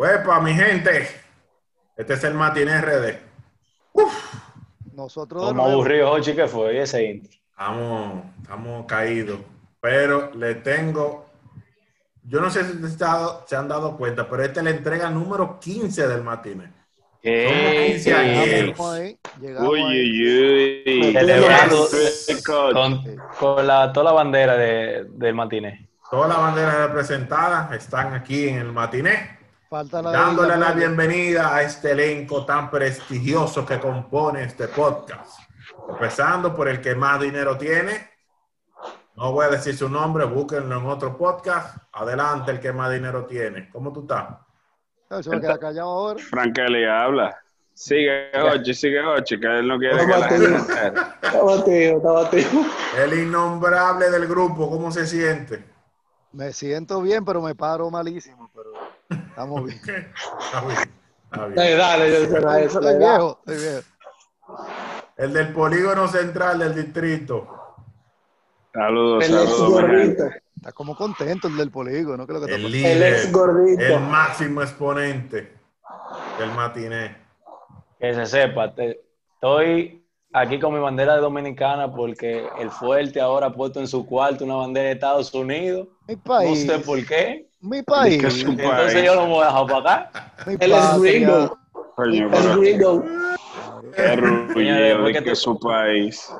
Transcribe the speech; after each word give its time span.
Huepa, 0.00 0.40
mi 0.40 0.54
gente. 0.54 1.06
Este 1.94 2.14
es 2.14 2.24
el 2.24 2.32
Matiné 2.32 2.80
RD. 2.80 3.18
Nosotros 4.94 5.42
de 5.42 5.48
Como 5.48 5.62
nuevo. 5.64 5.72
aburrido, 5.72 6.10
Ochi, 6.12 6.32
¿qué 6.32 6.46
fue? 6.48 6.72
¿Y 6.72 6.78
ese 6.78 7.04
intro? 7.04 7.30
Estamos, 7.50 8.24
estamos 8.40 8.86
caídos. 8.86 9.40
Pero 9.78 10.30
le 10.34 10.54
tengo. 10.54 11.26
Yo 12.22 12.40
no 12.40 12.48
sé 12.48 12.64
si 12.64 12.78
se, 12.88 13.56
han 13.56 13.68
dado 13.68 13.98
cuenta, 13.98 14.26
pero 14.26 14.42
esta 14.42 14.60
es 14.60 14.64
la 14.64 14.70
entrega 14.70 15.10
número 15.10 15.60
15 15.60 16.08
del 16.08 16.22
Matiné. 16.22 16.72
¿Qué? 17.20 17.90
quince 17.90 18.14
años. 18.14 18.46
Llegamos 18.46 18.94
ahí, 18.94 19.18
llegamos 19.38 19.68
Uy, 19.70 19.80
ahí. 19.82 20.22
uy, 20.22 21.02
uy. 21.08 21.12
Celebrando 21.12 21.88
Rico. 22.26 22.70
con, 22.72 23.16
con 23.38 23.66
la, 23.66 23.92
toda 23.92 24.04
la 24.04 24.12
bandera 24.12 24.56
de, 24.56 25.04
del 25.10 25.34
matiné. 25.34 25.90
Todas 26.10 26.30
las 26.30 26.38
banderas 26.38 26.88
representadas 26.88 27.70
están 27.72 28.14
aquí 28.14 28.48
en 28.48 28.60
el 28.60 28.72
Matiné. 28.72 29.39
Falta 29.70 30.02
la 30.02 30.10
de 30.10 30.16
dándole 30.16 30.56
la 30.56 30.72
bienvenida 30.72 31.54
a 31.54 31.62
este 31.62 31.92
elenco 31.92 32.44
tan 32.44 32.68
prestigioso 32.72 33.64
que 33.64 33.78
compone 33.78 34.42
este 34.42 34.66
podcast. 34.66 35.38
Empezando 35.88 36.56
por 36.56 36.66
el 36.68 36.80
que 36.80 36.96
más 36.96 37.20
dinero 37.20 37.56
tiene. 37.56 38.10
No 39.14 39.30
voy 39.30 39.46
a 39.46 39.48
decir 39.50 39.76
su 39.76 39.88
nombre, 39.88 40.24
búsquenlo 40.24 40.76
en 40.76 40.86
otro 40.86 41.16
podcast. 41.16 41.76
Adelante, 41.92 42.50
el 42.50 42.58
que 42.58 42.72
más 42.72 42.92
dinero 42.92 43.26
tiene. 43.26 43.70
¿Cómo 43.70 43.92
tú 43.92 44.00
estás? 44.00 44.38
Se 45.24 45.30
va 45.30 45.36
a 45.36 45.40
quedar 45.40 45.58
callado 45.60 45.88
ahora. 45.88 46.18
Frankeli 46.20 46.84
habla. 46.84 47.40
Sigue 47.72 48.32
Ochi, 48.42 48.74
sigue 48.74 49.00
Ochi, 49.00 49.38
que 49.38 49.46
él 49.46 49.68
no 49.68 49.78
quiere 49.78 50.04
que 50.04 50.06
la 50.06 50.28
gente. 50.28 50.46
Está 51.22 51.42
batido, 51.44 51.96
está 51.98 52.10
batido. 52.10 52.50
El 52.98 53.20
innombrable 53.20 54.10
del 54.10 54.26
grupo, 54.26 54.68
¿cómo 54.68 54.90
se 54.90 55.06
siente? 55.06 55.64
Me 56.32 56.52
siento 56.52 57.00
bien, 57.02 57.24
pero 57.24 57.40
me 57.40 57.54
paro 57.54 57.88
malísimo. 57.88 58.49
Estamos 59.44 59.64
bien. 59.64 59.78
Está 59.78 60.60
bien, 60.60 60.78
está 61.24 61.46
bien. 61.46 61.54
Dale, 61.56 61.74
dale, 61.76 62.10
yo 62.10 62.16
eso. 62.16 62.78
Estoy 62.80 62.98
viejo, 62.98 63.42
estoy 63.46 63.56
viejo. 63.56 63.86
El 65.16 65.32
del 65.32 65.52
polígono 65.52 66.08
central 66.08 66.58
del 66.58 66.74
distrito. 66.74 67.48
Saludos, 68.72 69.24
El 69.24 69.34
ex 69.34 69.50
saludos. 69.50 69.84
Está 70.56 70.72
como 70.72 70.94
contento 70.94 71.48
el 71.48 71.56
del 71.56 71.70
polígono. 71.70 72.26
¿Qué 72.26 72.32
es 72.34 72.40
lo 72.40 72.46
que 72.46 72.52
está 72.52 72.66
El? 72.66 72.74
El 72.74 72.82
líder. 72.82 73.14
ex 73.14 73.32
gordito. 73.32 73.82
El 73.82 74.00
máximo 74.00 74.62
exponente 74.62 75.54
del 76.38 76.50
matiné. 76.52 77.16
Que 77.98 78.14
se 78.14 78.26
sepa, 78.26 78.74
te- 78.74 79.00
estoy 79.34 80.06
aquí 80.32 80.58
con 80.60 80.72
mi 80.74 80.80
bandera 80.80 81.14
de 81.16 81.20
dominicana 81.20 81.90
porque 81.92 82.46
el 82.58 82.70
fuerte 82.70 83.20
ahora 83.20 83.46
ha 83.48 83.52
puesto 83.52 83.80
en 83.80 83.88
su 83.88 84.06
cuarto 84.06 84.44
una 84.44 84.54
bandera 84.56 84.86
de 84.88 84.92
Estados 84.92 85.34
Unidos. 85.34 85.88
Mi 86.06 86.14
No 86.16 86.22
país. 86.22 86.66
sé 86.66 86.78
por 86.78 87.04
qué. 87.06 87.49
Mi 87.60 87.82
país. 87.82 88.22
Que 88.22 88.30
su- 88.30 88.50
Entonces 88.50 88.94
País. 88.94 89.06
yo 89.06 89.14
lo 89.14 89.26
voy 89.26 89.42
a 89.42 89.46
dejar 89.46 89.66
para 89.66 89.94
acá. 89.94 90.32
Mi 90.46 90.54
Él 90.58 90.72
es 90.72 91.00
gringo. 91.02 91.58
Coño, 91.94 92.26
Es 92.26 92.32
pero 92.32 92.58
gringo. 92.58 93.04
qué 95.12 95.22
que 95.24 95.34
su 95.36 95.58
país. 95.58 96.32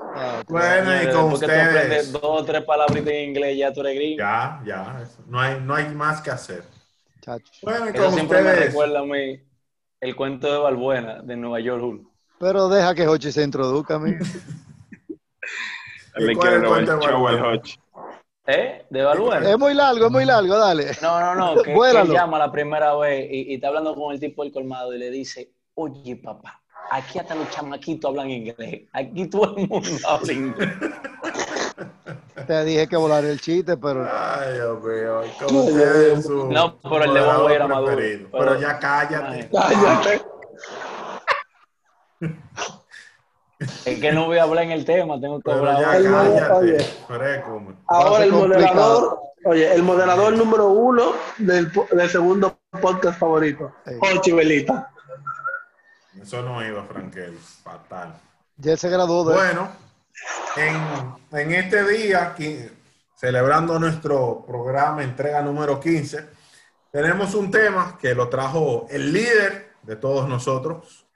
Bueno, 0.49 1.03
y 1.03 1.07
con 1.13 1.31
Porque 1.31 1.47
tú 1.47 1.53
aprendes 1.53 2.07
ustedes. 2.07 2.13
dos 2.13 2.23
o 2.25 2.45
tres 2.45 2.63
palabritas 2.65 3.13
en 3.13 3.29
inglés, 3.31 3.59
ya 3.59 3.73
tú 3.73 3.81
eres 3.81 3.95
gringo. 3.97 4.19
Ya, 4.19 4.61
ya. 4.65 5.05
No 5.27 5.41
hay, 5.41 5.61
no 5.61 5.75
hay 5.75 5.89
más 5.95 6.21
que 6.23 6.31
hacer. 6.31 6.65
Chacho. 7.21 7.53
Bueno, 7.63 7.87
y 7.87 7.89
Eso 7.91 8.05
con 8.05 8.15
siempre 8.15 8.43
me 8.43 8.49
ustedes. 8.51 8.67
recuerda 8.69 9.01
a 9.01 9.05
mí 9.05 9.41
el 10.01 10.17
cuento 10.17 10.51
de 10.53 10.59
Balbuena 10.59 11.21
de 11.23 11.37
Nueva 11.37 11.61
York. 11.61 11.83
Hulk. 11.83 12.07
Pero 12.39 12.69
deja 12.71 12.95
que 12.95 13.07
Hochi 13.07 13.31
se 13.33 13.43
introduzca 13.43 13.97
a 13.97 13.99
mí. 13.99 14.13
Él 16.17 16.27
le 16.27 16.33
es 16.33 16.39
el 16.39 16.63
robar 16.63 16.85
cuento 16.85 16.93
el 16.95 17.01
de 17.01 17.07
show 17.07 17.27
al 17.29 17.35
Balbuena? 17.37 17.49
Hochi. 17.59 17.79
¿Eh? 18.53 18.85
¿De 18.91 19.03
Balbuena? 19.05 19.49
Es 19.51 19.59
muy 19.59 19.75
largo, 19.75 20.07
es 20.07 20.13
muy 20.13 20.25
largo, 20.25 20.57
dale. 20.59 20.91
No, 21.03 21.21
no, 21.21 21.35
no, 21.35 21.63
que, 21.63 21.73
que 21.73 22.13
llama 22.13 22.39
la 22.39 22.51
primera 22.51 22.97
vez 22.97 23.29
y, 23.31 23.53
y 23.53 23.55
está 23.55 23.69
hablando 23.69 23.95
con 23.95 24.13
el 24.13 24.19
tipo 24.21 24.43
del 24.43 24.53
colmado 24.53 24.93
y 24.95 24.99
le 24.99 25.11
dice, 25.11 25.51
oye 25.75 26.17
papá, 26.17 26.61
aquí 26.91 27.19
hasta 27.19 27.35
los 27.35 27.49
chamaquitos 27.51 28.09
hablan 28.09 28.31
inglés, 28.31 28.89
aquí 28.93 29.27
todo 29.29 29.57
el 29.57 29.69
mundo 29.69 29.89
habla 30.09 30.33
inglés. 30.33 30.69
Te 32.47 32.65
dije 32.65 32.89
que 32.89 32.97
volar 32.97 33.25
el 33.25 33.41
chiste, 33.41 33.77
pero 33.77 34.09
Ay, 34.11 34.55
Dios 34.55 34.83
mío. 34.83 35.21
Como 35.47 36.49
No, 36.51 36.79
pero 36.79 37.05
el 37.05 37.15
de 37.15 37.21
Bombay 37.21 37.55
era 37.55 37.69
maduro. 37.69 37.97
Pero- 37.97 38.29
Pero 38.33 38.61
ya 38.61 38.79
cállate. 38.79 39.49
Cállate. 39.53 40.23
Es 44.01 44.07
que 44.09 44.13
no 44.13 44.25
voy 44.25 44.39
a 44.39 44.45
hablar 44.45 44.65
en 44.65 44.71
el 44.71 44.87
tema, 44.87 45.21
tengo 45.21 45.43
que 45.43 45.53
hablar. 45.53 45.79
ya 45.79 45.97
El 45.99 46.05
cállate. 46.05 46.53
oye. 46.55 46.79
Freco, 46.79 47.61
man. 47.61 47.77
Ahora 47.87 48.25
el 48.25 48.33
moderador, 48.33 49.21
oye, 49.45 49.75
el 49.75 49.83
moderador 49.83 50.33
número 50.39 50.69
uno 50.69 51.13
del, 51.37 51.71
segundo 52.09 52.59
podcast 52.81 53.19
favorito, 53.19 53.75
Sí. 53.85 53.93
Ochi 54.01 54.33
Belita. 54.33 54.91
Eso 56.19 56.41
no 56.41 56.67
iba, 56.67 56.83
Frankel. 56.85 57.37
Fatal. 57.63 58.15
ya 58.57 58.75
se 58.75 58.89
graduó 58.89 59.29
de 59.29 59.35
Bueno, 59.35 59.69
en, 60.57 61.39
en 61.39 61.53
este 61.53 61.85
día, 61.87 62.35
celebrando 63.17 63.79
nuestro 63.79 64.47
programa, 64.47 65.03
entrega 65.03 65.43
número 65.43 65.79
15, 65.79 66.27
tenemos 66.91 67.35
un 67.35 67.51
tema 67.51 67.99
que 68.01 68.15
lo 68.15 68.31
trajo 68.31 68.87
el 68.89 69.13
líder 69.13 69.75
de 69.83 69.97
todos 69.97 70.27
nosotros, 70.27 71.07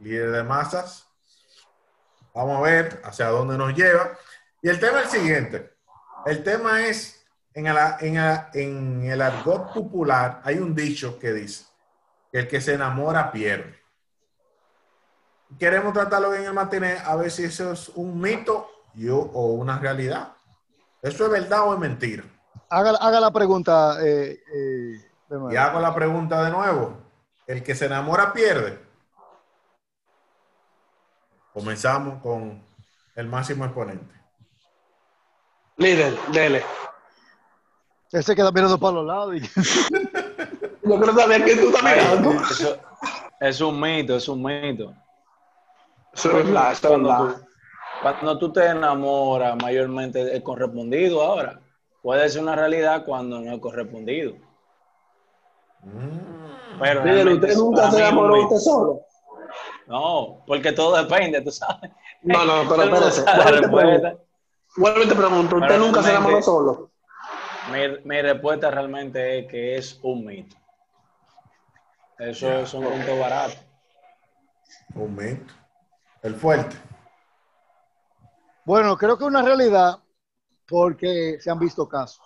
líder 0.00 0.32
de 0.32 0.42
masas. 0.42 1.05
Vamos 2.36 2.58
a 2.58 2.60
ver 2.60 3.00
hacia 3.04 3.28
dónde 3.28 3.56
nos 3.56 3.74
lleva. 3.74 4.10
Y 4.62 4.68
el 4.68 4.78
tema 4.78 5.00
es 5.00 5.14
el 5.14 5.20
siguiente. 5.20 5.72
El 6.26 6.42
tema 6.44 6.86
es, 6.86 7.24
en 7.54 7.66
el, 7.66 7.76
en 8.00 8.16
el- 8.16 8.40
en 8.52 9.04
el 9.10 9.22
argot 9.22 9.72
popular, 9.72 10.40
hay 10.44 10.58
un 10.58 10.74
dicho 10.74 11.18
que 11.18 11.32
dice 11.32 11.64
que 12.30 12.40
el 12.40 12.48
que 12.48 12.60
se 12.60 12.74
enamora 12.74 13.32
pierde 13.32 13.74
queremos 15.58 15.92
tratarlo 15.92 16.34
en 16.34 16.44
el 16.44 16.52
matiné 16.52 16.98
a 17.04 17.14
ver 17.16 17.30
si 17.30 17.44
eso 17.44 17.72
es 17.72 17.88
un 17.90 18.20
mito 18.20 18.68
o, 19.08 19.14
o 19.14 19.46
una 19.54 19.78
realidad. 19.78 20.32
¿Eso 21.00 21.24
es 21.26 21.30
verdad 21.30 21.68
o 21.68 21.74
es 21.74 21.78
mentira? 21.78 22.24
Haga, 22.68 22.90
haga 23.00 23.20
la 23.20 23.30
pregunta. 23.30 23.96
Eh, 24.04 24.40
eh, 24.52 25.00
de 25.28 25.36
nuevo. 25.38 25.52
Y 25.52 25.56
hago 25.56 25.78
la 25.80 25.94
pregunta 25.94 26.42
de 26.44 26.50
nuevo. 26.50 26.98
¿El 27.46 27.62
que 27.62 27.74
se 27.74 27.86
enamora 27.86 28.32
pierde? 28.32 28.85
Comenzamos 31.56 32.20
con 32.20 32.62
el 33.14 33.28
máximo 33.28 33.64
exponente. 33.64 34.14
Líder, 35.78 36.14
dele. 36.30 36.62
Él 38.12 38.22
se 38.22 38.36
queda 38.36 38.52
mirando 38.52 38.78
para 38.78 38.92
los 38.96 39.06
lados. 39.06 39.36
Y... 39.36 39.40
Yo 40.86 41.00
creo 41.00 41.16
también 41.16 41.46
que 41.46 41.56
tú 41.56 41.68
estás 41.68 41.82
mirando. 41.82 42.32
Eso 42.42 42.78
es 43.40 43.60
un 43.62 43.80
mito, 43.80 44.16
es 44.16 44.28
un 44.28 44.42
mito. 44.42 44.92
Eso 46.12 46.28
es 46.28 46.44
verdad, 46.44 46.72
eso 46.72 46.88
es 46.88 46.90
Cuando 46.90 47.08
verdad. 47.08 47.36
tú, 47.36 47.46
cuando 48.02 48.38
tú 48.38 48.52
te 48.52 48.66
enamoras, 48.66 49.56
mayormente 49.62 50.36
es 50.36 50.42
correspondido 50.42 51.22
ahora. 51.22 51.58
Puede 52.02 52.28
ser 52.28 52.42
una 52.42 52.54
realidad 52.54 53.02
cuando 53.06 53.40
no 53.40 53.50
es 53.50 53.60
correspondido. 53.60 54.34
Mm. 55.84 56.80
Pero 56.80 57.02
Líder, 57.02 57.28
¿usted 57.28 57.56
nunca 57.56 57.90
se 57.90 57.98
enamoró 58.00 58.42
usted 58.42 58.58
solo? 58.58 59.06
No, 59.86 60.42
porque 60.46 60.72
todo 60.72 60.96
depende, 61.02 61.40
tú 61.42 61.50
sabes. 61.50 61.90
No, 62.22 62.44
no, 62.44 62.68
pero 62.68 62.82
espérese. 62.82 63.24
Vuelvo 64.76 65.02
y 65.02 65.08
te 65.08 65.14
pregunto. 65.14 65.56
¿usted 65.56 65.78
nunca 65.78 66.02
se 66.02 66.10
realmente- 66.10 66.10
enamoró 66.10 66.42
solo? 66.42 66.90
Mi, 67.72 67.88
mi 68.04 68.22
respuesta 68.22 68.70
realmente 68.70 69.40
es 69.40 69.46
que 69.48 69.76
es 69.76 69.98
un 70.02 70.24
mito. 70.24 70.56
Eso 72.18 72.50
es 72.60 72.72
un 72.74 72.84
punto 72.84 73.18
barato. 73.18 73.54
Un 74.94 75.14
mito. 75.14 75.54
El 76.22 76.34
fuerte. 76.34 76.76
Bueno, 78.64 78.96
creo 78.96 79.16
que 79.16 79.24
es 79.24 79.28
una 79.28 79.42
realidad 79.42 79.98
porque 80.66 81.38
se 81.40 81.50
han 81.50 81.58
visto 81.58 81.88
casos. 81.88 82.20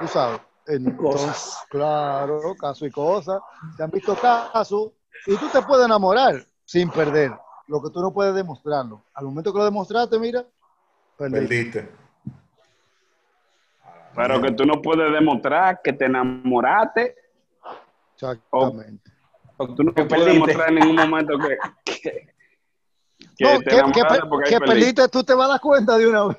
Tú 0.00 0.06
sabes. 0.08 0.40
En- 0.66 0.96
Cosas. 0.96 1.58
Claro, 1.70 2.54
casos 2.58 2.86
y 2.86 2.90
cosas. 2.90 3.40
Se 3.76 3.82
han 3.82 3.90
visto 3.90 4.14
casos 4.16 4.90
y 5.26 5.36
tú 5.36 5.48
te 5.48 5.60
puedes 5.62 5.84
enamorar 5.86 6.34
sin 6.72 6.88
perder. 6.88 7.32
Lo 7.68 7.82
que 7.82 7.90
tú 7.90 8.00
no 8.00 8.12
puedes 8.14 8.34
demostrarlo. 8.34 9.02
Al 9.12 9.26
momento 9.26 9.52
que 9.52 9.58
lo 9.58 9.64
demostraste, 9.66 10.18
mira, 10.18 10.42
perdiste. 11.18 11.82
Perdiste. 11.82 11.88
Pero 14.16 14.40
que 14.40 14.52
tú 14.52 14.64
no 14.64 14.80
puedes 14.80 15.12
demostrar 15.12 15.80
que 15.82 15.92
te 15.92 16.06
enamoraste 16.06 17.14
Exactamente. 18.14 19.10
o 19.58 19.74
tú 19.74 19.84
no 19.84 19.92
puedes 19.92 20.08
perdiste. 20.08 20.32
demostrar 20.32 20.68
en 20.70 20.74
ningún 20.76 20.96
momento 20.96 21.38
que, 21.38 21.58
que, 21.84 22.00
que 23.36 23.44
No, 23.44 23.58
te 23.58 23.64
que, 23.64 23.74
enamoraste 23.76 24.26
porque 24.28 24.50
perdiste. 24.58 24.66
perdiste, 24.66 25.08
tú 25.08 25.22
te 25.24 25.34
vas 25.34 25.48
a 25.48 25.52
dar 25.52 25.60
cuenta 25.60 25.98
de 25.98 26.06
una 26.08 26.24
vez. 26.28 26.36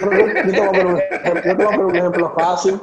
Pero 0.00 0.12
yo, 0.12 0.52
te 0.52 0.60
voy 0.60 0.68
a 0.68 0.70
poner 0.70 0.86
un 0.86 1.00
ejemplo, 1.00 1.42
yo 1.44 1.56
te 1.56 1.64
voy 1.64 1.64
a 1.64 1.76
poner 1.76 1.84
un 1.86 1.96
ejemplo 1.96 2.34
fácil. 2.38 2.80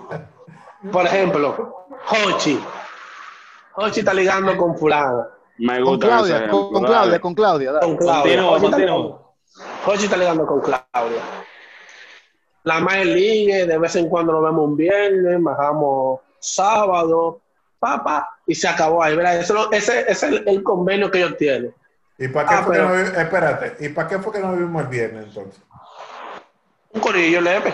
Por 0.91 1.05
ejemplo, 1.05 1.85
Hochi. 2.09 2.59
Hochi 3.75 3.99
está 3.99 4.13
ligando 4.13 4.57
con 4.57 4.75
fulano. 4.77 5.32
Me 5.57 5.81
Con 5.81 5.99
Claudia, 5.99 6.49
con. 6.49 6.83
Claudia, 6.83 7.19
con 7.19 7.35
Claudia. 7.35 7.71
dale. 7.73 7.85
Con 7.85 7.97
Claudia. 7.97 8.21
Continúa, 8.23 8.51
Hochi 8.51 8.65
está 8.65 8.77
continúa. 8.77 8.97
ligando- 8.97 9.33
Hochi 9.85 10.03
está 10.05 10.17
ligando 10.17 10.45
con 10.47 10.61
Claudia. 10.61 11.21
La 12.63 12.79
más 12.79 13.05
ligue, 13.05 13.65
de 13.67 13.77
vez 13.77 13.95
en 13.95 14.09
cuando 14.09 14.33
nos 14.33 14.43
vemos 14.43 14.65
un 14.65 14.77
viernes, 14.77 15.43
bajamos 15.43 16.21
sábado, 16.39 17.41
papá, 17.79 18.29
y 18.47 18.55
se 18.55 18.67
acabó 18.67 19.03
ahí, 19.03 19.15
¿verdad? 19.15 19.37
Eso, 19.37 19.71
ese, 19.71 20.01
ese 20.01 20.11
es 20.11 20.23
el, 20.23 20.47
el 20.47 20.63
convenio 20.63 21.11
que 21.11 21.19
ellos 21.19 21.37
tienen. 21.37 21.73
¿Y 22.17 22.27
para 22.29 22.47
qué 22.47 22.55
Ah, 22.55 22.63
fue 22.63 22.75
pero- 22.75 22.87
que 22.89 22.93
no 22.93 23.03
vi- 23.11 23.17
espérate, 23.19 23.85
¿y 23.85 23.89
para 23.89 24.07
qué 24.07 24.19
fue 24.19 24.33
que 24.33 24.39
no 24.39 24.53
vimos 24.53 24.81
el 24.83 24.87
viernes 24.87 25.25
entonces? 25.27 25.61
Un 26.91 27.01
corillo 27.01 27.41
leve. 27.41 27.73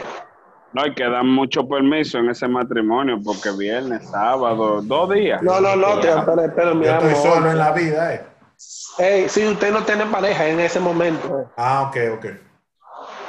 No, 0.71 0.83
hay 0.83 0.93
que 0.93 1.03
dar 1.03 1.23
mucho 1.23 1.67
permiso 1.67 2.19
en 2.19 2.29
ese 2.29 2.47
matrimonio 2.47 3.19
porque 3.23 3.49
viernes, 3.51 4.07
sábado, 4.09 4.81
dos 4.83 5.09
días. 5.11 5.41
No, 5.41 5.59
no, 5.59 5.75
no, 5.75 5.99
tío, 5.99 6.23
pero, 6.25 6.53
pero 6.55 6.75
mi 6.75 6.85
Yo 6.85 6.91
estoy 6.91 7.09
amor. 7.09 7.21
solo 7.23 7.51
en 7.51 7.57
la 7.57 7.71
vida, 7.71 8.13
eh. 8.13 8.25
Ey, 8.99 9.29
si 9.29 9.47
usted 9.47 9.71
no 9.71 9.83
tiene 9.83 10.05
pareja 10.05 10.47
en 10.47 10.59
ese 10.59 10.79
momento. 10.79 11.39
eh. 11.39 11.45
Ah, 11.57 11.87
ok, 11.89 11.97
ok. 12.17 12.25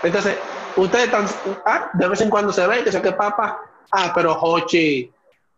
Entonces, 0.03 0.39
ustedes 0.77 1.05
están, 1.07 1.27
ah, 1.65 1.91
de 1.95 2.09
vez 2.09 2.21
en 2.21 2.31
cuando 2.31 2.53
se 2.53 2.67
ven, 2.67 2.85
que 2.85 2.93
sé 2.93 3.01
que 3.01 3.13
papá, 3.13 3.59
ah, 3.93 4.13
pero 4.15 4.33
Hochi, 4.39 5.11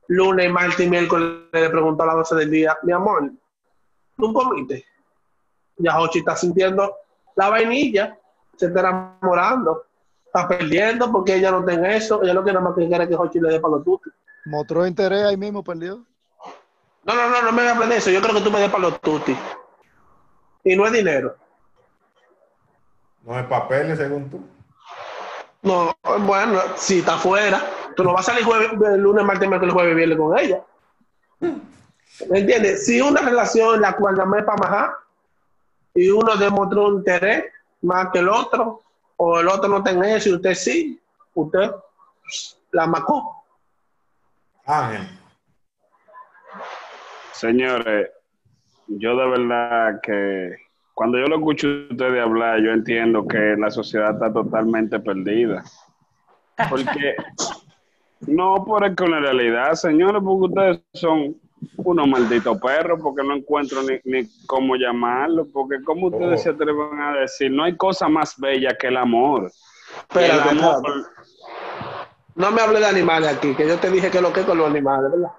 lunes, 0.09 0.51
martes 0.53 0.87
y 0.87 0.89
miércoles 0.91 1.41
le 1.53 1.71
preguntó 1.71 2.03
a 2.05 2.07
las 2.07 2.17
12 2.17 2.35
del 2.37 2.51
día, 2.51 2.77
mi 2.83 2.93
amor, 2.93 3.31
¿tú 4.17 4.33
comiste? 4.33 4.85
Ya 5.79 5.99
Hochi 5.99 6.21
está 6.21 6.37
sintiendo 6.37 6.95
la 7.35 7.49
vainilla, 7.51 8.17
se 8.57 8.67
está 8.67 8.81
enamorando, 8.81 9.85
está 10.35 10.49
perdiendo 10.49 11.13
porque 11.13 11.37
ella 11.37 11.51
no 11.51 11.63
tiene 11.63 11.97
eso, 11.97 12.23
ella 12.23 12.33
lo 12.33 12.43
que 12.43 12.53
nada 12.53 12.65
más 12.65 12.75
que 12.75 12.89
quiere 12.89 13.05
es 13.05 13.11
que 13.11 13.17
Hochi 13.17 13.39
le 13.39 13.51
dé 13.51 13.61
para 13.61 13.77
los 13.77 13.85
tutis. 13.85 14.13
Mostró 14.47 14.87
interés 14.87 15.25
ahí 15.25 15.37
mismo, 15.37 15.63
perdió. 15.63 16.05
No, 17.05 17.15
no, 17.15 17.29
no, 17.29 17.43
no 17.43 17.53
me 17.53 17.69
hables 17.69 17.89
de 17.91 17.97
eso, 17.97 18.11
yo 18.11 18.23
creo 18.23 18.35
que 18.35 18.41
tú 18.41 18.51
me 18.51 18.59
des 18.59 18.71
para 18.71 18.85
los 18.85 19.01
tutis. 19.01 19.37
Y 20.65 20.75
no 20.75 20.87
es 20.87 20.93
dinero. 20.93 21.37
No 23.25 23.37
hay 23.37 23.45
papeles, 23.45 23.99
según 23.99 24.31
tú. 24.31 24.41
No, 25.61 25.95
bueno, 26.21 26.61
si 26.77 27.01
está 27.01 27.15
afuera, 27.15 27.61
tú 27.95 28.03
no 28.03 28.15
vas 28.15 28.29
a 28.29 28.33
salir 28.33 28.45
jueves, 28.45 28.71
el 28.73 29.01
lunes, 29.01 29.25
martes, 29.25 29.49
miércoles, 29.49 29.75
jueves, 29.75 29.95
viernes 29.95 30.19
con 30.19 30.39
ella. 30.39 30.63
¿Me 31.41 32.39
entiendes? 32.39 32.87
Si 32.87 33.01
una 33.01 33.21
relación 33.21 33.77
en 33.77 33.83
la 33.83 33.95
cual 33.97 34.17
la 34.17 34.25
para 34.25 34.57
majar 34.57 34.91
y 35.95 36.09
uno 36.09 36.37
demostró 36.37 36.89
un 36.89 36.97
interés 36.97 37.45
más 37.83 38.09
que 38.13 38.21
el 38.21 38.29
otro, 38.29 38.83
o 39.25 39.39
el 39.39 39.47
otro 39.47 39.69
no 39.69 39.85
tiene 39.85 40.17
eso 40.17 40.31
y 40.31 40.35
usted 40.35 40.55
sí, 40.55 41.01
usted 41.35 41.71
la 42.73 42.89
macó. 42.89 43.45
Ángel. 44.67 45.07
Señores, 47.33 48.11
yo 48.89 49.17
de 49.17 49.29
verdad 49.29 50.01
que 50.03 50.57
cuando 50.93 51.19
yo 51.19 51.27
lo 51.27 51.37
escucho 51.37 51.69
a 51.69 51.93
ustedes 51.93 52.21
hablar, 52.21 52.61
yo 52.63 52.73
entiendo 52.73 53.27
que 53.29 53.55
la 53.57 53.71
sociedad 53.71 54.15
está 54.15 54.33
totalmente 54.33 54.99
perdida. 54.99 55.63
Porque, 56.69 57.15
no 58.27 58.65
por 58.65 58.85
el 58.85 58.97
que 58.97 59.05
una 59.05 59.21
realidad, 59.21 59.75
señores, 59.75 60.21
porque 60.25 60.47
ustedes 60.47 60.83
son 60.95 61.37
unos 61.77 62.07
malditos 62.09 62.59
perros, 62.61 63.01
porque 63.03 63.23
no 63.23 63.35
encuentro 63.35 63.83
ni, 63.83 63.99
ni 64.05 64.29
cómo 64.47 64.77
llamarlo, 64.77 65.47
porque 65.53 65.83
como 65.85 66.09
ustedes 66.09 66.41
Oh. 66.41 66.43
se 66.45 66.51
atreven 66.51 67.01
a 67.01 67.13
decir, 67.21 67.51
no 67.51 67.65
hay 67.65 67.77
cosa 67.77 68.09
más 68.09 68.39
bella 68.39 68.77
que 68.79 68.89
el 68.89 68.97
amor. 68.97 69.51
Espérate, 70.09 70.51
el 70.51 70.59
amor. 70.59 70.83
No 72.35 72.51
me 72.51 72.61
hable 72.63 72.79
de 72.81 72.87
animales 72.87 73.37
aquí, 73.37 73.55
que 73.55 73.67
yo 73.69 73.79
te 73.79 73.91
dije 73.91 74.11
que 74.11 74.21
lo 74.21 74.33
que 74.33 74.41
es 74.41 74.47
con 74.47 74.59
los 74.59 74.69
animales, 74.69 75.11
¿verdad? 75.11 75.31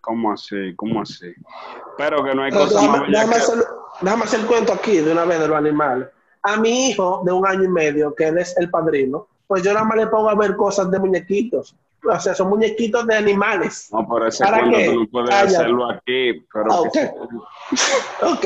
¿cómo 0.00 0.32
así? 0.32 0.74
¿Cómo 0.76 1.00
así? 1.00 1.32
Pero 1.96 2.22
que 2.22 2.34
no 2.34 2.42
hay 2.42 2.50
Pero 2.50 2.64
cosa 2.64 2.82
más 2.82 3.00
bella 3.00 3.10
déjame 3.20 3.32
que... 3.36 3.38
hacer, 3.40 3.64
déjame 4.02 4.24
hacer 4.24 4.40
el 4.40 4.46
cuento 4.46 4.72
aquí 4.74 4.98
de 4.98 5.12
una 5.12 5.24
vez 5.24 5.40
de 5.40 5.48
los 5.48 5.56
animales. 5.56 6.08
A 6.42 6.58
mi 6.58 6.90
hijo 6.90 7.22
de 7.24 7.32
un 7.32 7.46
año 7.46 7.64
y 7.64 7.68
medio, 7.68 8.14
que 8.14 8.28
él 8.28 8.36
es 8.36 8.54
el 8.58 8.68
padrino, 8.68 9.28
pues 9.46 9.62
yo 9.62 9.72
nada 9.72 9.86
más 9.86 9.96
le 9.96 10.06
pongo 10.08 10.28
a 10.28 10.34
ver 10.34 10.56
cosas 10.56 10.90
de 10.90 10.98
muñequitos. 10.98 11.74
O 12.10 12.20
sea, 12.20 12.34
son 12.34 12.48
muñequitos 12.50 13.06
de 13.06 13.16
animales. 13.16 13.88
No, 13.92 14.06
pero 14.08 14.26
ese 14.28 14.44
¿Para 14.44 14.58
cuento 14.60 14.78
qué? 14.78 14.84
tú 14.86 15.00
no 15.00 15.06
puedes 15.10 15.30
Calla. 15.30 15.44
hacerlo 15.58 15.90
aquí, 15.90 16.46
pero 16.52 16.64
Ah, 16.72 16.80
ok. 16.80 16.96
Ok, 18.22 18.44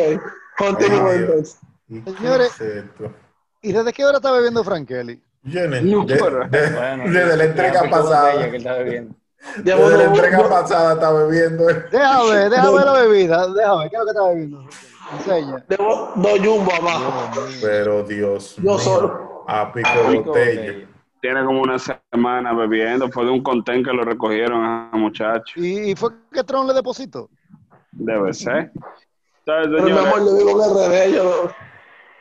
Dios. 0.79 1.15
entonces. 1.15 1.59
¿Y 1.89 2.01
qué 2.03 2.13
Señores. 2.13 2.53
¿Y 3.63 3.73
desde 3.73 3.93
qué 3.93 4.05
hora 4.05 4.19
está 4.19 4.31
bebiendo 4.33 4.63
Frankeli? 4.63 5.21
Yo 5.43 5.61
No, 5.69 6.05
de- 6.05 6.17
pero- 6.17 6.49
de- 6.49 6.71
Bueno, 6.71 7.05
desde 7.13 7.37
la 7.37 7.45
entrega 7.45 7.83
pasada. 7.91 8.25
botella 8.33 8.51
que 8.51 8.57
él 8.57 8.63
está 8.67 8.73
bebiendo. 8.75 9.15
Llevo 9.65 9.89
Desde 9.89 9.99
la 9.99 10.05
entrega 10.05 10.49
pasada 10.49 10.93
está 10.95 11.13
bebiendo. 11.13 11.65
Déjame 11.67 12.31
ver, 12.35 12.51
déjame 12.51 12.73
ver 12.77 12.85
la 12.85 12.93
bebida. 12.93 13.47
Déjame, 13.55 13.91
¿qué 13.91 13.97
es 13.97 14.01
lo 14.01 14.05
que 14.05 14.11
está 14.11 14.29
bebiendo? 14.29 14.65
Enseña. 15.13 15.65
llevo 15.69 16.13
dos 16.17 16.39
jumbo 16.45 16.73
abajo. 16.75 17.31
Pero 17.63 18.03
Dios 18.03 18.57
Yo 18.57 18.63
mío. 18.63 18.79
solo. 18.79 19.45
A 19.49 19.73
pico 19.73 19.89
Ah, 19.91 19.97
de 19.97 20.09
pico 20.19 20.25
botella. 20.25 20.61
botella. 20.61 20.89
Tiene 21.23 21.45
como 21.45 21.63
una 21.63 21.79
semana 22.11 22.53
bebiendo, 22.55 23.11
fue 23.11 23.25
de 23.25 23.31
un 23.31 23.43
contén 23.43 23.85
que 23.85 23.93
lo 23.93 24.05
recogieron 24.05 24.65
a 24.65 24.91
muchacho. 24.95 25.61
¿Y, 25.61 25.91
y 25.91 25.95
fue 25.97 26.11
que 26.33 26.43
Tron 26.45 26.67
le 26.67 26.73
depositó? 26.75 27.29
Debe 27.93 28.33
ser. 28.33 28.73
Entonces, 29.45 29.73
Pero 29.73 29.83
mi 29.83 29.91
señores, 29.91 30.07
amor, 30.07 30.19
yo 30.27 30.37
vivo 30.37 30.65
en 30.65 30.71
RD, 30.71 31.15
yo, 31.15 31.51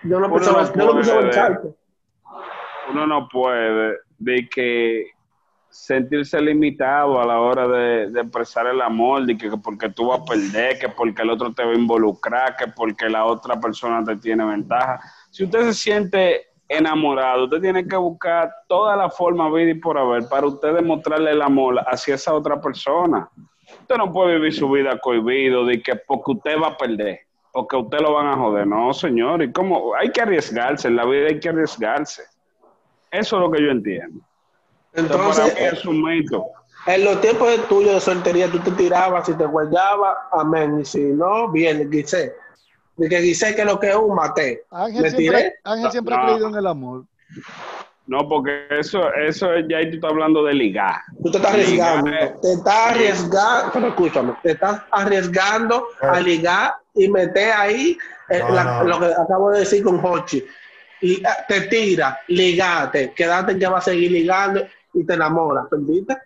yo 0.03 0.19
no 0.19 0.27
Uno 0.27 0.35
pensaba, 0.35 0.63
no 0.63 0.75
yo 0.75 0.85
no 0.85 0.93
pensaba 0.95 1.19
en 1.19 1.25
puede. 1.25 1.33
charco. 1.33 1.75
uno 2.91 3.07
no 3.07 3.27
puede 3.29 3.97
de 4.17 4.49
que 4.49 5.05
sentirse 5.69 6.41
limitado 6.41 7.21
a 7.21 7.25
la 7.25 7.39
hora 7.39 7.67
de, 7.67 8.09
de 8.09 8.21
expresar 8.21 8.67
el 8.67 8.81
amor, 8.81 9.25
de 9.25 9.37
que 9.37 9.49
porque 9.57 9.89
tú 9.89 10.07
vas 10.07 10.21
a 10.21 10.25
perder, 10.25 10.79
que 10.79 10.89
porque 10.89 11.21
el 11.21 11.29
otro 11.29 11.53
te 11.53 11.63
va 11.63 11.71
a 11.71 11.75
involucrar, 11.75 12.55
que 12.55 12.67
porque 12.69 13.09
la 13.09 13.25
otra 13.25 13.59
persona 13.59 14.03
te 14.03 14.15
tiene 14.17 14.43
ventaja. 14.45 14.99
Si 15.29 15.43
usted 15.43 15.61
se 15.65 15.73
siente 15.73 16.46
enamorado, 16.69 17.45
usted 17.45 17.61
tiene 17.61 17.87
que 17.87 17.95
buscar 17.95 18.51
toda 18.67 18.95
la 18.95 19.09
forma 19.09 19.49
vida 19.49 19.71
y 19.71 19.75
por 19.75 19.97
haber 19.97 20.27
para 20.27 20.47
usted 20.47 20.73
demostrarle 20.73 21.31
el 21.31 21.41
amor 21.41 21.79
hacia 21.87 22.15
esa 22.15 22.33
otra 22.33 22.59
persona. 22.59 23.29
Usted 23.81 23.95
no 23.97 24.11
puede 24.11 24.35
vivir 24.35 24.53
su 24.53 24.69
vida 24.69 24.97
cohibido 24.99 25.65
de 25.65 25.81
que 25.81 25.95
porque 25.95 26.31
usted 26.31 26.61
va 26.61 26.67
a 26.67 26.77
perder, 26.77 27.19
porque 27.51 27.75
usted 27.75 27.99
lo 27.99 28.13
van 28.13 28.27
a 28.27 28.37
joder. 28.37 28.67
No, 28.67 28.93
señor. 28.93 29.41
¿Y 29.43 29.51
cómo? 29.51 29.93
Hay 29.95 30.11
que 30.11 30.21
arriesgarse, 30.21 30.87
en 30.87 30.95
la 30.95 31.05
vida 31.05 31.27
hay 31.27 31.39
que 31.39 31.49
arriesgarse. 31.49 32.23
Eso 33.11 33.35
es 33.37 33.41
lo 33.41 33.51
que 33.51 33.61
yo 33.63 33.71
entiendo. 33.71 34.21
Entonces, 34.93 35.45
Entonces, 35.45 35.53
para 35.53 35.71
mí 35.71 35.77
es 35.77 35.85
un 35.85 36.03
mito. 36.03 36.45
en 36.87 37.03
los 37.05 37.21
tiempos 37.21 37.49
de 37.49 37.57
tuyo 37.59 37.93
de 37.93 37.99
soltería, 37.99 38.49
tú 38.49 38.59
te 38.59 38.71
tirabas, 38.71 39.25
si 39.25 39.33
te 39.35 39.45
guayabas, 39.45 40.17
amén. 40.31 40.79
Y 40.81 40.85
si 40.85 41.01
no, 41.01 41.49
bien, 41.49 41.89
guisé. 41.89 42.33
De 42.97 43.07
que 43.09 43.19
guisé 43.21 43.55
que 43.55 43.63
lo 43.63 43.79
que 43.79 43.89
es 43.89 43.95
un 43.95 44.15
maté. 44.15 44.63
Ángel 44.71 45.01
Me 45.03 45.09
siempre, 45.11 45.37
tiré. 45.39 45.55
Ángel 45.63 45.91
siempre 45.91 46.15
ha 46.15 46.17
No. 46.17 46.25
creído 46.25 46.47
en 46.49 46.55
el 46.55 46.67
amor. 46.67 47.03
No, 48.07 48.27
porque 48.29 48.67
eso, 48.71 49.13
eso 49.13 49.53
es- 49.53 49.65
ya 49.67 49.77
ahí 49.77 49.89
tú 49.89 49.95
estás 49.97 50.11
hablando 50.11 50.43
de 50.45 50.53
ligar. 50.53 50.95
Tú 51.23 51.29
te 51.29 51.37
estás 51.37 51.53
arriesgando. 51.53 52.09
Ligar. 52.09 52.35
Te 52.41 52.53
estás 52.53 52.91
arriesgando, 52.91 53.71
pero 53.73 53.87
escúchame, 53.89 54.33
te 54.41 54.51
estás 54.51 54.81
arriesgando 54.91 55.87
a 56.01 56.19
ligar 56.19 56.75
y 56.95 57.09
meter 57.09 57.51
ahí 57.51 57.97
eh, 58.29 58.39
No, 58.39 58.55
la- 58.55 58.63
no. 58.63 58.83
lo 58.85 58.99
que 58.99 59.05
acabo 59.05 59.51
de 59.51 59.59
decir 59.59 59.83
con 59.83 60.03
Hochi. 60.03 60.43
Y 61.01 61.13
eh, 61.15 61.27
te 61.47 61.61
tira, 61.61 62.19
ligate, 62.27 63.13
quédate 63.15 63.57
que 63.59 63.67
va 63.67 63.77
a 63.77 63.81
seguir 63.81 64.11
ligando 64.11 64.65
y 64.93 65.05
te 65.05 65.13
enamoras. 65.13 65.65
¿Perdiste? 65.69 66.17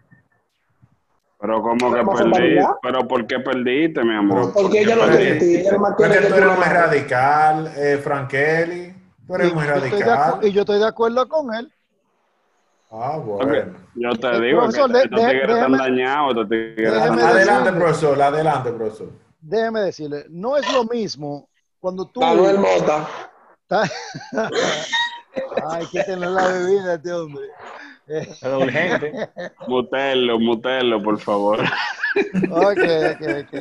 Pero 1.42 1.62
como 1.64 1.92
que 1.92 1.98
¿Vamos 2.02 2.22
a 2.22 2.24
perdí, 2.26 2.56
pero 2.84 3.08
¿por 3.08 3.26
qué 3.26 3.40
perdiste, 3.40 4.04
mi 4.04 4.16
amor? 4.16 4.54
Porque 4.54 4.82
ella 4.82 4.94
ella 4.94 5.78
más 5.80 5.94
Porque 5.98 6.20
que 6.20 6.26
tú 6.28 6.36
eres 6.36 6.56
muy 6.58 6.66
radical, 6.66 7.74
eh, 7.76 7.98
Frankeli. 8.04 8.94
Tú 9.26 9.36
eres 9.36 9.52
Y 9.52 9.56
muy 9.56 9.64
radical. 9.66 10.40
y 10.44 10.52
yo 10.52 10.62
estoy 10.62 10.78
de 10.80 10.88
acuerdo 10.88 11.28
con 11.28 11.52
él. 11.56 11.74
Ah, 12.92 13.18
bueno. 13.18 13.74
Yo 13.96 14.12
te 14.20 14.42
digo 14.42 14.60
profesor, 14.60 14.92
que 14.92 14.98
de- 14.98 15.04
estos 15.06 15.20
de- 15.22 15.28
tigres 15.32 15.50
están 15.50 15.72
déjeme- 15.72 15.78
dañados, 15.78 16.36
Adelante, 17.24 17.72
profesor. 17.74 18.22
Adelante, 18.22 18.72
profesor. 18.74 19.10
Déjeme 19.40 19.80
decirle, 19.82 20.26
no 20.30 20.58
es 20.58 20.72
lo 20.74 20.84
mismo 20.84 21.50
cuando 21.80 22.06
tú... 22.06 22.20
Manuel 22.20 22.60
Mota. 22.60 23.08
Ay, 25.72 25.86
quítenle 25.88 26.28
la 26.30 26.48
bebida 26.48 26.94
este 26.96 27.14
hombre. 27.14 27.46
Pero 28.41 28.60
urgente. 28.60 29.30
Mutelo, 29.68 30.39
mutelo, 30.39 31.01
por 31.01 31.20
favor. 31.20 31.60
ok, 31.60 32.80
ok, 33.13 33.24
ok. 33.44 33.53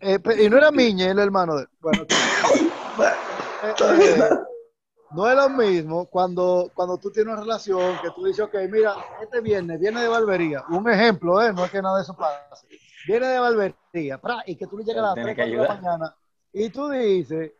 Eh, 0.00 0.18
y 0.40 0.48
no 0.48 0.58
era 0.58 0.70
Miñe, 0.70 1.10
el 1.10 1.18
hermano 1.18 1.56
de... 1.56 1.66
Bueno. 1.80 2.02
Eh, 3.62 3.74
eh, 3.80 4.30
no 5.10 5.28
es 5.28 5.36
lo 5.36 5.48
mismo 5.48 6.06
cuando, 6.06 6.70
cuando 6.74 6.98
tú 6.98 7.10
tienes 7.10 7.32
una 7.32 7.42
relación 7.42 7.98
que 8.02 8.10
tú 8.14 8.24
dices, 8.24 8.44
ok, 8.44 8.54
mira, 8.70 8.94
este 9.22 9.40
viernes 9.40 9.80
viene 9.80 10.02
de 10.02 10.08
barbería. 10.08 10.64
Un 10.68 10.88
ejemplo, 10.88 11.42
¿eh? 11.42 11.52
No 11.52 11.64
es 11.64 11.70
que 11.70 11.82
nada 11.82 11.96
de 11.96 12.02
eso 12.02 12.14
pase. 12.16 12.66
Viene 13.06 13.26
de 13.26 13.38
barbería, 13.38 14.18
pra, 14.18 14.42
y 14.46 14.54
que 14.54 14.66
tú 14.66 14.78
le 14.78 14.84
llegas 14.84 15.02
a 15.02 15.06
las 15.06 15.14
Tiene 15.14 15.34
3, 15.34 15.50
que 15.50 15.56
4 15.56 15.62
de 15.62 15.68
la 15.68 15.74
mañana 15.74 16.16
y 16.52 16.70
tú 16.70 16.88
dices, 16.88 17.52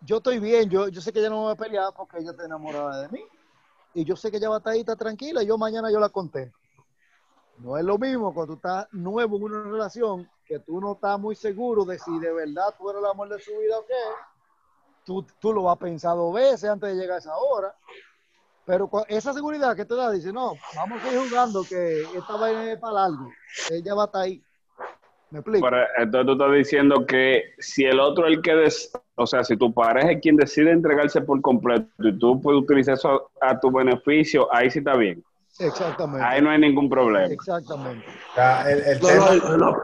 yo 0.00 0.16
estoy 0.18 0.38
bien, 0.38 0.68
yo, 0.68 0.88
yo 0.88 1.00
sé 1.00 1.12
que 1.12 1.18
ella 1.18 1.30
no 1.30 1.40
me 1.40 1.46
va 1.46 1.52
a 1.52 1.56
pelear 1.56 1.92
porque 1.96 2.18
ella 2.18 2.30
está 2.30 2.44
enamorada 2.44 3.02
de 3.02 3.08
mí. 3.08 3.20
Y 3.94 4.04
yo 4.04 4.16
sé 4.16 4.30
que 4.30 4.38
ella 4.38 4.48
va 4.48 4.56
a 4.56 4.58
estar 4.58 4.72
ahí, 4.72 4.80
está 4.80 4.96
tranquila, 4.96 5.42
y 5.42 5.46
yo 5.46 5.58
mañana 5.58 5.90
yo 5.90 6.00
la 6.00 6.08
contento. 6.08 6.56
No 7.58 7.76
es 7.76 7.84
lo 7.84 7.98
mismo 7.98 8.32
cuando 8.32 8.54
tú 8.54 8.56
estás 8.56 8.88
nuevo 8.92 9.36
en 9.36 9.42
una 9.44 9.62
relación 9.62 10.28
que 10.46 10.58
tú 10.58 10.80
no 10.80 10.92
estás 10.94 11.18
muy 11.20 11.34
seguro 11.34 11.84
de 11.84 11.98
si 11.98 12.18
de 12.18 12.32
verdad 12.32 12.74
tú 12.76 12.90
eres 12.90 13.02
el 13.02 13.08
amor 13.08 13.28
de 13.28 13.40
su 13.40 13.50
vida 13.58 13.78
o 13.78 13.86
qué. 13.86 13.94
Tú, 15.04 15.24
tú 15.40 15.52
lo 15.52 15.64
vas 15.64 15.78
a 15.80 16.14
veces 16.32 16.70
antes 16.70 16.90
de 16.90 16.96
llegar 16.96 17.16
a 17.16 17.18
esa 17.18 17.36
hora. 17.36 17.74
Pero 18.64 18.90
esa 19.08 19.32
seguridad 19.32 19.74
que 19.74 19.84
te 19.84 19.94
da, 19.94 20.10
dice, 20.10 20.32
no, 20.32 20.54
vamos 20.76 21.02
a 21.02 21.12
ir 21.12 21.28
jugando 21.28 21.64
que 21.64 22.02
esta 22.02 22.36
vaina 22.36 22.72
es 22.72 22.78
para 22.78 22.94
largo. 22.94 23.28
Ella 23.70 23.94
va 23.94 24.04
a 24.04 24.06
estar 24.06 24.22
ahí. 24.22 24.44
¿Me 25.32 25.38
explico? 25.38 25.66
Pero, 25.68 25.82
entonces 25.98 26.26
tú 26.26 26.32
estás 26.32 26.52
diciendo 26.52 27.06
que 27.06 27.42
si 27.58 27.84
el 27.84 27.98
otro 27.98 28.26
es 28.26 28.36
el 28.36 28.42
que, 28.42 28.54
des- 28.54 28.92
o 29.16 29.26
sea, 29.26 29.42
si 29.44 29.56
tu 29.56 29.72
pareja 29.72 30.12
es 30.12 30.20
quien 30.20 30.36
decide 30.36 30.70
entregarse 30.70 31.20
por 31.22 31.40
completo 31.40 31.86
y 31.98 32.18
tú 32.18 32.40
puedes 32.40 32.60
utilizar 32.62 32.94
eso 32.94 33.30
a 33.40 33.58
tu 33.58 33.70
beneficio, 33.72 34.46
ahí 34.54 34.70
sí 34.70 34.78
está 34.80 34.94
bien. 34.94 35.24
Exactamente. 35.58 36.24
Ahí 36.26 36.40
no 36.42 36.50
hay 36.50 36.58
ningún 36.58 36.88
problema. 36.88 37.26
Exactamente. 37.32 38.04
O 38.08 38.34
sea, 38.34 38.70
el, 38.70 38.80
el 38.82 39.00
No, 39.00 39.08
tema 39.08 39.26
no, 39.34 39.56
no, 39.56 39.80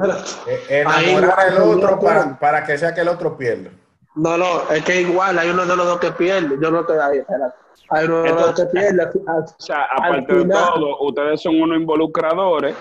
enamorar 0.69 1.41
al 1.41 1.59
otro 1.63 1.99
para, 2.01 2.39
para 2.39 2.65
que 2.65 2.79
sea 2.79 2.95
que 2.95 3.01
el 3.03 3.09
otro 3.09 3.37
pierda. 3.37 3.71
No, 4.15 4.37
no, 4.37 4.69
es 4.71 4.83
que 4.85 5.03
igual 5.03 5.39
hay 5.39 5.51
uno 5.51 5.65
de 5.65 5.77
los 5.77 5.87
dos 5.87 5.99
que 6.01 6.11
pierde. 6.13 6.57
Yo 6.61 6.71
no 6.71 6.81
estoy 6.81 6.99
ahí, 6.99 7.19
espérate. 7.19 7.55
Hay 7.91 8.07
uno 8.07 8.23
de 8.23 8.29
los 8.31 8.41
dos 8.47 8.55
que 8.55 8.67
pierde. 8.67 9.03
al- 9.03 9.45
O 9.45 9.55
sea, 9.59 9.85
aparte 9.97 10.35
de 10.35 10.45
todo, 10.47 11.01
ustedes 11.03 11.41
son 11.43 11.61
unos 11.61 11.79
involucradores 11.79 12.75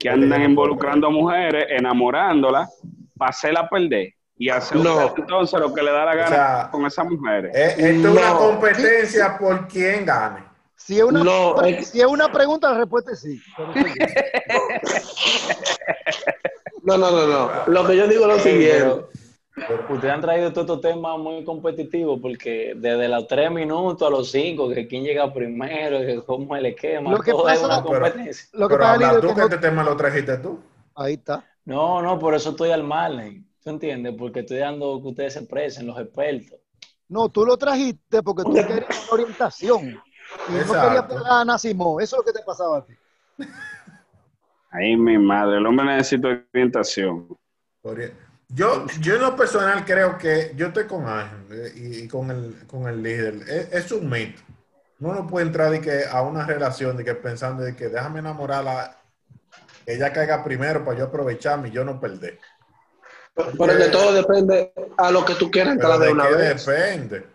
que 0.00 0.08
andan 0.08 0.42
involucrando 0.42 1.06
a 1.08 1.10
mujeres, 1.10 1.66
enamorándolas, 1.68 2.70
para 3.18 3.28
hacerla 3.28 3.68
perder. 3.68 4.14
Y 4.38 4.48
hacer 4.48 4.78
No. 4.78 5.14
entonces 5.14 5.60
lo 5.60 5.74
que 5.74 5.82
le 5.82 5.92
da 5.92 6.06
la 6.06 6.14
gana 6.14 6.28
sea, 6.28 6.68
con 6.72 6.86
esas 6.86 7.04
mujeres. 7.04 7.54
Es, 7.54 7.78
esto 7.78 8.08
es 8.08 8.14
una 8.16 8.34
competencia 8.34 9.36
por 9.38 9.68
quien 9.68 10.06
gane. 10.06 10.42
Si 10.74 10.96
es 10.96 11.04
una, 11.04 11.22
No, 11.22 11.60
es- 11.62 11.88
si 11.88 12.00
es 12.00 12.06
una 12.06 12.32
pregunta, 12.32 12.72
la 12.72 12.78
respuesta 12.78 13.12
es 13.12 13.20
sí. 13.20 13.38
No, 16.82 16.96
no, 16.96 17.10
no, 17.10 17.26
no. 17.26 17.50
Lo 17.66 17.86
que 17.86 17.94
yo 17.96 18.08
digo 18.08 18.22
es 18.22 18.28
lo 18.28 18.34
Ey, 18.36 18.40
siguiente. 18.40 19.04
Pero 19.54 19.84
ustedes 19.94 20.14
han 20.14 20.20
traído 20.20 20.52
todos 20.52 20.66
estos 20.66 20.80
temas 20.80 21.18
muy 21.18 21.44
competitivos 21.44 22.18
porque 22.20 22.72
desde 22.76 23.08
los 23.08 23.26
tres 23.26 23.50
minutos 23.50 24.06
a 24.06 24.10
los 24.10 24.30
cinco, 24.30 24.68
que 24.70 24.86
quién 24.86 25.02
llega 25.04 25.32
primero, 25.32 25.98
que 26.00 26.22
cómo 26.24 26.54
el 26.56 26.66
esquema, 26.66 27.10
Lo 27.10 27.18
que 27.20 27.32
todo 27.32 27.48
es 27.48 27.58
pasa- 27.60 27.66
una 27.66 27.76
No, 27.80 27.86
pero- 27.90 28.00
competencia. 28.04 28.48
Lo 28.52 28.68
que 28.68 28.74
Pero 28.74 28.84
pasa, 28.84 28.92
habla 29.08 29.20
tú 29.20 29.26
que 29.28 29.34
que 29.34 29.38
no- 29.40 29.44
este 29.46 29.58
tema 29.58 29.82
lo 29.84 29.96
trajiste 29.96 30.36
tú. 30.38 30.60
Ahí 30.94 31.14
está. 31.14 31.44
No, 31.64 32.00
no, 32.02 32.18
por 32.18 32.34
eso 32.34 32.50
estoy 32.50 32.70
al 32.70 32.84
margen. 32.84 33.46
¿Tú 33.62 33.70
entiendes? 33.70 34.14
Porque 34.18 34.40
estoy 34.40 34.58
dando 34.58 35.00
que 35.02 35.08
ustedes 35.08 35.34
se 35.34 35.40
expresen, 35.40 35.86
los 35.86 35.98
expertos. 35.98 36.58
No, 37.08 37.28
tú 37.28 37.44
lo 37.44 37.56
trajiste 37.56 38.22
porque 38.22 38.42
tú 38.44 38.54
querías 38.54 38.68
una 39.12 39.12
orientación. 39.12 39.88
Y 40.48 40.52
no 40.52 40.58
Exacto. 40.60 40.86
querías 40.88 41.04
pegar 41.06 41.26
a 41.26 41.40
Ana 41.40 41.58
Simón. 41.58 42.00
Eso 42.00 42.16
es 42.16 42.20
lo 42.20 42.32
que 42.32 42.38
te 42.38 42.44
pasaba 42.44 42.78
a 42.78 42.84
ti. 42.86 42.94
Ahí 44.70 44.96
mi 44.96 45.18
madre, 45.18 45.58
el 45.58 45.66
hombre 45.66 45.84
necesita 45.86 46.28
orientación. 46.52 47.26
Ori- 47.82 48.12
Yo, 48.52 48.86
yo 49.00 49.14
en 49.14 49.22
lo 49.22 49.36
personal 49.36 49.84
creo 49.84 50.18
que 50.18 50.52
yo 50.56 50.68
estoy 50.68 50.84
con 50.86 51.06
Ángel 51.06 51.46
eh, 51.52 51.72
y, 51.76 51.98
y 52.00 52.08
con, 52.08 52.30
el, 52.30 52.66
con 52.66 52.88
el 52.88 53.02
líder. 53.02 53.34
Es, 53.48 53.72
es 53.72 53.92
un 53.92 54.10
mito. 54.10 54.42
Uno 54.98 55.14
no 55.14 55.26
puede 55.26 55.46
entrar 55.46 55.70
de 55.70 55.80
que, 55.80 56.04
a 56.10 56.20
una 56.22 56.44
relación 56.44 56.96
de 56.96 57.04
que 57.04 57.14
pensando 57.14 57.62
de 57.62 57.74
que 57.74 57.88
déjame 57.88 58.18
enamorarla, 58.18 58.98
que 59.84 59.94
ella 59.94 60.12
caiga 60.12 60.44
primero 60.44 60.84
para 60.84 60.98
yo 60.98 61.04
aprovecharme 61.06 61.68
y 61.68 61.72
yo 61.72 61.84
no 61.84 61.98
perder. 61.98 62.38
Pero 63.34 63.78
que 63.78 63.88
todo 63.88 64.12
depende 64.12 64.72
a 64.98 65.10
lo 65.10 65.24
que 65.24 65.34
tú 65.36 65.50
quieras 65.50 65.74
entrar 65.74 65.98
de 65.98 66.06
de 66.06 66.12
una 66.12 66.28
vez. 66.28 66.66
depende. 66.66 67.26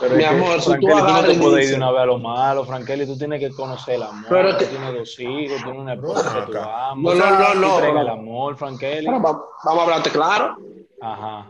Pero 0.00 0.16
Mi 0.16 0.24
amor, 0.24 0.60
si 0.60 0.64
tú 0.78 0.86
Frankeli, 0.86 0.90
tú 0.90 1.12
no 1.12 1.22
te 1.24 1.34
puedes 1.38 1.64
ir 1.66 1.70
de 1.72 1.76
una 1.76 1.92
vez 1.92 2.00
a 2.00 2.06
lo 2.06 2.18
malo, 2.18 2.64
Frankeli, 2.64 3.06
tú 3.06 3.18
tienes 3.18 3.38
que 3.40 3.50
conocer 3.50 3.96
el 3.96 4.02
amor, 4.04 4.24
Pero 4.28 4.56
que- 4.58 4.64
tienes 4.66 4.94
dos 4.94 5.20
hijos, 5.20 5.62
tienes 5.62 5.80
una 5.80 5.94
esposa 5.94 6.46
que 6.46 6.52
tú 6.52 6.58
amas. 6.58 7.14
No, 7.16 7.30
no, 7.30 7.54
no, 7.54 7.80
no. 7.92 8.00
el 8.00 8.08
amor, 8.08 8.56
Frankeli. 8.56 9.06
Vamos 9.06 9.36
a 9.64 9.82
hablarte 9.82 10.10
claro. 10.10 10.56
Ajá. 11.02 11.46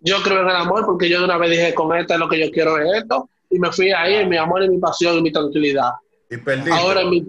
Yo 0.00 0.16
creo 0.22 0.42
en 0.42 0.48
el 0.48 0.56
amor 0.56 0.86
porque 0.86 1.08
yo 1.08 1.18
de 1.18 1.24
una 1.24 1.36
vez 1.36 1.50
dije, 1.50 1.74
con 1.74 1.94
esta 1.96 2.14
es 2.14 2.20
lo 2.20 2.28
que 2.28 2.40
yo 2.40 2.50
quiero 2.50 2.78
es 2.78 3.02
esto. 3.02 3.28
Y 3.50 3.58
me 3.58 3.70
fui 3.72 3.90
ahí 3.92 4.14
en 4.14 4.28
mi 4.28 4.36
amor 4.36 4.62
y 4.62 4.68
mi 4.68 4.78
pasión 4.78 5.18
y 5.18 5.22
mi 5.22 5.32
tranquilidad. 5.32 5.90
Y 6.30 6.36
perdiste. 6.36 6.72
Ahora 6.72 7.04
mi, 7.04 7.24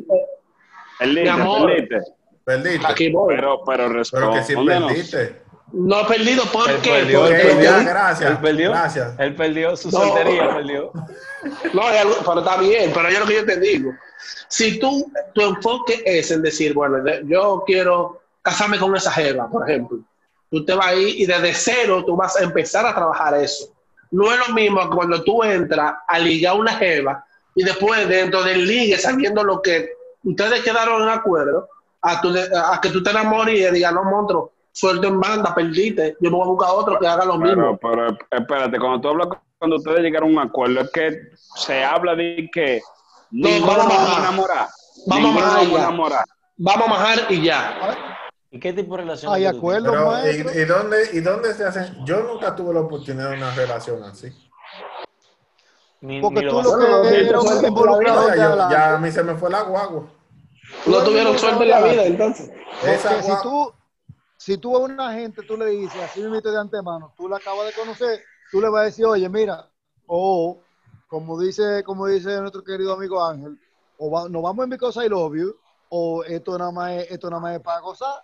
El 1.00 1.14
líder, 1.16 1.30
amor. 1.30 1.68
perdiste. 1.68 1.98
perdiste. 2.46 2.88
aquí 2.88 3.12
voy. 3.12 3.36
Pero, 3.36 3.62
pero 3.66 3.90
Pero 4.12 4.32
que 4.34 4.44
si 4.44 4.56
perdiste. 4.56 5.41
No 5.74 6.02
he 6.02 6.06
perdido 6.06 6.44
Él 6.44 6.50
porque, 6.52 6.90
perdió, 6.90 7.28
él 7.28 7.42
porque 7.42 7.64
ya, 7.64 7.72
perdió. 7.76 7.90
gracias. 7.90 8.32
Él 8.32 8.38
perdió. 8.40 8.70
Gracias. 8.72 9.14
Él 9.20 9.36
perdió 9.36 9.76
su 9.78 9.90
No. 9.92 10.00
soltería, 10.00 10.54
perdió. 10.56 10.92
no 11.74 11.82
pero 12.26 12.40
está 12.40 12.58
bien, 12.58 12.92
pero 12.94 13.10
yo 13.10 13.20
lo 13.22 13.26
que 13.26 13.36
yo 13.36 13.46
te 13.46 13.60
digo, 13.60 13.92
si 14.48 14.80
tú, 14.80 15.12
tu 15.34 15.42
enfoque 15.42 16.04
es 16.06 16.30
en 16.32 16.42
decir, 16.42 16.74
bueno, 16.74 16.98
yo 17.26 17.64
quiero 17.66 18.22
casarme 18.42 18.78
con 18.80 18.96
esa 18.96 19.12
jeva, 19.12 19.50
por 19.50 19.68
ejemplo, 19.70 20.00
tú 20.50 20.66
te 20.66 20.74
vas 20.74 20.88
ahí 20.88 21.22
y 21.22 21.26
desde 21.26 21.54
cero 21.54 22.04
tú 22.06 22.16
vas 22.16 22.36
a 22.36 22.44
empezar 22.44 22.86
a 22.86 22.94
trabajar 22.94 23.34
eso. 23.38 23.70
No 24.12 24.32
es 24.32 24.40
lo 24.46 24.54
mismo 24.54 24.82
que 24.90 24.96
cuando 24.96 25.24
tú 25.24 25.42
entras 25.44 25.94
a 26.08 26.20
ligar 26.20 26.58
una 26.58 26.74
jeva 26.74 27.24
y 27.56 27.64
después 27.64 28.08
dentro 28.10 28.44
del 28.44 28.68
ligue, 28.68 28.98
sabiendo 28.98 29.44
lo 29.44 29.62
que 29.62 29.94
ustedes 30.24 30.62
quedaron 30.64 31.04
en 31.04 31.10
acuerdo, 31.10 31.70
a, 32.02 32.20
tu- 32.20 32.34
a 32.38 32.80
que 32.82 32.90
tú 32.90 33.02
te 33.02 33.12
enamores 33.12 33.56
y 33.58 33.74
digas, 33.74 33.94
no, 33.94 34.04
monstruo, 34.04 34.52
suelto 34.72 35.08
en 35.08 35.20
banda, 35.20 35.54
perdiste, 35.54 36.16
yo 36.20 36.30
me 36.32 36.38
voy 36.38 36.46
a 36.46 36.50
buscar 36.52 36.70
otro 36.74 37.00
que 37.00 37.08
haga 37.08 37.26
lo 37.26 37.38
mismo. 37.38 37.78
Pero, 37.82 38.08
pero 38.08 38.18
espérate, 38.32 38.80
cuando 38.80 39.02
tú 39.02 39.10
hablas, 39.10 39.28
cuando 39.58 39.78
ustedes 39.78 40.00
llegaron 40.02 40.30
a 40.30 40.42
un 40.42 40.48
acuerdo, 40.48 40.82
es 40.82 40.90
que 40.92 41.20
se 41.56 41.84
habla 41.84 42.16
de 42.16 42.50
que 42.54 42.82
No, 43.32 43.50
vamos 43.66 43.70
a 43.70 43.76
vamos 43.78 43.94
a 43.94 43.98
bajar. 43.98 44.20
enamorar. 44.24 44.68
Vamos 45.08 45.44
a 45.44 45.62
enamorar. 45.62 46.26
Vamos 46.58 46.88
a 46.88 46.90
majar 46.90 47.20
y 47.32 47.42
ya. 47.44 47.98
¿Y 48.52 48.60
qué 48.60 48.74
tipo 48.74 48.96
de 48.96 49.04
relación? 49.04 49.34
Hay 49.34 49.44
que 49.46 49.52
tú 49.52 49.58
acuerdo, 49.58 49.92
Pero, 49.92 50.06
maestro. 50.12 50.52
¿y, 50.54 50.58
y 50.62 50.66
dónde, 50.66 50.98
¿y 51.14 51.20
dónde 51.22 51.54
se 51.54 51.64
hacen? 51.66 52.06
Yo 52.06 52.22
nunca 52.24 52.56
tuve 52.56 52.74
la 52.74 52.82
oportunidad 52.82 53.30
de 53.32 53.38
una 53.38 53.52
relación 53.52 54.04
así. 54.04 54.28
Ni, 56.02 56.20
Porque 56.20 56.42
ni 56.42 56.50
tú 56.50 56.62
lo 56.62 57.04
que 57.04 57.36
un 57.36 57.66
involucrador 57.66 58.36
Ya, 58.70 58.96
a 58.96 58.98
mí 58.98 59.12
se 59.12 59.24
me 59.24 59.36
fue 59.36 59.50
la 59.50 59.62
guagua. 59.62 60.04
No 60.86 61.04
tuvieron 61.04 61.38
suerte 61.38 61.64
en 61.64 61.70
la 61.70 61.82
vida, 61.82 62.06
entonces. 62.06 62.52
Esa 62.84 63.22
si 63.22 63.32
tú, 63.44 63.72
si 64.44 64.58
tú 64.58 64.76
a 64.76 64.80
una 64.80 65.14
gente, 65.14 65.44
tú 65.44 65.56
le 65.56 65.68
dices, 65.68 66.02
así 66.02 66.20
mismo 66.20 66.42
de 66.42 66.58
antemano, 66.60 67.14
tú 67.16 67.30
la 67.30 67.38
acabas 67.38 67.68
de 67.68 67.74
conocer, 67.74 68.24
tú 68.52 68.60
le 68.60 68.70
vas 68.70 68.82
a 68.82 68.86
decir, 68.86 69.06
oye, 69.06 69.30
mira, 69.30 69.70
o 70.08 70.64
como 71.08 71.40
dice, 71.40 71.84
como 71.84 72.08
dice 72.08 72.42
nuestro 72.42 72.64
querido 72.64 72.94
amigo 72.94 73.24
Ángel, 73.24 73.56
o 73.98 74.10
va- 74.10 74.28
nos 74.28 74.42
vamos 74.42 74.64
en 74.64 74.72
because 74.72 75.00
I 75.06 75.08
love 75.10 75.36
you, 75.36 75.54
o 75.90 76.24
esto 76.24 76.58
nada 76.58 76.72
más 76.72 76.92
es, 76.94 77.12
esto 77.12 77.30
nada 77.30 77.40
más 77.40 77.56
es 77.56 77.62
para 77.62 77.82
gozar. 77.82 78.16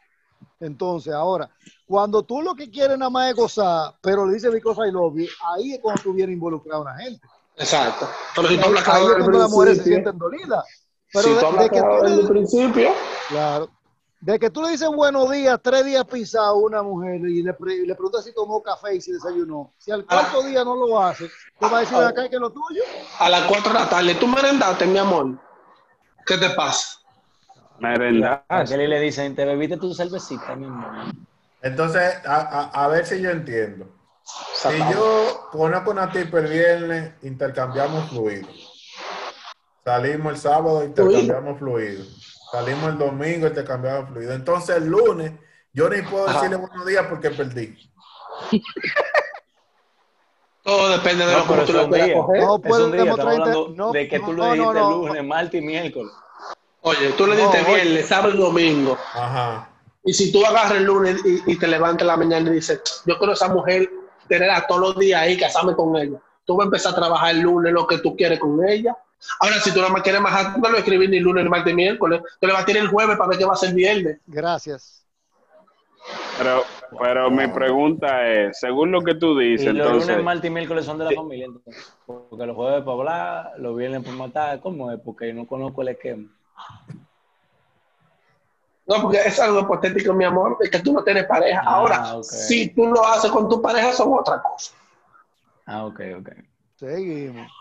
Entonces, 0.59 1.13
ahora, 1.13 1.51
cuando 1.85 2.23
tú 2.23 2.41
lo 2.41 2.55
que 2.55 2.71
quieres 2.71 2.97
nada 2.97 3.11
más 3.11 3.29
es 3.29 3.35
gozar, 3.35 3.93
pero 4.01 4.25
le 4.25 4.33
dices 4.33 4.51
because 4.51 4.81
I 4.87 4.91
love 4.91 5.13
you, 5.17 5.27
ahí 5.53 5.73
es 5.73 5.79
cuando 5.79 6.01
tú 6.01 6.13
vienes 6.13 6.31
a 6.31 6.33
involucrar 6.33 6.77
a 6.77 6.79
una 6.79 6.95
gente. 6.97 7.27
Exacto. 7.57 8.07
Pero 8.35 8.47
si 8.47 8.53
Ahí, 8.55 8.59
tú 8.59 8.65
hablas 8.65 8.87
ahí 8.87 9.03
claro 9.03 9.11
es 9.11 9.19
cuando 9.19 9.37
las 9.37 9.51
mujeres 9.51 9.77
se 9.77 9.83
sienten 9.83 10.17
dolidas. 10.17 10.65
Pero 11.13 11.23
si 11.23 11.29
de, 11.35 11.39
tú 11.39 11.45
hablas 11.45 11.63
de 11.63 11.69
que 11.69 11.79
tú 11.79 11.87
desde 12.01 12.07
el 12.21 12.23
le, 12.23 12.27
principio, 12.27 12.95
Claro. 13.29 13.76
De 14.19 14.39
que 14.39 14.49
tú 14.49 14.63
le 14.63 14.69
dices 14.71 14.89
buenos 14.89 15.29
días, 15.29 15.59
tres 15.61 15.85
días 15.85 16.03
pisado 16.05 16.47
a 16.47 16.53
una 16.53 16.81
mujer 16.81 17.21
y 17.21 17.43
le, 17.43 17.53
pre- 17.53 17.75
y 17.75 17.85
le 17.85 17.93
preguntas 17.93 18.25
si 18.25 18.33
tomó 18.33 18.61
café 18.63 18.95
y 18.95 19.01
si 19.01 19.11
desayunó. 19.11 19.71
Si 19.77 19.91
al 19.91 20.05
cuarto 20.05 20.41
día 20.43 20.63
no 20.63 20.75
lo 20.75 20.99
hace, 20.99 21.29
te 21.59 21.65
va 21.69 21.77
a 21.77 21.81
decir 21.81 21.97
Ah. 21.97 22.07
acá 22.07 22.27
que 22.27 22.35
es 22.35 22.41
lo 22.41 22.49
tuyo. 22.51 22.81
a 23.19 23.29
las 23.29 23.43
4 23.43 23.71
de 23.73 23.79
la 23.79 23.87
tarde, 23.89 24.15
tú 24.15 24.27
merendaste, 24.27 24.87
mi 24.87 24.97
amor. 24.97 25.37
¿Ququé 26.25 26.37
te 26.39 26.49
pasa? 26.49 26.97
Merendar. 27.79 28.43
Frankeli 28.47 28.87
le 28.87 28.99
dicen, 28.99 29.35
te 29.35 29.45
bebiste 29.45 29.77
tu 29.77 29.93
cervecita, 29.93 30.55
mi 30.55 30.65
amor. 30.65 31.13
Entonces, 31.61 32.15
a, 32.25 32.35
a- 32.37 32.83
a 32.85 32.87
ver 32.87 33.05
si 33.05 33.21
yo 33.21 33.29
entiendo. 33.29 33.87
Si 34.55 34.77
yo 34.91 35.47
conozco 35.51 35.91
una 35.91 36.11
tipa 36.11 36.39
el 36.39 36.47
viernes, 36.47 37.13
intercambiamos 37.21 38.09
fluidos. 38.09 38.49
Salimos 39.85 40.33
el 40.33 40.39
sábado, 40.39 40.83
intercambiamos 40.83 41.59
fluidos. 41.59 42.26
Salimos 42.57 42.89
el 42.89 42.97
domingo, 42.97 43.45
intercambiamos 43.47 44.09
fluidos. 44.09 44.35
Entonces, 44.35 44.77
el 44.77 44.87
lunes, 44.87 45.31
yo 45.73 45.87
ni 45.89 46.01
puedo 46.01 46.27
Ajá. 46.27 46.39
decirle 46.41 46.55
buenos 46.57 46.85
días 46.87 47.05
porque 47.07 47.29
perdí. 47.29 47.77
Todo 50.63 50.89
depende 50.89 51.25
de 51.27 51.33
No, 51.33 51.37
lo 51.45 51.45
que 51.45 51.65
tú 51.65 51.73
lo 51.73 51.79
es 51.81 51.85
un 51.85 51.91
quieras 51.91 52.07
día. 52.07 52.15
coger. 52.15 52.41
No 52.43 52.59
podemos 52.59 53.19
hablando 53.19 53.69
no, 53.75 53.91
de 53.91 54.07
que 54.07 54.19
tú 54.19 54.33
no, 54.33 54.43
le 54.43 54.51
dijiste 54.55 54.73
no, 54.73 54.89
no. 54.89 55.07
lunes, 55.07 55.23
martes 55.23 55.61
y 55.61 55.65
miércoles. 55.65 56.11
Oye, 56.81 57.09
tú 57.11 57.27
le 57.27 57.45
oye. 57.45 57.75
viernes, 57.75 58.07
sábado 58.07 58.33
y 58.33 58.37
domingo. 58.37 58.97
Ajá. 59.13 59.69
Y 60.03 60.13
si 60.13 60.31
tú 60.31 60.43
agarras 60.43 60.71
el 60.71 60.83
lunes 60.85 61.21
y, 61.25 61.51
y 61.51 61.59
te 61.59 61.67
levantas 61.67 62.01
en 62.01 62.07
la 62.07 62.17
mañana 62.17 62.49
y 62.49 62.53
dices, 62.53 62.81
yo 63.05 63.17
quiero 63.19 63.33
a 63.33 63.35
esa 63.35 63.49
mujer 63.49 63.87
tenerla 64.27 64.65
todos 64.65 64.81
los 64.81 64.97
días 64.97 65.21
ahí, 65.21 65.37
casarme 65.37 65.75
con 65.75 65.95
ella. 65.95 66.17
Tú 66.43 66.55
vas 66.57 66.65
a 66.65 66.67
empezar 66.69 66.93
a 66.93 66.95
trabajar 66.95 67.31
el 67.35 67.41
lunes 67.41 67.71
lo 67.71 67.85
que 67.85 67.99
tú 67.99 68.15
quieres 68.15 68.39
con 68.39 68.67
ella. 68.67 68.97
Ahora, 69.39 69.55
si 69.59 69.73
tú 69.73 69.79
nada 69.79 69.91
más 69.91 70.01
quieres 70.01 70.21
más, 70.21 70.53
tú 70.53 70.59
no 70.61 70.69
lo 70.69 70.77
escribir 70.77 71.09
ni 71.09 71.19
lunes, 71.19 71.43
ni 71.43 71.49
martes, 71.49 71.73
ni 71.73 71.83
miércoles. 71.83 72.21
Tú 72.39 72.47
le 72.47 72.53
vas 72.53 72.63
a 72.63 72.65
tirar 72.65 72.83
el 72.83 72.89
jueves 72.89 73.17
para 73.17 73.29
ver 73.29 73.37
qué 73.39 73.45
va 73.45 73.53
a 73.53 73.57
ser 73.57 73.73
viernes. 73.73 74.19
Gracias. 74.27 75.05
Pero, 76.37 76.63
pero 76.99 77.31
mi 77.31 77.47
pregunta 77.47 78.27
es, 78.27 78.59
según 78.59 78.91
lo 78.91 79.01
que 79.01 79.15
tú 79.15 79.37
Y 79.39 79.51
dices, 79.51 79.73
los 79.73 79.87
entonces, 79.87 80.09
lunes, 80.09 80.25
martes 80.25 80.45
y 80.45 80.53
miércoles 80.53 80.85
son 80.85 80.97
de 80.99 81.05
la 81.05 81.11
familia. 81.11 81.45
Entonces, 81.45 81.93
porque 82.05 82.45
los 82.45 82.55
jueves 82.55 82.83
para 82.83 82.91
hablar, 82.97 83.53
los 83.57 83.75
viernes 83.75 84.03
para 84.03 84.15
matar. 84.15 84.59
¿Cómo 84.61 84.91
es? 84.91 84.99
Porque 84.99 85.27
yo 85.29 85.33
no 85.33 85.47
conozco 85.47 85.81
el 85.81 85.89
esquema. 85.89 86.29
No, 88.85 89.01
porque 89.01 89.17
es 89.17 89.37
algo 89.39 89.61
hipotético, 89.61 90.13
mi 90.13 90.23
amor, 90.23 90.57
de 90.59 90.69
que 90.69 90.79
tú 90.79 90.93
no 90.93 91.03
tienes 91.03 91.25
pareja. 91.25 91.61
Ah, 91.65 91.75
Ahora, 91.75 92.23
si 92.23 92.69
tú 92.69 92.87
lo 92.87 93.05
haces 93.05 93.29
con 93.31 93.49
tu 93.49 93.61
pareja, 93.61 93.91
son 93.91 94.13
otra 94.13 94.41
cosa. 94.41 94.73
Ah, 95.65 95.85
ok, 95.85 95.99
ok. 96.19 96.29
Seguimos. 96.77 97.51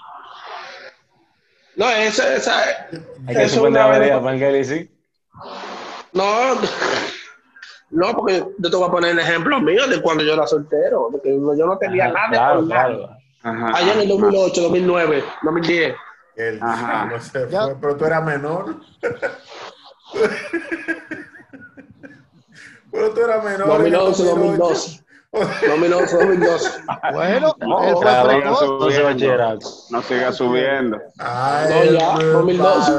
No, 1.77 1.91
esa, 1.91 2.35
esa, 2.35 2.59
Hay 3.27 3.37
que 3.37 3.45
eso 3.45 3.63
una 3.63 3.85
avería, 3.85 4.21
Pangeli, 4.21 4.65
sí. 4.65 4.91
No, 6.13 6.55
no, 7.91 8.15
porque 8.15 8.43
yo 8.59 8.71
te 8.71 8.77
voy 8.77 8.89
a 8.89 8.91
poner 8.91 9.11
el 9.11 9.19
ejemplo 9.19 9.61
mío 9.61 9.87
de 9.87 10.01
cuando 10.01 10.25
yo 10.25 10.33
era 10.33 10.47
soltero, 10.47 11.11
de 11.13 11.21
que 11.21 11.31
yo 11.31 11.67
no 11.67 11.77
tenía 11.79 12.09
nada 12.09 12.57
de 12.59 12.67
claro, 12.67 13.11
Allá 13.43 13.93
en 13.93 14.01
el 14.01 14.09
2008, 14.09 14.63
2009, 14.63 15.25
2010. 15.43 15.95
Ajá. 16.61 17.11
Pero 17.81 17.97
tú 17.97 18.05
eras 18.05 18.25
menor. 18.25 18.77
pero 22.91 23.11
tú 23.15 23.21
eras 23.21 23.45
menor. 23.45 23.69
2011, 23.69 24.25
2012. 24.25 25.06
Dominó 25.67 25.99
fue 26.07 26.27
Windows. 26.27 26.81
Bueno, 27.13 27.55
no. 27.59 28.01
No 29.91 30.03
siga 30.03 30.33
subiendo. 30.33 30.99
2002. 32.33 32.93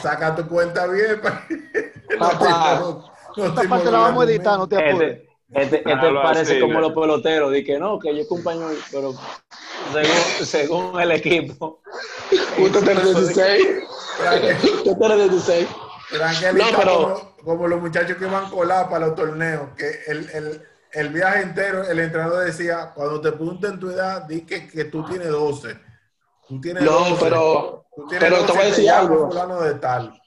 Saca 0.00 0.34
tu 0.34 0.46
cuenta 0.46 0.86
bien. 0.86 1.20
Papá, 2.18 2.82
no, 3.36 3.46
esta 3.46 3.62
parte 3.62 3.90
la 3.90 3.98
vamos 3.98 4.26
a 4.26 4.30
editar, 4.30 4.58
no 4.58 4.68
te 4.68 4.76
este, 4.76 4.90
apures. 4.90 5.18
Este, 5.52 5.76
este 5.78 6.12
parece 6.22 6.60
como 6.60 6.80
los 6.80 6.92
peloteros, 6.92 7.50
de 7.52 7.64
que 7.64 7.78
no, 7.78 7.98
que 7.98 8.14
yo 8.16 8.26
compañero, 8.28 8.68
pero 8.90 9.14
según, 10.42 11.00
el 11.00 11.12
equipo. 11.12 11.80
Usted 12.58 12.84
tiene 12.84 13.02
16. 13.02 13.66
Usted 14.76 14.96
tiene 14.98 15.28
16. 15.28 15.68
No, 16.54 17.34
como, 17.44 17.66
los 17.66 17.80
muchachos 17.80 18.16
que 18.16 18.26
van 18.26 18.50
colados 18.50 18.88
para 18.88 19.06
los 19.06 19.14
torneos, 19.14 19.68
el 20.92 21.08
viaje 21.08 21.42
entero, 21.42 21.84
el 21.84 21.98
entrenador 21.98 22.44
decía, 22.44 22.92
cuando 22.94 23.20
te 23.20 23.32
pregunten 23.32 23.78
tu 23.80 23.90
edad, 23.90 24.22
di 24.22 24.42
que, 24.42 24.68
que 24.68 24.84
tú 24.84 25.04
tienes 25.04 25.28
12. 25.28 25.78
Tú 26.48 26.60
tienes 26.60 26.82
No, 26.82 26.90
12. 26.92 27.16
pero, 27.20 27.86
Tú 27.96 28.06
tienes 28.08 28.28
pero 28.28 28.40
te 28.42 28.46
12, 28.48 28.52
voy 28.52 28.62
a 28.62 28.66
decir 28.66 28.90
algo. 28.90 29.28
fulano 29.28 29.60
de 29.60 29.74
tal. 29.74 30.20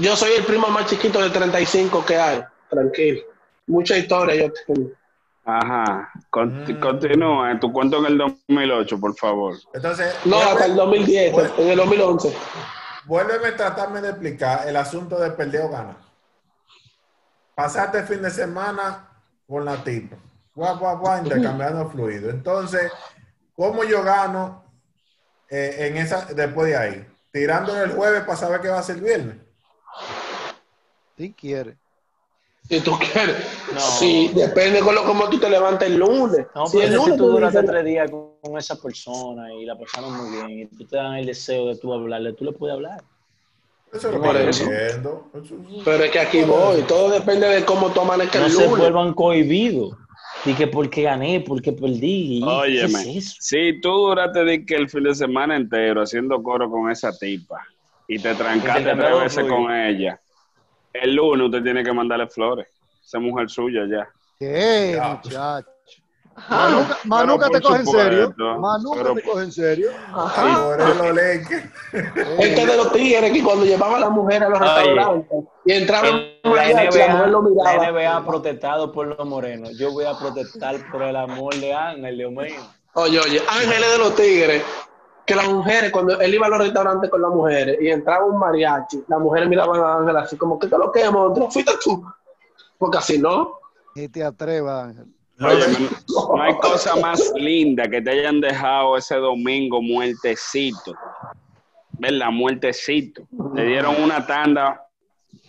Yo 0.00 0.16
soy 0.16 0.32
el 0.32 0.44
primo 0.44 0.68
más 0.68 0.86
chiquito 0.86 1.20
de 1.20 1.30
35 1.30 2.04
que 2.04 2.16
hay. 2.16 2.42
Tranquilo. 2.68 3.22
Mucha 3.66 3.96
historia 3.96 4.34
yo 4.46 4.52
tengo. 4.66 4.90
Ajá. 5.44 6.10
Con- 6.30 6.62
Mm. 6.64 6.80
Continúa. 6.80 7.58
Tu 7.60 7.72
cuento 7.72 7.98
en 7.98 8.06
el 8.06 8.18
2008, 8.18 8.98
por 9.00 9.14
favor. 9.16 9.54
Entonces, 9.74 10.14
No, 10.24 10.36
vuelve- 10.36 10.50
hasta 10.52 10.66
el 10.66 10.76
2010, 10.76 11.32
vuelve- 11.32 11.52
en 11.62 11.68
el 11.68 11.76
2011. 11.76 12.36
Vuélveme 13.06 13.48
a 13.48 13.56
tratarme 13.56 14.00
de 14.00 14.10
explicar 14.10 14.68
el 14.68 14.76
asunto 14.76 15.18
de 15.18 15.30
perder 15.32 15.62
o 15.62 15.68
ganar. 15.70 15.96
Pasaste 17.54 17.98
el 17.98 18.04
fin 18.06 18.22
de 18.22 18.30
semana 18.30 19.08
con 19.52 19.66
la 19.66 19.84
tipa. 19.84 20.16
Guau, 20.54 20.78
guau, 20.78 20.98
guau, 20.98 21.18
intercambiando 21.22 21.88
fluido. 21.90 22.30
Entonces, 22.30 22.90
¿cómo 23.54 23.84
yo 23.84 24.02
gano 24.02 24.64
eh, 25.50 25.76
en 25.88 25.98
esa, 25.98 26.24
después 26.24 26.68
de 26.68 26.76
ahí? 26.76 27.06
Tirándole 27.30 27.84
el 27.84 27.92
jueves 27.92 28.22
para 28.22 28.36
saber 28.36 28.60
qué 28.62 28.68
va 28.68 28.78
a 28.78 28.82
ser 28.82 28.96
el 28.96 29.02
viernes. 29.02 29.36
Si 31.18 31.32
quiere. 31.34 31.76
Si 32.68 32.80
tú 32.80 32.98
quieres. 32.98 33.36
No. 33.74 33.80
Sí, 33.80 34.32
depende 34.34 34.80
con 34.80 34.94
lo 34.94 35.04
como 35.04 35.28
tú 35.28 35.38
te 35.38 35.50
levantes 35.50 35.88
el 35.88 35.98
lunes. 35.98 36.46
No, 36.54 36.66
si 36.66 36.80
el 36.80 36.88
si 36.88 36.94
lunes 36.94 37.16
tú 37.16 37.24
tú 37.24 37.30
duraste 37.32 37.60
dices, 37.60 37.70
tres 37.70 37.84
días 37.84 38.10
con, 38.10 38.38
con 38.40 38.56
esa 38.58 38.76
persona 38.76 39.52
y 39.52 39.66
la 39.66 39.78
pasaron 39.78 40.16
muy 40.16 40.30
bien 40.30 40.50
y 40.60 40.66
tú 40.66 40.86
te 40.86 40.96
dan 40.96 41.14
el 41.16 41.26
deseo 41.26 41.66
de 41.66 41.76
tú 41.76 41.92
hablarle, 41.92 42.32
tú 42.32 42.44
le 42.44 42.52
puedes 42.52 42.74
hablar. 42.74 43.02
Eso 43.92 44.08
es 44.08 44.14
lo 44.14 44.22
que 44.22 45.82
Pero 45.84 46.04
es 46.04 46.10
que 46.10 46.18
aquí 46.18 46.42
voy. 46.44 46.82
Todo 46.82 47.10
depende 47.10 47.46
de 47.46 47.64
cómo 47.64 47.90
tú 47.92 48.00
amanezcas 48.00 48.40
No 48.40 48.46
el 48.46 48.52
se 48.52 48.66
vuelvan 48.66 49.12
cohibidos. 49.12 49.96
Y 50.46 50.54
que 50.54 50.66
porque 50.66 51.02
gané, 51.02 51.44
porque 51.46 51.72
perdí. 51.72 52.40
¿Qué 52.42 52.48
Óyeme, 52.48 53.18
es 53.18 53.36
si 53.38 53.80
tú 53.80 53.90
duraste 53.90 54.44
de 54.44 54.64
que 54.64 54.74
el 54.76 54.88
fin 54.88 55.04
de 55.04 55.14
semana 55.14 55.56
entero 55.56 56.02
haciendo 56.02 56.42
coro 56.42 56.70
con 56.70 56.90
esa 56.90 57.16
tipa 57.16 57.62
y 58.08 58.18
te 58.18 58.34
trancaste 58.34 58.82
tres 58.94 59.20
veces 59.20 59.34
fluido. 59.44 59.56
con 59.56 59.72
ella, 59.72 60.20
el 60.94 61.14
lunes 61.14 61.46
usted 61.46 61.62
tiene 61.62 61.84
que 61.84 61.92
mandarle 61.92 62.26
flores. 62.26 62.66
Esa 63.04 63.20
mujer 63.20 63.50
suya 63.50 63.82
ya. 63.88 64.08
¿Qué, 64.38 64.94
Ya. 64.96 65.20
muchacho? 65.22 65.71
Más 66.48 66.70
nunca, 66.72 66.98
más 67.04 67.20
pero 67.22 67.32
nunca 67.32 67.48
te 67.50 67.60
coge 67.60 67.80
en 67.80 67.86
serio. 67.86 68.34
nunca 68.36 69.02
pero- 69.02 69.14
te 69.14 69.22
coge 69.22 69.44
en 69.44 69.52
serio. 69.52 69.90
Por 70.12 71.06
el 71.08 71.14
leque. 71.14 71.70
Este 72.38 72.66
de 72.66 72.76
los 72.76 72.92
tigres 72.92 73.32
que 73.32 73.42
cuando 73.44 73.64
llevaba 73.64 73.96
a 73.96 74.00
la 74.00 74.10
mujer 74.10 74.42
a 74.44 74.48
los 74.48 74.60
Oye, 74.60 74.68
restaurantes 74.70 75.38
y 75.64 75.72
entraba 75.72 76.08
en 76.08 76.14
En 76.14 76.50
un 76.50 76.56
la 76.56 76.62
la 76.68 76.72
mujer 76.72 77.28
lo 77.28 77.42
NBA, 77.42 77.64
la 77.64 77.72
miraba. 77.72 77.90
NBA 77.90 78.16
ha 78.16 78.26
protestado 78.26 78.92
por 78.92 79.06
los 79.08 79.26
morenos. 79.28 79.76
Yo 79.78 79.92
voy 79.92 80.04
a 80.06 80.18
protestar 80.18 80.76
por 80.90 81.02
el 81.02 81.16
amor 81.16 81.54
de 81.56 81.72
Ángel, 81.74 82.16
Dios 82.16 82.32
mío. 82.32 82.54
Oye, 82.94 83.20
oye, 83.20 83.40
ángeles 83.48 83.92
de 83.92 83.98
los 83.98 84.14
tigres, 84.16 84.62
que 85.26 85.34
las 85.36 85.48
mujeres, 85.48 85.92
cuando 85.92 86.18
él 86.20 86.34
iba 86.34 86.46
a 86.46 86.50
los 86.50 86.58
restaurantes 86.58 87.10
con 87.10 87.22
las 87.22 87.30
mujeres 87.30 87.78
y 87.80 87.88
entraba 87.88 88.24
un 88.24 88.38
mariachi, 88.38 89.04
las 89.06 89.20
mujeres 89.20 89.48
miraban 89.48 89.80
a 89.80 89.96
Ángel 89.98 90.16
así 90.16 90.36
como, 90.36 90.58
¿qué 90.58 90.66
te 90.66 90.76
lo 90.76 90.90
que 90.90 91.08
monstruo? 91.10 91.50
Fuiste 91.50 91.72
tú. 91.84 92.04
Porque 92.78 92.98
así 92.98 93.18
no. 93.18 93.58
Ni 93.94 94.08
te 94.08 94.24
atrevas, 94.24 94.84
Ángel. 94.88 95.06
Oye, 95.44 95.66
no, 95.68 96.36
no 96.36 96.42
hay 96.42 96.54
cosa 96.58 96.96
más 96.96 97.32
linda 97.36 97.88
que 97.88 98.00
te 98.00 98.10
hayan 98.10 98.40
dejado 98.40 98.96
ese 98.96 99.16
domingo 99.16 99.82
muertecito. 99.82 100.94
¿Verdad? 101.98 102.30
Muertecito. 102.30 103.22
Te 103.54 103.64
dieron 103.64 104.02
una 104.02 104.26
tanda 104.26 104.86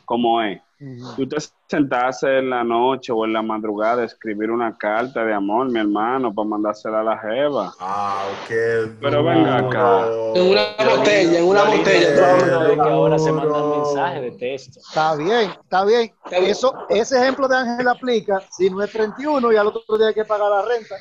como 0.05 0.41
es. 0.41 0.61
Ujú. 0.83 1.15
Si 1.15 1.23
usted 1.23 1.37
sentarse 1.69 2.39
en 2.39 2.49
la 2.49 2.61
noche 2.61 3.13
o 3.13 3.23
en 3.23 3.31
la 3.31 3.41
madrugada 3.41 4.01
a 4.01 4.05
escribir 4.05 4.51
una 4.51 4.77
carta 4.77 5.23
de 5.23 5.33
amor, 5.33 5.71
mi 5.71 5.79
hermano, 5.79 6.33
para 6.35 6.45
mandársela 6.45 6.99
a 6.99 7.03
la 7.03 7.17
jeva. 7.19 7.73
Ah, 7.79 8.25
qué 8.49 8.91
Pero 8.99 9.23
venga 9.23 9.59
acá. 9.59 10.07
En 10.35 10.51
una 10.51 10.95
botella, 10.97 11.39
en 11.39 11.45
una 11.45 11.63
botella. 11.63 12.67
tú 12.67 12.73
que 12.73 12.89
ahora 12.89 13.17
se 13.17 13.31
mandan 13.31 13.69
mensajes 13.69 14.21
de 14.23 14.31
texto. 14.31 14.79
Está 14.81 15.15
bien, 15.15 15.51
está 15.51 15.85
bien. 15.85 16.13
Está 16.25 16.39
bien. 16.39 16.51
Eso, 16.51 16.73
ese 16.89 17.17
ejemplo 17.17 17.47
de 17.47 17.55
Ángel 17.55 17.87
aplica 17.87 18.41
si 18.51 18.69
no 18.69 18.83
es 18.83 18.91
31 18.91 19.53
y 19.53 19.55
al 19.55 19.67
otro 19.67 19.97
día 19.97 20.07
hay 20.07 20.13
que 20.13 20.25
pagar 20.25 20.49
la 20.49 20.63
renta. 20.63 20.95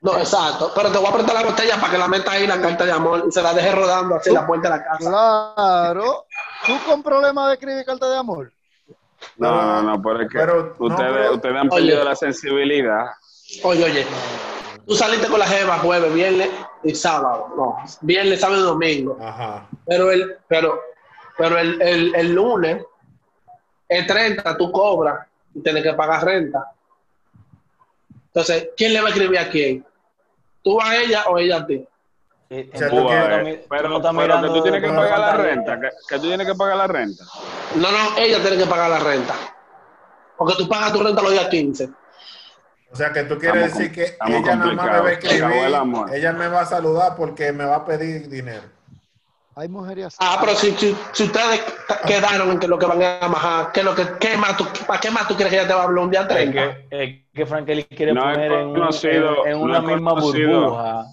No, 0.00 0.16
exacto. 0.16 0.72
Pero 0.74 0.90
te 0.90 0.96
voy 0.96 1.06
a 1.06 1.10
apretar 1.10 1.34
la 1.34 1.50
botella 1.50 1.78
para 1.78 1.92
que 1.92 1.98
la 1.98 2.08
meta 2.08 2.32
ahí 2.32 2.46
la 2.46 2.58
carta 2.58 2.86
de 2.86 2.92
amor 2.92 3.24
y 3.28 3.30
se 3.30 3.42
la 3.42 3.52
deje 3.52 3.72
rodando 3.72 4.14
así 4.14 4.30
en 4.30 4.36
la 4.36 4.46
puerta 4.46 4.70
de 4.70 4.76
la 4.78 4.84
casa. 4.84 5.10
Claro. 5.10 6.24
Tú 6.64 6.72
con 6.86 7.02
problemas 7.02 7.48
de 7.48 7.54
escribir 7.54 7.84
carta 7.84 8.08
de 8.08 8.16
amor. 8.16 8.50
No, 9.36 9.50
no, 9.62 9.82
no, 9.82 10.02
pero 10.02 10.22
es 10.22 10.28
que 10.30 10.38
Pero, 10.38 10.74
no, 10.78 10.86
ustedes, 10.86 11.12
pero- 11.12 11.34
ustedes 11.34 11.56
han 11.56 11.68
Oye. 11.72 11.86
perdido 11.86 12.04
la 12.04 12.16
sensibilidad. 12.16 13.06
Oye, 13.62 13.84
oye. 13.84 14.06
Tú 14.86 14.94
saliste 14.94 15.28
con 15.28 15.38
la 15.38 15.46
jeva 15.46 15.78
jueves, 15.78 16.12
viernes 16.12 16.50
y 16.82 16.94
sábado. 16.94 17.48
No, 17.56 17.76
viernes, 18.00 18.40
sábado 18.40 18.60
y 18.60 18.64
domingo. 18.64 19.18
Ajá. 19.22 19.66
Pero 19.86 20.10
el, 20.10 20.36
pero, 20.48 20.80
pero 21.38 21.58
el, 21.58 21.80
el, 21.80 22.14
el 22.14 22.32
lunes, 22.34 22.82
el 23.88 24.06
30, 24.06 24.56
tú 24.56 24.70
cobras 24.72 25.26
y 25.54 25.60
tienes 25.62 25.82
que 25.82 25.92
pagar 25.94 26.24
renta. 26.24 26.72
Entonces, 28.26 28.68
¿quién 28.76 28.92
le 28.92 29.00
va 29.00 29.08
a 29.08 29.10
escribir 29.10 29.38
a 29.38 29.48
quién? 29.50 29.84
¿Tú 30.62 30.80
a 30.80 30.96
ella 30.96 31.24
o 31.28 31.38
ella 31.38 31.58
a 31.58 31.66
ti? 31.66 31.84
Eh, 32.52 32.68
O 32.74 32.78
sea, 32.78 32.90
tú 32.90 33.06
pero, 33.68 33.88
no 33.88 33.96
estás 33.98 34.42
que 34.42 34.48
tú 34.48 34.62
tienes 34.62 34.82
que 34.82 34.88
pagar 34.88 35.18
la 35.20 35.32
renta. 35.36 35.80
Que, 35.80 35.88
que 36.08 36.16
tú 36.16 36.22
tienes 36.22 36.46
que 36.46 36.54
pagar 36.56 36.76
la 36.78 36.86
renta. 36.88 37.24
No, 37.76 37.92
no, 37.92 38.18
ella 38.18 38.40
tiene 38.42 38.56
que 38.56 38.66
pagar 38.66 38.90
la 38.90 38.98
renta. 38.98 39.34
Porque 40.36 40.54
tú 40.58 40.68
pagas 40.68 40.92
tu 40.92 41.00
renta 41.00 41.22
los 41.22 41.30
días 41.30 41.46
15. 41.46 41.90
O 42.92 42.96
sea, 42.96 43.12
que 43.12 43.22
tú 43.22 43.38
quieres 43.38 43.66
Estamos 43.66 43.78
decir 43.78 43.92
que 43.94 44.16
ella 44.26 44.56
nada 44.56 44.72
más 44.72 44.84
me 44.86 45.00
va 45.00 45.08
a 45.08 45.12
escribir, 45.12 46.14
ella 46.14 46.32
me 46.32 46.48
va 46.48 46.60
a 46.62 46.66
saludar 46.66 47.14
porque 47.14 47.52
me 47.52 47.64
va 47.64 47.76
a 47.76 47.84
pedir 47.84 48.28
dinero. 48.28 48.62
Hay 49.54 49.68
mujeres 49.68 50.06
así. 50.06 50.16
Ah, 50.20 50.38
pero 50.40 50.56
si, 50.56 50.72
si, 50.72 50.96
si 51.12 51.24
ustedes 51.24 51.60
quedaron 52.06 52.50
en 52.50 52.58
que 52.58 52.66
lo 52.66 52.78
que 52.78 52.86
van 52.86 53.00
a 53.02 53.28
majar, 53.28 53.70
¿qué, 53.72 53.80
es 53.80 53.86
lo 53.86 53.94
que, 53.94 54.06
qué 54.18 54.36
más 54.36 54.56
tú, 54.56 54.66
¿para 54.86 54.98
qué 54.98 55.10
más 55.10 55.28
tú 55.28 55.34
quieres 55.36 55.52
que 55.52 55.58
ella 55.60 55.68
te 55.68 55.74
va 55.74 55.82
a 55.82 55.84
hablar 55.84 56.04
un 56.04 56.10
día 56.10 56.22
Es 56.22 56.28
30? 56.28 56.52
que, 56.88 56.88
es 56.90 57.46
que 57.86 57.86
quiere 57.94 58.12
No 58.12 58.22
poner 58.22 58.52
en, 58.52 58.68
una 59.58 59.80
misma 59.80 60.12
conocido- 60.14 60.60
burbuja, 60.70 61.04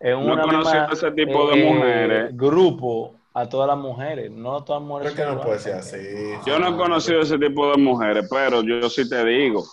en 0.00 0.12
no 0.26 0.30
he 0.30 0.32
una 0.32 0.42
conocido 0.42 0.80
misma 0.88 0.92
ese 0.92 1.10
tipo 1.12 1.50
de 1.50 1.64
mujeres. 1.64 2.36
grupo 2.36 3.14
a 3.32 3.48
todas 3.48 3.68
las 3.68 3.78
mujeres. 3.78 4.30
No 4.30 4.62
todas 4.64 4.80
las 4.82 4.88
mujeres. 4.88 5.12
Pero 5.16 5.28
que 5.30 5.34
no 5.36 5.40
puede 5.42 5.58
ser 5.58 5.74
así. 5.74 5.98
Yo 6.46 6.58
no 6.58 6.68
he 6.68 6.76
conocido 6.76 7.20
ese 7.20 7.38
tipo 7.38 7.70
de 7.70 7.76
mujeres, 7.82 8.26
pero 8.30 8.62
yo 8.62 8.88
sí 8.88 9.08
te 9.08 9.24
digo, 9.24 9.64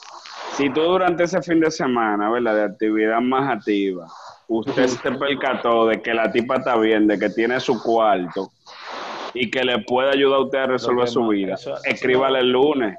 si 0.53 0.69
tú 0.71 0.81
durante 0.81 1.23
ese 1.23 1.41
fin 1.41 1.59
de 1.59 1.69
semana, 1.71 2.29
¿verdad? 2.29 2.55
De 2.55 2.63
actividad 2.63 3.21
más 3.21 3.57
activa, 3.57 4.07
usted 4.47 4.87
se 4.87 5.11
percató 5.11 5.85
de 5.87 6.01
que 6.01 6.13
la 6.13 6.31
tipa 6.31 6.55
está 6.57 6.75
bien, 6.77 7.07
de 7.07 7.19
que 7.19 7.29
tiene 7.29 7.59
su 7.59 7.81
cuarto 7.81 8.49
y 9.33 9.49
que 9.49 9.63
le 9.63 9.79
puede 9.79 10.09
ayudar 10.09 10.39
a 10.39 10.43
usted 10.43 10.57
a 10.59 10.65
resolver 10.67 11.07
su 11.07 11.21
más- 11.21 11.29
vida, 11.29 11.53
eso- 11.53 11.73
eso 11.75 11.81
escríbale 11.85 12.39
el 12.39 12.51
lunes. 12.51 12.97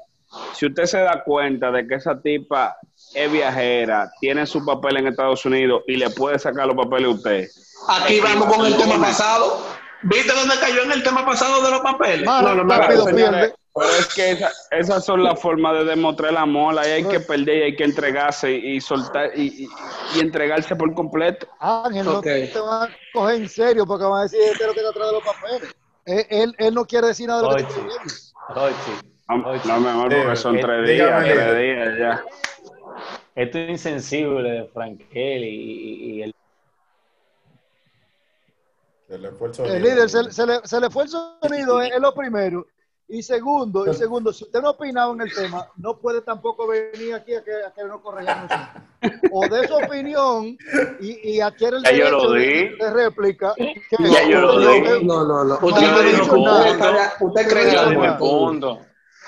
Si 0.53 0.65
usted 0.67 0.85
se 0.85 0.99
da 0.99 1.23
cuenta 1.23 1.71
de 1.71 1.87
que 1.87 1.95
esa 1.95 2.19
tipa 2.21 2.77
es 3.13 3.31
viajera, 3.31 4.11
tiene 4.19 4.45
su 4.45 4.63
papel 4.65 4.97
en 4.97 5.07
Estados 5.07 5.45
Unidos 5.45 5.83
y 5.87 5.95
le 5.95 6.09
puede 6.09 6.39
sacar 6.39 6.67
los 6.67 6.75
papeles 6.75 7.07
a 7.07 7.11
usted, 7.15 7.47
Aquí 7.89 8.19
vamos 8.21 8.47
con 8.53 8.65
el 8.65 8.77
tema 8.77 8.97
pasado. 8.99 9.61
¿Viste 10.03 10.33
dónde 10.33 10.55
cayó 10.59 10.83
en 10.83 10.91
el 10.93 11.03
tema 11.03 11.25
pasado 11.25 11.61
de 11.63 11.71
los 11.71 11.79
papeles? 11.81 12.25
Mano, 12.25 12.55
no, 12.55 12.63
no 12.63 12.77
rápido 12.77 13.03
hagas. 13.03 13.15
pierde. 13.15 13.55
Pero 13.75 13.89
es 13.89 14.13
que 14.13 14.31
esa- 14.33 14.51
esas 14.71 15.03
son 15.05 15.23
las 15.23 15.39
formas 15.41 15.73
de 15.73 15.85
demostrar 15.85 16.31
el 16.31 16.37
amor. 16.37 16.77
Ahí 16.77 16.91
hay 16.91 17.03
que 17.05 17.19
perder 17.19 17.57
y 17.57 17.61
hay 17.63 17.75
que 17.75 17.83
entregarse 17.85 18.51
y, 18.51 18.75
y 18.75 18.81
soltar 18.81 19.31
y, 19.35 19.63
y- 19.65 19.69
y 20.15 20.19
entregarse 20.19 20.75
por 20.75 20.93
completo. 20.93 21.47
Ángel, 21.59 22.05
no 22.05 22.19
Ok. 22.19 22.23
te 22.23 22.59
van 22.59 22.89
a 22.91 22.95
coger 23.13 23.35
en 23.35 23.49
serio 23.49 23.85
porque 23.85 24.05
van 24.05 24.19
a 24.19 24.23
decir 24.23 24.39
este 24.43 24.61
es 24.63 24.67
lo 24.67 24.73
que 24.73 24.79
está 24.79 24.89
atrás 24.91 25.07
de 25.07 25.13
los 25.13 25.23
papeles. 25.23 25.75
Él, 26.05 26.25
él, 26.29 26.55
él 26.59 26.73
no 26.73 26.85
quiere 26.85 27.07
decir 27.07 27.27
nada 27.27 27.41
de 27.41 27.47
lo 27.49 27.55
que 27.55 27.63
Oye. 27.63 27.73
está 27.73 27.81
diciendo. 27.81 29.12
No, 29.29 29.37
no, 29.37 29.79
mi 29.79 29.87
amor, 29.89 30.09
porque 30.15 30.35
son 30.35 30.57
Eh, 30.57 30.61
tres 30.61 30.87
dígame, 30.89 31.23
días, 31.33 31.37
tres 31.37 31.57
días 31.59 31.97
ya. 31.97 32.23
esto 33.35 33.57
es 33.57 33.69
insensible 33.69 34.49
de 34.51 34.65
Frankel 34.67 35.43
y, 35.43 35.47
y- 35.47 36.11
y 36.19 36.21
el 36.23 36.35
El 39.09 39.25
esfuerzo 39.25 39.63
El 39.65 39.81
líder 39.83 40.09
se, 40.09 40.31
se 40.31 40.45
le, 40.45 40.59
se 40.63 40.79
le 40.79 40.89
fue 40.89 41.03
el 41.03 41.09
sonido, 41.09 41.81
es, 41.81 41.91
es 41.93 41.99
lo 42.01 42.13
primero. 42.13 42.65
Y 43.07 43.21
segundo, 43.21 43.85
y 43.85 43.93
segundo, 43.93 44.33
si 44.33 44.45
usted 44.45 44.59
no 44.61 44.71
opinaba 44.71 45.13
en 45.13 45.21
el 45.21 45.33
tema, 45.33 45.67
no 45.77 45.99
puede 45.99 46.21
tampoco 46.21 46.65
venir 46.67 47.13
aquí 47.13 47.35
a 47.35 47.43
que, 47.43 47.51
a 47.67 47.71
que 47.71 47.83
no 47.83 48.01
corrijamos. 48.01 48.49
O 49.31 49.47
de 49.47 49.67
su 49.67 49.75
opinión 49.75 50.57
y, 50.99 51.33
y 51.35 51.39
adquiere 51.41 51.77
el 51.77 51.83
Ya 51.83 51.91
yo 51.91 52.09
lo 52.09 52.31
derecho 52.31 52.33
de, 52.33 52.69
di. 52.69 52.77
de 52.77 52.93
réplica. 52.93 53.53
que- 53.55 53.75
Ya 53.99 54.27
yo 54.27 54.41
lo 54.41 54.57
di. 54.59 55.05
No, 55.05 55.25
no, 55.25 55.43
no. 55.43 55.43
No, 55.43 55.53
Usted, 55.55 55.81
no, 55.81 55.97
usted- 55.97 56.17
no, 56.17 56.23
usted- 56.23 56.35
no. 56.37 56.87
usted- 56.87 57.25
usted 57.25 57.47
cree 57.49 57.73
No, 57.73 57.91
no, 57.91 58.07
no. 58.07 58.17
punto. 58.17 58.79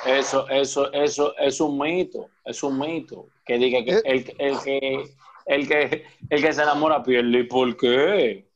Eso, 0.05 0.47
eso, 0.49 0.91
eso 0.93 1.35
es 1.37 1.59
un 1.59 1.77
mito, 1.79 2.29
es 2.45 2.61
un 2.63 2.79
mito. 2.79 3.27
Que 3.45 3.57
diga 3.57 3.83
que 3.83 3.91
Eh. 3.91 4.01
el, 4.05 4.35
el 4.39 4.59
que 4.59 5.03
el 5.47 5.67
que 5.67 6.05
el 6.29 6.41
que 6.41 6.53
se 6.53 6.61
enamora 6.61 7.01
pierde. 7.03 7.39
¿Y 7.39 7.43
por 7.43 7.75
qué? 7.77 8.47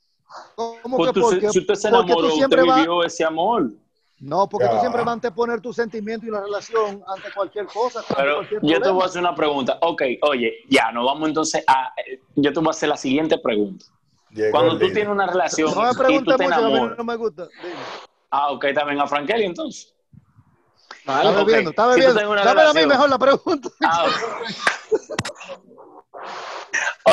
¿Cómo 0.56 0.98
Pues 0.98 1.10
que 1.10 1.14
tú 1.14 1.22
por 1.22 1.34
se- 1.34 1.40
qué? 1.40 1.50
si 1.50 1.60
usted 1.60 1.76
se 1.76 1.90
Porque 1.90 2.14
tú 2.14 2.20
enamoró, 2.20 2.36
usted 2.46 2.64
vivió 2.76 3.04
ese 3.04 3.24
amor. 3.24 3.72
No, 4.20 4.50
porque 4.50 4.68
tú 4.68 4.80
siempre 4.80 5.00
vas 5.02 5.10
a 5.10 5.14
anteponer 5.14 5.62
tu 5.62 5.72
sentimiento 5.72 6.26
y 6.26 6.30
la 6.30 6.42
relación 6.42 7.02
ante 7.08 7.32
cualquier 7.34 7.68
cosa. 7.68 8.00
ante 8.02 8.14
Pero 8.16 8.36
cualquier 8.36 8.62
yo 8.64 8.82
te 8.82 8.90
voy 8.90 9.04
a 9.04 9.06
hacer 9.06 9.22
una 9.22 9.34
pregunta. 9.34 9.78
Ok, 9.82 10.02
oye, 10.24 10.56
ya, 10.70 10.92
nos 10.92 11.06
vamos 11.06 11.30
entonces 11.30 11.64
a. 11.68 11.94
Yo 12.36 12.52
te 12.52 12.60
voy 12.60 12.68
a 12.68 12.72
hacer 12.72 12.90
la 12.90 12.98
siguiente 12.98 13.38
pregunta. 13.38 13.86
Llegó 14.32 14.52
Cuando 14.52 14.74
tú 14.78 14.86
tienes 14.92 15.08
una 15.08 15.26
relación 15.26 15.74
No 15.74 15.82
me 15.82 15.88
y 15.88 15.92
tú 15.94 15.98
preguntes 15.98 16.38
te 16.38 16.44
enamoras. 16.44 16.98
no 16.98 17.04
me 17.04 17.16
gusta. 17.16 17.48
Dime. 17.64 17.74
Ah, 18.30 18.52
ok, 18.52 18.66
también 18.76 19.00
a 19.00 19.08
Frankeli 19.08 19.46
entonces. 19.46 19.96
Está 21.18 21.30
ok. 21.42 21.46
bebiendo, 21.48 21.70
está 21.72 21.94
Si 21.94 22.02
tú 22.02 22.08
bebiendo. 22.08 22.32
una 22.32 22.44
Dame 22.44 22.62
a 22.62 22.74
mí 22.74 22.86
mejor 22.86 23.10
la 23.10 23.18
pregunta. 23.20 23.70
Ah. 23.84 24.06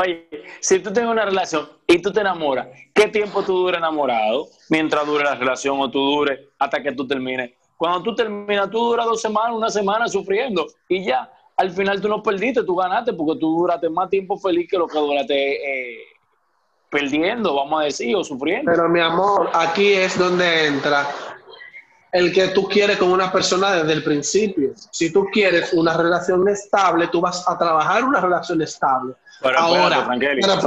Oye, 0.03 0.29
si 0.61 0.79
tú 0.81 0.93
tienes 0.93 1.11
una 1.11 1.25
relación 1.25 1.69
y 1.87 2.03
tú 2.03 2.13
te 2.13 2.21
enamoras, 2.21 2.67
¿qué 2.95 3.09
tiempo 3.09 3.43
tú 3.43 3.55
duras 3.57 3.79
enamorado? 3.79 4.49
Mientras 4.69 5.07
dure 5.07 5.25
la 5.25 5.35
relación 5.37 5.81
o 5.81 5.91
tú 5.91 5.99
dures 5.99 6.39
hasta 6.59 6.83
que 6.83 6.93
tú 6.93 7.07
termines. 7.07 7.53
Cuando 7.77 8.03
tú 8.03 8.15
terminas, 8.15 8.71
tú 8.71 8.79
duras 8.79 9.07
dos 9.07 9.21
semanas, 9.21 9.53
una 9.57 9.71
semana 9.71 10.09
sufriendo 10.09 10.67
y 10.89 11.05
ya. 11.05 11.31
Al 11.57 11.71
final 11.71 12.01
tú 12.01 12.09
no 12.09 12.23
perdiste, 12.23 12.65
tú 12.65 12.75
ganaste 12.77 13.13
porque 13.15 13.39
tú 13.41 13.57
duraste 13.61 13.89
más 13.89 14.11
tiempo 14.11 14.37
feliz 14.39 14.69
que 14.71 14.77
lo 14.77 14.87
que 14.87 14.99
duraste 14.99 15.95
eh, 15.95 15.99
perdiendo, 16.91 17.55
vamos 17.55 17.81
a 17.81 17.85
decir, 17.85 18.15
o 18.17 18.23
sufriendo. 18.25 18.71
Pero 18.71 18.89
mi 18.89 19.01
amor, 19.01 19.51
aquí 19.55 19.93
es 19.93 20.19
donde 20.19 20.67
entra 20.67 21.07
el 22.17 22.33
que 22.33 22.49
tú 22.49 22.67
quieres 22.67 22.97
con 22.97 23.11
una 23.13 23.31
persona 23.31 23.73
desde 23.73 23.93
el 23.93 24.03
principio. 24.03 24.73
Si 24.91 25.13
tú 25.13 25.27
quieres 25.33 25.73
una 25.73 25.97
relación 25.97 26.49
estable, 26.49 27.09
tú 27.09 27.21
vas 27.21 27.49
a 27.49 27.57
trabajar 27.59 28.05
una 28.05 28.21
relación 28.21 28.63
estable. 28.63 29.15
Pero 29.43 29.59
Ahora, 29.59 29.99
espérate, 30.39 30.67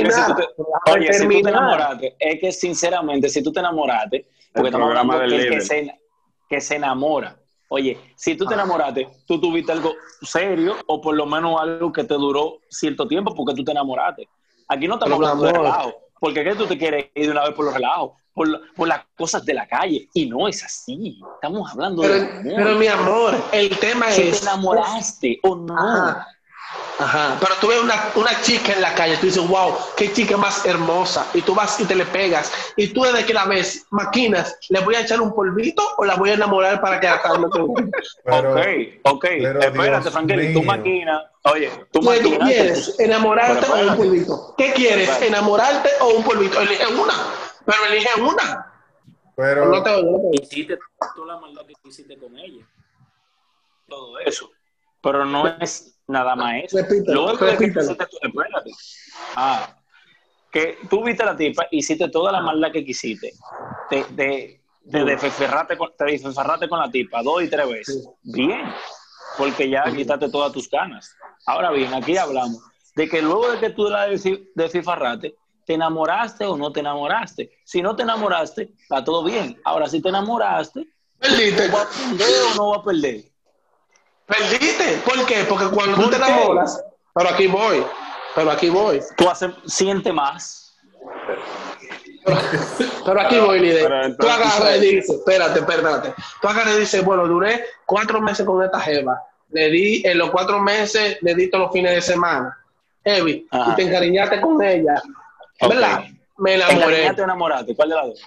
pero 0.00 0.10
si 0.12 0.34
te- 0.34 0.92
Oye, 0.92 1.12
si 1.12 1.26
tú 1.28 1.42
te 1.42 1.48
enamoraste, 1.50 2.16
es 2.18 2.40
que 2.40 2.52
sinceramente, 2.52 3.28
si 3.28 3.42
tú 3.42 3.52
te 3.52 3.60
enamoraste, 3.60 4.26
porque 4.52 4.68
estamos 4.68 4.86
programa 4.86 5.14
hablando 5.14 5.36
del 5.36 5.48
que, 5.48 5.54
el 5.54 5.60
que, 5.60 5.66
se, 5.66 6.00
que 6.48 6.60
se 6.60 6.76
enamora. 6.76 7.36
Oye, 7.68 7.98
si 8.14 8.36
tú 8.36 8.46
te 8.46 8.54
enamoraste, 8.54 9.08
tú 9.26 9.40
tuviste 9.40 9.72
algo 9.72 9.94
serio 10.22 10.76
o 10.86 11.00
por 11.00 11.16
lo 11.16 11.26
menos 11.26 11.60
algo 11.60 11.92
que 11.92 12.04
te 12.04 12.14
duró 12.14 12.58
cierto 12.68 13.08
tiempo 13.08 13.34
porque 13.34 13.54
tú 13.54 13.64
te 13.64 13.72
enamoraste. 13.72 14.28
Aquí 14.68 14.86
no 14.86 14.94
estamos 14.94 15.14
hablando 15.16 15.44
de 15.44 15.52
relajo, 15.52 15.94
porque 16.20 16.44
¿qué 16.44 16.54
tú 16.54 16.66
te 16.66 16.78
quieres 16.78 17.06
ir 17.16 17.26
de 17.26 17.32
una 17.32 17.42
vez 17.42 17.52
por 17.54 17.64
los 17.64 17.74
relajos? 17.74 18.12
Por, 18.34 18.48
la- 18.48 18.60
por 18.74 18.88
las 18.88 19.00
cosas 19.16 19.44
de 19.44 19.54
la 19.54 19.66
calle. 19.66 20.08
Y 20.12 20.26
no 20.26 20.48
es 20.48 20.62
así. 20.64 21.20
Estamos 21.36 21.70
hablando 21.70 22.02
Pero, 22.02 22.14
de 22.14 22.20
amor. 22.20 22.52
pero 22.56 22.74
mi 22.76 22.86
amor, 22.88 23.44
el 23.52 23.78
tema 23.78 24.10
si 24.10 24.22
te 24.22 24.28
es... 24.30 24.42
enamoraste 24.42 25.38
o 25.44 25.54
no. 25.54 25.76
Ajá. 25.78 26.28
Ajá. 26.98 27.36
Pero 27.40 27.54
tú 27.60 27.68
ves 27.68 27.80
una, 27.80 27.94
una 28.16 28.40
chica 28.42 28.72
en 28.72 28.80
la 28.80 28.94
calle, 28.94 29.16
tú 29.18 29.26
dices, 29.26 29.46
wow, 29.46 29.74
qué 29.96 30.12
chica 30.12 30.36
más 30.36 30.64
hermosa. 30.66 31.26
Y 31.34 31.42
tú 31.42 31.54
vas 31.54 31.78
y 31.80 31.84
te 31.84 31.94
le 31.94 32.04
pegas. 32.06 32.50
Y 32.76 32.88
tú 32.88 33.02
desde 33.02 33.24
que 33.24 33.32
la 33.34 33.44
ves, 33.46 33.86
maquinas, 33.90 34.56
¿le 34.68 34.80
voy 34.80 34.94
a 34.96 35.00
echar 35.02 35.20
un 35.20 35.32
polvito 35.32 35.82
o 35.98 36.04
la 36.04 36.14
voy 36.16 36.30
a 36.30 36.34
enamorar 36.34 36.80
para 36.80 36.98
que 36.98 37.06
ella? 37.06 37.20
Pero- 38.24 38.52
ok, 38.54 38.58
ok. 39.04 39.24
Espérate, 39.24 40.52
tu 40.52 40.60
mío. 40.60 40.62
máquina. 40.64 41.30
Oye, 41.52 41.70
¿Qué 41.70 41.84
tú 41.92 42.02
máquina. 42.02 42.44
quieres? 42.46 42.94
¿Enamorarte 42.98 43.66
Pero 43.66 43.74
o 43.74 43.90
un 43.90 43.96
polvito? 43.96 44.54
¿Qué 44.58 44.72
quieres? 44.72 45.22
¿Enamorarte 45.22 45.90
o 46.00 46.08
un 46.14 46.24
polvito? 46.24 46.60
Elige 46.60 46.86
una. 46.86 47.14
Pero 47.66 47.78
elige 47.90 48.20
una. 48.20 48.70
Pero, 49.36 49.66
No 49.66 49.82
te 49.82 49.90
te 50.38 50.42
hiciste 50.44 50.78
tú 51.16 51.24
la 51.24 51.38
maldad 51.38 51.62
que 51.66 51.74
hiciste 51.88 52.16
con 52.18 52.36
ella. 52.38 52.64
Todo 53.88 54.18
eso. 54.20 54.50
Pero 55.02 55.24
no 55.24 55.46
es 55.60 55.98
nada 56.06 56.34
más 56.36 56.64
eso. 56.64 56.78
Repítelo, 56.78 57.22
Luego 57.24 57.44
de 57.46 57.56
que 57.58 57.70
tú 57.70 57.80
hiciste 57.80 58.06
tu- 58.06 58.18
espérate. 58.22 58.70
Ah, 59.36 59.76
que 60.50 60.78
tú 60.88 61.02
viste 61.04 61.22
a 61.22 61.26
la 61.26 61.36
tipa, 61.36 61.66
hiciste 61.70 62.08
toda 62.10 62.30
la 62.32 62.40
maldad 62.40 62.70
que 62.70 62.84
quisiste. 62.84 63.32
Te, 63.90 64.04
de, 64.10 64.60
de, 64.84 65.04
desferrarte 65.04 65.76
con, 65.76 65.90
te 65.96 66.04
desferraste 66.04 66.68
con 66.68 66.78
la 66.78 66.90
tipa 66.90 67.22
dos 67.22 67.42
y 67.42 67.50
tres 67.50 67.68
veces. 67.68 68.08
Bien. 68.22 68.72
Porque 69.36 69.68
ya 69.68 69.82
quitaste 69.84 70.30
todas 70.30 70.52
tus 70.52 70.70
ganas. 70.70 71.12
Ahora 71.46 71.70
bien, 71.72 71.92
aquí 71.92 72.16
hablamos 72.16 72.62
de 72.94 73.08
que 73.08 73.20
luego 73.20 73.50
de 73.50 73.58
que 73.58 73.70
tú 73.70 73.90
la 73.90 74.08
desfi- 74.08 74.48
desfifarraste, 74.54 75.34
¿te 75.66 75.74
enamoraste 75.74 76.44
o 76.46 76.56
no 76.56 76.72
te 76.72 76.80
enamoraste? 76.80 77.50
Si 77.64 77.80
no 77.82 77.94
te 77.96 78.02
enamoraste, 78.02 78.72
está 78.80 79.02
todo 79.04 79.24
bien. 79.24 79.60
Ahora, 79.64 79.88
si 79.88 80.00
te 80.00 80.08
enamoraste, 80.08 80.86
Perdiste. 81.18 81.68
¿va 81.68 81.82
a 81.82 81.86
perder 81.88 82.42
o 82.52 82.54
no 82.56 82.68
va 82.70 82.76
a 82.78 82.82
perder? 82.82 83.24
Perdiste. 84.26 85.02
¿Por 85.04 85.26
qué? 85.26 85.44
Porque 85.48 85.66
cuando 85.68 85.96
tú 85.96 86.02
¿Por 86.02 86.10
te 86.10 86.16
qué? 86.18 86.24
enamoras, 86.32 86.82
pero 87.14 87.28
aquí 87.30 87.46
voy, 87.46 87.84
pero 88.34 88.50
aquí 88.50 88.68
voy, 88.70 89.00
Tú 89.16 89.28
haces, 89.28 89.50
siente 89.66 90.12
más. 90.12 90.76
pero, 92.24 92.38
pero 93.04 93.20
aquí 93.20 93.38
voy, 93.38 93.60
líder. 93.60 94.16
Tú 94.18 94.26
agarras 94.28 94.76
y 94.78 94.80
dices, 94.96 95.10
espérate, 95.10 95.60
espérate. 95.60 96.14
Tú 96.40 96.48
agarras 96.48 96.76
y 96.76 96.80
dices, 96.80 97.04
bueno, 97.04 97.26
duré 97.26 97.64
cuatro 97.86 98.20
meses 98.20 98.46
con 98.46 98.62
esta 98.62 98.80
jeva. 98.80 99.20
Le 99.50 99.70
di, 99.70 100.02
en 100.04 100.18
los 100.18 100.30
cuatro 100.30 100.58
meses, 100.60 101.18
le 101.20 101.34
di 101.34 101.48
todos 101.50 101.64
los 101.64 101.72
fines 101.72 101.94
de 101.94 102.00
semana. 102.02 102.58
Heavy. 103.04 103.46
Ajá. 103.50 103.72
Y 103.72 103.76
te 103.76 103.82
encariñaste 103.82 104.40
con 104.40 104.62
ella. 104.62 105.00
¿Verdad? 105.60 106.04
Me 106.38 106.54
enamoré. 106.54 106.76
¿Encariñaste 106.82 107.20
o 107.20 107.24
enamoraste? 107.24 107.76
¿Cuál 107.76 107.88
de 107.90 107.94
las 107.94 108.06
dos? 108.06 108.20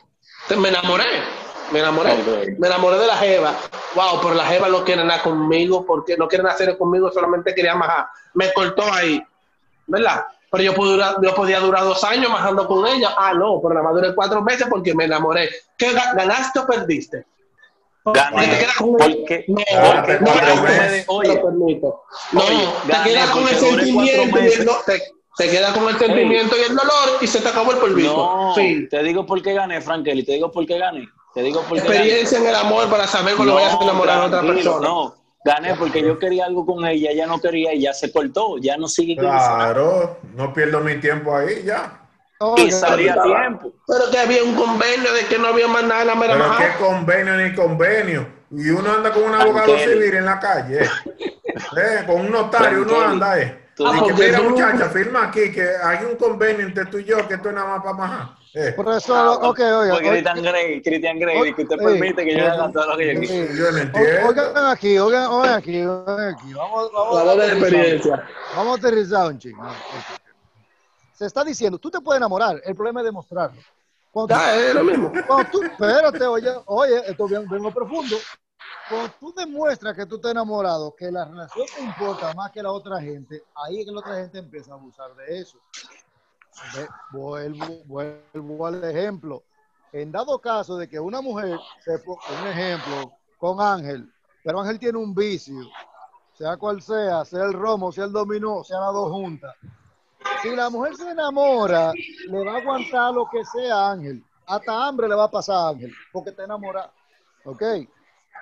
Me 0.58 0.70
enamoré. 0.70 1.06
Me 1.72 1.80
enamoré. 1.80 2.56
Me 2.58 2.68
enamoré 2.68 2.98
de 2.98 3.08
la 3.08 3.18
Jeva. 3.18 3.54
Wow, 3.96 4.22
pero 4.22 4.34
la 4.36 4.46
Jeva 4.46 4.70
no 4.70 4.84
quiere 4.86 5.04
nada 5.04 5.22
conmigo 5.22 5.86
porque 5.86 6.16
no 6.16 6.28
quiere 6.28 6.48
hacer 6.48 6.78
conmigo, 6.78 7.12
solamente 7.12 7.54
quería 7.54 7.76
majar. 7.76 8.08
Me 8.34 8.54
cortó 8.54 8.84
ahí. 8.94 9.22
¿Verdad? 9.88 10.26
Pero 10.50 10.64
yo, 10.64 10.74
pude 10.74 10.92
durar- 10.92 11.18
yo 11.22 11.36
podía 11.36 11.60
durar 11.60 11.84
dos 11.84 12.02
años 12.06 12.32
majando 12.32 12.66
con 12.68 12.88
ella. 12.88 13.14
Ah, 13.18 13.34
no, 13.34 13.60
pero 13.62 13.74
nada 13.74 13.84
más 13.86 13.94
duré 13.96 14.16
cuatro 14.16 14.42
meses 14.42 14.68
porque 14.70 14.94
me 14.96 15.04
enamoré. 15.06 15.50
¿Qué 15.78 15.92
ga- 15.94 16.16
ganaste 16.16 16.60
o 16.60 16.66
perdiste? 16.66 17.26
Porque 18.04 18.22
te 18.22 18.32
Gané. 18.36 18.60
quedas 18.60 18.76
con 18.78 18.90
el- 19.02 19.18
Porque, 19.18 19.46
No, 19.50 19.56
no, 19.58 19.94
no, 19.94 20.04
te. 20.06 20.20
No, 20.22 20.32
te 20.34 20.48
con 23.32 23.48
el 23.48 23.56
porque 23.58 23.60
duré 23.60 23.92
cuatro 23.92 24.84
y 25.40 25.44
te, 25.44 25.50
quedas 25.50 25.72
con 25.72 25.88
el 25.88 25.98
sentimiento 25.98 26.56
y 26.58 26.70
el 26.70 26.76
dolor 26.76 27.18
y 27.22 27.28
se 27.28 27.42
te 27.42 27.50
acabó 27.50 27.72
el 27.72 27.78
polvito. 27.78 28.16
no, 28.16 28.56
Fin. 28.56 28.90
te 28.90 29.04
digo 29.04 29.26
por 29.26 29.42
qué 29.42 29.54
gané, 29.54 29.82
Frankeli. 29.82 30.24
Te 30.24 30.34
digo 30.34 30.52
por 30.52 30.66
qué 30.66 30.78
gané. 30.78 31.08
Te 31.34 31.44
digo 31.44 31.62
por 31.62 31.78
qué 31.78 31.84
gané. 31.84 31.98
Experiencia 31.98 32.38
en 32.40 32.48
el 32.48 32.56
amor 32.56 32.90
para 32.90 33.08
saber 33.08 33.36
cuando 33.36 33.56
vayas 33.56 33.76
a 33.80 33.84
enamorar 33.84 34.22
a 34.22 34.26
otra 34.26 34.42
persona. 34.42 34.88
No, 34.88 35.16
gané 35.46 35.76
porque 35.76 36.02
yo 36.02 36.18
quería 36.18 36.46
algo 36.46 36.66
con 36.66 36.86
ella, 36.86 37.12
ella 37.12 37.28
no 37.28 37.40
quería 37.40 37.74
y 37.74 37.82
ya 37.82 37.94
se 37.94 38.12
cortó, 38.12 38.58
ya 38.58 38.78
no 38.78 38.88
sigue 38.88 39.16
claro, 39.16 40.20
no 40.36 40.54
pierdo 40.54 40.82
mi 40.82 41.00
tiempo 41.00 41.36
ahí 41.36 41.64
ya. 41.64 42.02
Y 42.40 42.62
Oiga, 42.62 42.78
salía 42.78 43.14
a 43.14 43.24
tiempo. 43.24 43.74
Pero 43.88 44.12
que 44.12 44.20
había 44.20 44.44
un 44.44 44.56
convenio 44.56 45.12
de 45.14 45.26
que 45.26 45.40
no 45.40 45.48
había 45.48 45.68
más 45.68 45.84
nada 45.84 46.02
en 46.02 46.08
la 46.08 46.16
mera 46.16 46.34
Pero 46.34 46.48
majada. 46.48 46.78
qué 46.78 46.84
convenio 46.84 47.36
ni 47.36 47.56
convenio. 47.56 48.28
Y 48.52 48.70
uno 48.70 48.94
anda 48.94 49.12
con 49.12 49.24
un 49.24 49.34
abogado 49.34 49.78
civil 49.78 50.14
en 50.14 50.26
la 50.26 50.40
calle. 50.40 50.84
Eh, 50.84 52.04
con 52.06 52.22
un 52.22 52.32
notario 52.32 52.84
uno 52.84 53.02
anda, 53.02 53.40
eh. 53.40 53.67
Y 53.80 53.84
Ah, 53.86 54.04
que, 54.08 54.14
mira, 54.14 54.38
tú- 54.40 54.50
muchacha, 54.50 54.90
firma 54.90 55.26
aquí 55.28 55.52
que 55.52 55.70
hay 55.84 56.04
un 56.06 56.16
convenio 56.16 56.66
entre 56.66 56.86
tú 56.88 56.98
y 56.98 57.04
yo 57.06 57.28
que 57.28 57.36
esto 57.36 57.50
es 57.50 57.56
nada 57.56 57.68
más 57.76 57.84
para 57.84 57.94
majar. 57.94 58.30
Eh, 58.56 58.74
Por 58.76 58.92
eso, 58.92 59.34
ok, 59.50 59.60
oiga. 59.60 59.98
Christian 60.00 60.42
Grey, 60.42 60.82
Christian 60.82 61.20
Grey, 61.20 61.54
que 61.54 61.62
usted 61.62 61.78
permite 61.78 62.26
que 62.26 62.36
yo 62.38 62.52
haga 62.52 62.72
todo 62.72 62.88
lo 62.88 62.98
que 62.98 63.14
yo 63.14 63.20
quiera. 63.20 63.54
yo 63.54 63.72
no 63.72 63.78
entiendo. 63.78 64.28
Oigan 64.28 64.66
aquí, 64.66 64.98
oigan, 64.98 65.26
oigan 65.28 65.54
aquí, 65.54 65.86
oigan 65.86 66.34
aquí. 66.36 66.54
Vamos, 66.54 66.92
vamos, 66.92 67.26
La 67.26 67.36
de 67.46 67.60
experiencia. 67.60 68.28
Vamos 68.56 68.76
a 68.78 68.80
aterrizar 68.80 69.28
un 69.28 69.38
chingo. 69.38 69.64
Se 71.14 71.26
está 71.28 71.44
diciendo, 71.44 71.78
tú 71.78 71.92
te 71.92 72.00
puedes 72.02 72.18
enamorar, 72.20 72.60
el 72.64 72.76
problema 72.76 73.02
es 73.02 73.06
demostrarlo. 73.06 73.62
Cuando 74.12 74.34
tú, 74.34 74.42
Ah, 74.44 74.56
es 74.56 74.74
lo 74.74 74.84
mismo. 74.84 75.12
cuando 75.28 75.52
tú- 75.52 75.62
espérate, 75.64 76.26
oye, 76.26 76.50
oye, 76.66 77.04
esto 77.12 77.28
bien, 77.28 77.48
bien 77.48 77.72
profundo. 77.74 78.16
Cuando 78.90 79.10
tú 79.20 79.34
demuestras 79.34 79.96
que 79.96 80.06
tú 80.06 80.16
estás 80.16 80.32
enamorado, 80.32 80.96
que 80.96 81.12
la 81.12 81.26
relación 81.26 81.66
te 81.76 81.82
importa 81.84 82.34
más 82.34 82.52
que 82.52 82.62
la 82.64 82.72
otra 82.72 83.00
gente, 83.02 83.44
ahí 83.56 83.80
es 83.82 83.86
que 83.86 83.92
la 83.92 84.00
otra 84.00 84.16
gente 84.16 84.40
empieza 84.40 84.72
a 84.72 84.76
abusar 84.76 85.14
de 85.16 85.40
eso. 85.40 85.58
Ve- 86.76 86.88
Vuelvo, 87.12 87.84
vuelvo 87.86 88.66
al 88.66 88.84
ejemplo. 88.84 89.44
En 89.92 90.12
dado 90.12 90.40
caso 90.40 90.78
de 90.78 90.88
que 90.90 91.00
una 91.00 91.22
mujer, 91.22 91.58
se 91.84 91.92
un 91.96 92.48
ejemplo, 92.48 93.14
con 93.38 93.62
Ángel, 93.62 94.12
pero 94.44 94.60
Ángel 94.62 94.80
tiene 94.80 94.98
un 94.98 95.14
vicio, 95.14 95.56
sea 96.34 96.58
cual 96.58 96.82
sea, 96.82 97.24
sea 97.26 97.44
el 97.46 97.54
romo, 97.54 97.92
sea 97.92 98.06
el 98.06 98.12
dominó, 98.12 98.64
sea 98.64 98.80
las 98.80 98.94
dos 98.94 99.12
juntas. 99.12 99.56
Si 100.42 100.56
la 100.56 100.70
mujer 100.70 100.96
se 100.96 101.10
enamora, 101.10 101.92
le 101.94 102.46
va 102.46 102.54
a 102.54 102.58
aguantar 102.58 103.14
lo 103.14 103.28
que 103.30 103.44
sea 103.46 103.92
Ángel. 103.92 104.24
Hasta 104.46 104.88
hambre 104.88 105.08
le 105.08 105.16
va 105.16 105.26
a 105.26 105.32
pasar 105.32 105.56
a 105.56 105.70
Ángel, 105.70 105.92
porque 106.12 106.30
está 106.32 106.44
enamorada. 106.44 106.92
¿Ok? 107.46 107.62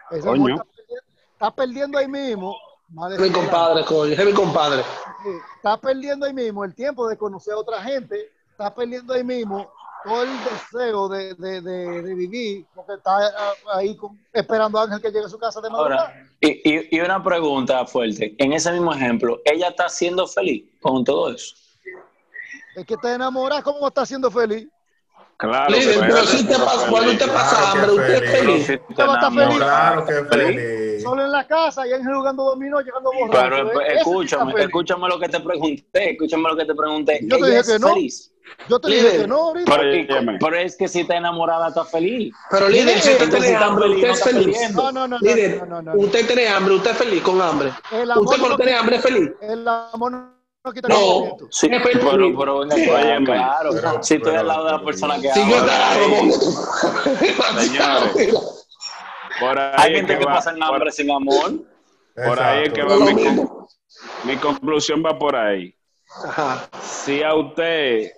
Coño. 0.10 0.36
mujer 0.42 0.56
está, 0.56 0.66
perdiendo, 0.66 1.04
está 1.34 1.52
perdiendo 1.52 1.98
ahí 1.98 2.08
mismo. 2.08 2.56
mi 3.20 3.32
compadre, 3.32 3.86
coño. 3.86 4.14
Es 4.14 4.26
mi 4.26 4.34
compadre. 4.34 4.84
Sí, 5.24 5.30
está 5.56 5.78
perdiendo 5.78 6.26
ahí 6.26 6.34
mismo 6.34 6.64
el 6.64 6.74
tiempo 6.76 7.08
de 7.08 7.18
conocer 7.18 7.54
a 7.54 7.58
otra 7.58 7.82
gente, 7.82 8.32
está 8.52 8.74
perdiendo 8.74 9.14
ahí 9.14 9.24
mismo 9.24 9.72
todo 10.04 10.22
el 10.22 10.30
deseo 10.44 11.10
de, 11.10 11.34
de, 11.34 11.62
de, 11.62 12.02
de 12.04 12.14
vivir, 12.14 12.66
porque 12.76 12.94
está 12.94 13.18
ah, 13.26 13.54
ahí 13.74 13.98
con- 13.98 14.20
esperando 14.32 14.78
a 14.78 14.84
Ángel 14.84 15.02
que 15.02 15.10
llegue 15.12 15.26
a 15.26 15.30
su 15.30 15.40
casa 15.40 15.60
de 15.62 15.70
madrugada. 15.72 16.10
Ahora, 16.10 16.30
y, 16.42 16.62
y, 16.76 16.88
y 16.96 17.00
una 17.00 17.24
pregunta 17.24 17.84
fuerte. 17.88 18.36
En 18.38 18.54
ese 18.54 18.72
mismo 18.72 18.94
ejemplo, 18.94 19.40
¿ella 19.44 19.70
está 19.70 19.90
siendo 19.90 20.28
feliz 20.28 20.64
con 20.80 21.04
todo 21.04 21.32
eso? 21.34 21.56
Es 22.76 22.86
que 22.86 22.94
está 22.94 23.16
enamorada, 23.16 23.64
¿cómo 23.64 23.88
está 23.88 24.06
siendo 24.06 24.30
feliz? 24.30 24.68
Claro. 25.38 25.70
Líder, 25.70 26.00
pero 26.00 26.24
si 26.26 26.46
te 26.48 26.56
pasa, 26.56 26.88
cuando 26.90 27.12
usted 27.12 27.26
feliz. 27.26 27.34
pasa 27.42 27.72
Claro 27.72 27.82
hambre, 27.82 27.92
usted 27.92 28.24
es 28.24 28.32
feliz. 28.32 28.66
feliz. 28.68 28.82
Usted 28.90 29.04
va 29.08 29.12
a 29.12 29.16
estar 29.16 29.34
feliz. 29.34 29.58
claro 29.58 30.06
que 30.06 30.14
feliz. 30.38 31.04
Solo 31.04 31.26
en 31.26 31.32
la 31.32 31.48
casa 31.48 31.88
y 31.88 31.92
Ángel 31.94 32.16
jugando 32.16 32.44
dominó, 32.46 32.80
llegando 32.82 33.12
borracho. 33.12 33.50
Pero 33.68 33.82
¿eh? 33.82 33.94
escúchame, 33.98 34.64
escúchame 34.64 35.08
lo 35.10 35.20
que 35.20 35.28
te 35.30 35.40
pregunté, 35.42 36.12
escúchame 36.12 36.50
lo 36.50 36.56
que 36.56 36.66
te 36.66 36.74
pregunté. 36.76 37.20
Yo 37.24 37.38
te 37.38 37.48
¿Ella 37.48 37.62
dije 37.62 37.74
que 37.74 37.80
no. 37.80 37.88
feliz? 37.94 38.32
Yo 38.70 38.80
te 38.80 38.88
dije 38.90 39.02
Líder. 39.02 39.22
que 39.22 39.28
no 39.28 39.36
ahorita. 39.36 39.78
Pero, 39.78 40.38
pero 40.40 40.56
es 40.58 40.78
que 40.78 40.88
si 40.88 41.02
está 41.02 41.18
enamorada, 41.18 41.68
está 41.68 41.84
feliz. 41.84 42.34
Pero 42.52 42.70
líder, 42.70 43.00
si 43.02 43.12
usted 43.12 43.30
tiene 43.30 43.48
está 43.54 43.66
hambre, 43.66 43.84
feliz, 43.90 43.98
usted 43.98 44.10
es 44.12 44.24
feliz. 44.24 44.72
No, 44.74 44.92
no, 44.92 45.08
no, 45.08 45.08
no, 45.08 45.18
Líder, 45.20 45.58
no, 45.60 45.66
no, 45.66 45.82
no, 45.82 45.94
no. 45.96 46.00
usted 46.02 46.28
tiene 46.28 46.48
hambre, 46.48 46.76
usted 46.76 46.92
es 46.92 46.98
feliz 46.98 47.22
con 47.24 47.42
hambre. 47.42 47.74
Usted 47.92 48.38
cuando 48.40 48.56
tiene 48.56 48.74
hambre 48.76 48.96
es 48.98 49.02
feliz. 49.02 49.32
El 49.42 49.68
amor 49.68 50.35
no 50.66 50.74
quita 50.74 50.88
No. 50.88 50.96
conocimiento. 50.96 51.48
Sí, 51.52 51.68
Es 51.72 51.84
feliz. 51.84 52.00
pero, 52.12 52.38
pero 52.40 52.60
venga, 52.60 52.76
Sí. 52.76 52.84
claro, 52.86 53.06
Óyeme, 53.08 53.26
claro. 53.26 53.70
pero- 53.74 54.04
si 54.04 54.14
estoy 54.16 54.20
pero- 54.32 54.40
al 54.40 54.48
lado 54.48 54.66
de 54.66 54.72
la 54.72 54.84
persona 54.84 55.16
que 55.22 55.28
te 55.30 55.34
Señores. 55.34 55.74
por 59.40 59.60
ahí 59.60 59.74
hay 59.78 59.96
gente 59.96 60.18
que 60.18 60.26
va- 60.26 60.34
pasa 60.36 60.52
hambre 60.60 60.92
sin 60.92 61.12
amor. 61.12 61.54
Por 62.16 62.40
ahí 62.42 62.64
es 62.66 62.74
que 62.74 62.84
va 62.84 62.98
mi, 62.98 63.14
mi 64.24 64.38
conclusión 64.38 65.04
va 65.06 65.18
por 65.18 65.36
ahí. 65.36 65.76
Ajá. 66.26 66.70
Si 66.82 67.22
a 67.22 67.34
usted, 67.36 68.12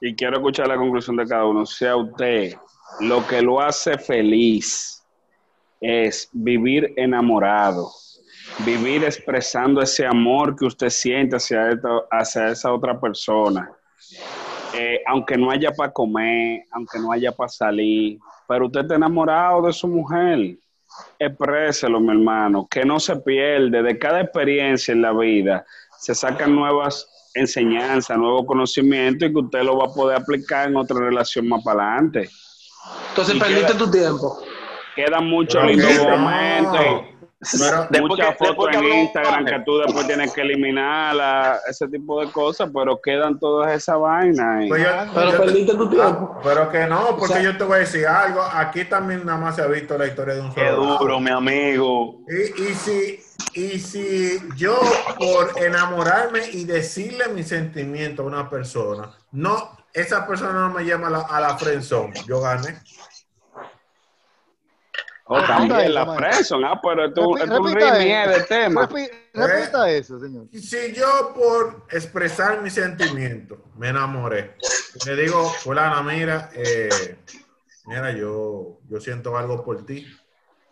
y 0.00 0.14
quiero 0.14 0.36
escuchar 0.36 0.68
la 0.68 0.76
conclusión 0.76 1.16
de 1.16 1.26
cada 1.26 1.44
uno, 1.44 1.66
si 1.66 1.84
a 1.86 1.96
usted 1.96 2.54
lo 3.00 3.26
que 3.26 3.42
lo 3.42 3.60
hace 3.60 3.98
feliz 3.98 5.02
es 5.80 6.28
vivir 6.32 6.92
enamorado, 6.96 7.90
vivir 8.58 9.04
expresando 9.04 9.80
ese 9.82 10.06
amor 10.06 10.54
que 10.56 10.64
usted 10.66 10.88
siente 10.90 11.36
hacia, 11.36 11.70
hacia 12.10 12.48
esa 12.48 12.72
otra 12.72 12.98
persona, 13.00 13.70
eh, 14.72 15.00
aunque 15.06 15.36
no 15.36 15.50
haya 15.50 15.70
para 15.72 15.92
comer, 15.92 16.64
aunque 16.72 16.98
no 16.98 17.12
haya 17.12 17.32
para 17.32 17.48
salir, 17.48 18.18
pero 18.48 18.66
usted 18.66 18.80
está 18.80 18.94
enamorado 18.96 19.62
de 19.62 19.72
su 19.72 19.88
mujer, 19.88 20.56
expréselo, 21.18 22.00
mi 22.00 22.10
hermano, 22.12 22.66
que 22.70 22.84
no 22.84 23.00
se 23.00 23.16
pierde. 23.16 23.82
De 23.82 23.98
cada 23.98 24.20
experiencia 24.20 24.92
en 24.92 25.02
la 25.02 25.12
vida 25.12 25.64
se 25.98 26.14
sacan 26.14 26.54
nuevas 26.54 27.08
enseñanzas, 27.34 28.16
nuevos 28.16 28.44
conocimientos 28.46 29.28
y 29.28 29.32
que 29.32 29.38
usted 29.40 29.62
lo 29.62 29.78
va 29.78 29.86
a 29.86 29.94
poder 29.94 30.18
aplicar 30.20 30.68
en 30.68 30.76
otra 30.76 30.98
relación 31.00 31.48
más 31.48 31.62
para 31.64 31.92
adelante. 31.94 32.28
Entonces 33.08 33.34
Y 33.34 33.38
perdiste 33.40 33.66
queda- 33.72 33.78
tu 33.78 33.90
tiempo. 33.90 34.38
Quedan 34.94 35.26
muchos 35.28 35.64
lindos 35.66 35.90
no. 36.06 36.16
momentos. 36.18 37.13
Pero- 37.58 37.86
Después 37.90 38.02
muchas 38.02 38.36
fotos 38.38 38.68
en 38.74 38.84
Instagram 38.84 39.44
que 39.44 39.60
tú 39.64 39.78
después 39.78 40.06
tienes 40.06 40.32
que 40.32 40.40
eliminarla, 40.42 41.58
ese 41.68 41.88
tipo 41.88 42.20
de 42.24 42.30
cosas, 42.32 42.70
pero 42.74 43.00
quedan 43.00 43.38
todas 43.38 43.72
esas 43.72 43.98
vainas. 43.98 44.64
Pues 44.68 44.82
yo- 44.82 44.88
Pero 45.14 45.30
yo 45.32 45.36
perdiste 45.38 45.74
tu 45.74 45.88
tiempo. 45.90 46.34
Ah, 46.36 46.40
pero 46.42 46.70
que 46.70 46.86
no, 46.86 47.06
porque 47.18 47.24
O 47.24 47.26
sea- 47.28 47.42
yo 47.42 47.56
te 47.56 47.64
voy 47.64 47.76
a 47.76 47.78
decir 47.80 48.06
algo. 48.06 48.42
Aquí 48.42 48.84
también 48.84 49.24
nada 49.24 49.38
más 49.38 49.56
se 49.56 49.62
ha 49.62 49.66
visto 49.66 49.96
la 49.98 50.06
historia 50.06 50.34
de 50.34 50.40
un 50.40 50.52
Qué 50.54 50.68
duro, 50.70 51.20
mi 51.20 51.30
amigo. 51.30 52.20
Y, 52.28 52.62
y 52.62 52.74
si, 52.74 53.20
y 53.54 53.78
si 53.78 54.38
yo 54.56 54.78
por 55.18 55.62
enamorarme 55.62 56.40
y 56.52 56.64
decirle 56.64 57.28
mi 57.28 57.42
sentimiento 57.42 58.22
a 58.22 58.26
una 58.26 58.48
persona, 58.50 59.10
no, 59.32 59.76
esa 59.92 60.26
persona 60.26 60.52
no 60.52 60.70
me 60.70 60.84
llama 60.84 61.06
a 61.06 61.10
la, 61.10 61.18
a 61.20 61.40
la 61.40 61.56
friendzone, 61.58 62.14
yo 62.26 62.40
gané. 62.40 62.78
O 65.26 65.38
Ah, 65.38 65.46
también 65.46 65.94
la 65.94 66.14
presión, 66.16 66.64
ah, 66.66 66.78
pero 66.82 67.06
esto 67.06 67.22
Repi- 67.32 67.40
eso. 68.26 68.30
de 68.38 68.44
tema. 68.44 68.88
Repi- 68.88 69.10
repita 69.32 69.90
eso, 69.90 70.20
señor. 70.20 70.46
Si 70.52 70.92
yo 70.92 71.32
por 71.34 71.86
expresar 71.90 72.60
mi 72.60 72.68
sentimiento 72.68 73.64
me 73.78 73.88
enamoré, 73.88 74.56
le 75.06 75.16
digo, 75.16 75.44
fulana, 75.48 76.02
mira, 76.02 76.50
eh, 76.54 77.16
mira, 77.86 78.12
yo, 78.12 78.80
yo 78.88 79.00
siento 79.00 79.36
algo 79.38 79.64
por 79.64 79.86
ti. 79.86 80.06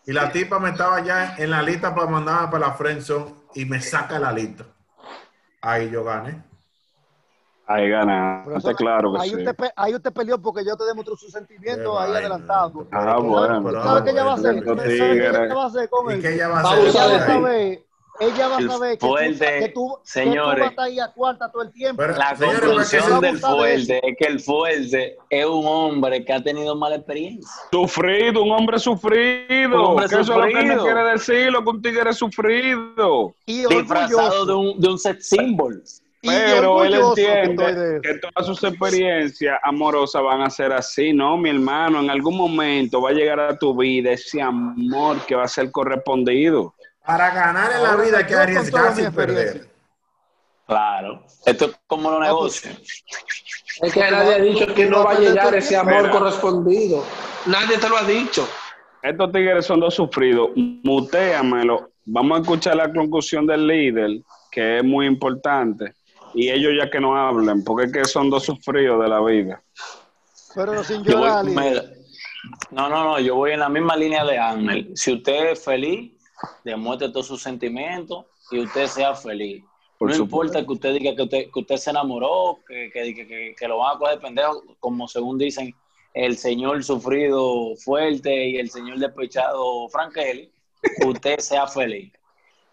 Y 0.04 0.12
la 0.12 0.30
tipa 0.30 0.58
me 0.58 0.70
estaba 0.70 1.00
ya 1.00 1.34
en 1.38 1.48
la 1.50 1.62
lista 1.62 1.94
para 1.94 2.08
mandarme 2.08 2.48
para 2.48 2.66
la 2.66 2.72
friendzone 2.74 3.34
y 3.54 3.64
me 3.64 3.80
saca 3.80 4.18
la 4.18 4.32
lista. 4.32 4.66
Ahí 5.62 5.88
yo 5.90 6.04
gané. 6.04 6.42
Ahí 7.66 7.88
ganaste, 7.88 8.50
Profesor, 8.50 8.76
claro 8.76 9.12
que 9.14 9.20
ahí, 9.20 9.30
sí. 9.30 9.36
usted, 9.36 9.56
ahí 9.76 9.94
usted 9.94 10.12
peleó 10.12 10.36
porque 10.40 10.64
yo 10.64 10.76
te 10.76 10.84
demostré 10.84 11.16
su 11.16 11.28
sentimiento 11.30 11.92
Qué 11.96 12.04
ahí 12.04 12.10
adelantado. 12.16 12.86
Ah, 12.90 13.18
bueno. 13.18 13.62
pero- 13.64 13.82
¿Sabe 13.84 14.04
qué 14.04 14.10
ella 14.10 14.24
va 14.24 14.30
a 14.32 14.34
hacer? 14.34 14.56
Estos 14.56 14.76
¿Sabe 14.76 14.96
qué 15.48 15.54
va 15.54 15.62
a 15.62 15.66
hacer 15.66 15.88
con 15.88 16.10
¿Y 16.10 16.14
él? 16.14 16.22
qué 16.22 16.34
ella 16.34 16.48
va 16.48 16.60
a 16.60 16.62
hacer? 16.72 16.86
Ella 16.86 17.06
va 17.06 17.16
a 17.16 17.26
saber, 17.26 17.82
ella 18.20 18.48
va 18.48 18.56
a 18.56 18.58
El 18.58 18.68
saber 18.70 18.98
que 18.98 19.06
tú, 19.06 19.14
que 19.14 19.28
tú, 19.32 19.38
que 19.38 19.68
tú 19.74 19.98
señores. 20.02 20.58
vas 20.60 20.66
a 20.66 20.70
estar 20.70 20.84
ahí 20.86 20.98
a 21.00 21.08
cuarta 21.12 21.50
todo 21.52 21.62
el 21.62 21.72
tiempo. 21.72 22.02
Pero- 22.02 22.16
La 22.18 22.34
conclusión 22.36 23.20
del 23.20 23.38
fuerte 23.38 24.00
es 24.08 24.16
que 24.18 24.24
el 24.26 24.40
fuerte 24.40 25.16
es 25.30 25.46
un 25.46 25.64
hombre 25.64 26.24
que 26.24 26.32
ha 26.32 26.42
tenido 26.42 26.74
mala 26.76 26.96
experiencia. 26.96 27.48
Sufrido, 27.70 28.42
un 28.42 28.50
hombre 28.50 28.78
sufrido. 28.80 29.68
Un 29.68 29.86
hombre 29.86 30.08
que 30.08 30.14
eso 30.16 30.20
es 30.20 30.28
lo 30.28 30.44
que 30.44 30.50
sufrido. 30.50 30.82
quiere 30.84 31.04
decir, 31.04 31.52
lo 31.52 31.62
que 31.62 31.70
un 31.70 31.80
tigre 31.80 32.10
es 32.10 32.16
sufrido. 32.18 33.34
y 33.46 33.64
Disfrazado 33.66 34.46
de 34.46 34.52
un, 34.54 34.80
de 34.80 34.88
un 34.88 34.98
sex 34.98 35.28
symbol. 35.28 35.82
Pero 36.22 36.84
él 36.84 36.94
entiende 36.94 38.00
que 38.00 38.14
todas 38.14 38.46
sus 38.46 38.62
experiencias 38.62 39.58
amorosas 39.64 40.22
van 40.22 40.42
a 40.42 40.50
ser 40.50 40.72
así, 40.72 41.12
¿no? 41.12 41.36
Mi 41.36 41.50
hermano, 41.50 42.00
en 42.00 42.10
algún 42.10 42.36
momento 42.36 43.02
va 43.02 43.10
a 43.10 43.12
llegar 43.12 43.40
a 43.40 43.58
tu 43.58 43.76
vida 43.76 44.12
ese 44.12 44.40
amor 44.40 45.26
que 45.26 45.34
va 45.34 45.44
a 45.44 45.48
ser 45.48 45.72
correspondido. 45.72 46.74
Para 47.04 47.34
ganar 47.34 47.72
en 47.72 47.82
la 47.82 47.96
vida 47.96 48.18
hay 48.18 48.26
que 48.26 48.34
arriesgarse 48.34 49.02
y 49.02 49.10
perder. 49.10 49.68
Claro. 50.64 51.24
Esto 51.44 51.64
es 51.66 51.72
como 51.88 52.08
los 52.12 52.20
negocios. 52.20 52.78
Es 53.80 53.92
que 53.92 54.00
nadie 54.00 54.34
ha 54.34 54.38
dicho 54.38 54.72
que 54.72 54.86
no 54.86 55.04
va 55.04 55.12
a 55.12 55.18
llegar 55.18 55.52
ese 55.56 55.76
amor 55.76 56.08
correspondido. 56.10 57.04
Nadie 57.46 57.78
te 57.78 57.88
lo 57.88 57.96
ha 57.96 58.04
dicho. 58.04 58.48
Estos 59.02 59.32
tigres 59.32 59.66
son 59.66 59.80
dos 59.80 59.94
sufridos. 59.94 60.50
Mutéamelo. 60.54 61.90
Vamos 62.04 62.38
a 62.38 62.40
escuchar 62.42 62.76
la 62.76 62.92
conclusión 62.92 63.44
del 63.44 63.66
líder, 63.66 64.22
que 64.52 64.78
es 64.78 64.84
muy 64.84 65.06
importante. 65.06 65.94
Y 66.34 66.50
ellos 66.50 66.72
ya 66.78 66.90
que 66.90 67.00
no 67.00 67.16
hablen, 67.16 67.62
porque 67.64 67.86
es 67.86 67.92
que 67.92 68.04
son 68.04 68.30
dos 68.30 68.44
sufridos 68.44 69.02
de 69.02 69.08
la 69.08 69.20
vida. 69.20 69.62
Pero 70.54 70.82
sin 70.84 71.02
Yo 71.04 71.18
voy- 71.18 71.28
llorar, 71.28 71.44
líder. 71.44 71.84
me- 71.84 72.02
no, 72.70 72.88
no, 72.88 73.04
no, 73.04 73.20
yo 73.20 73.36
voy 73.36 73.52
en 73.52 73.60
la 73.60 73.68
misma 73.68 73.96
línea 73.96 74.24
de 74.24 74.38
Ángel. 74.38 74.90
Si 74.94 75.12
usted 75.12 75.50
es 75.52 75.64
feliz, 75.64 76.12
demuestre 76.64 77.08
todos 77.10 77.26
sus 77.26 77.42
sentimientos 77.42 78.26
y 78.50 78.60
usted 78.60 78.86
sea 78.86 79.14
feliz. 79.14 79.62
Por 79.98 80.08
no 80.10 80.16
supuesto. 80.16 80.58
importa 80.58 80.66
que 80.66 80.72
usted 80.72 80.94
diga 80.98 81.14
que 81.14 81.22
usted, 81.22 81.44
que 81.52 81.60
usted 81.60 81.76
se 81.76 81.90
enamoró, 81.90 82.58
que, 82.66 82.90
que, 82.92 83.14
que- 83.14 83.26
que- 83.26 83.54
que 83.56 83.68
lo 83.68 83.78
van 83.78 83.96
a 83.96 83.98
coger 83.98 84.18
pendejo, 84.18 84.62
como 84.80 85.06
según 85.06 85.38
dicen 85.38 85.72
el 86.14 86.36
señor 86.36 86.82
sufrido 86.82 87.76
fuerte 87.76 88.48
y 88.48 88.56
el 88.58 88.68
señor 88.68 88.98
despechado 88.98 89.88
Frankeli, 89.88 90.50
usted 91.06 91.38
sea 91.38 91.66
feliz. 91.68 92.12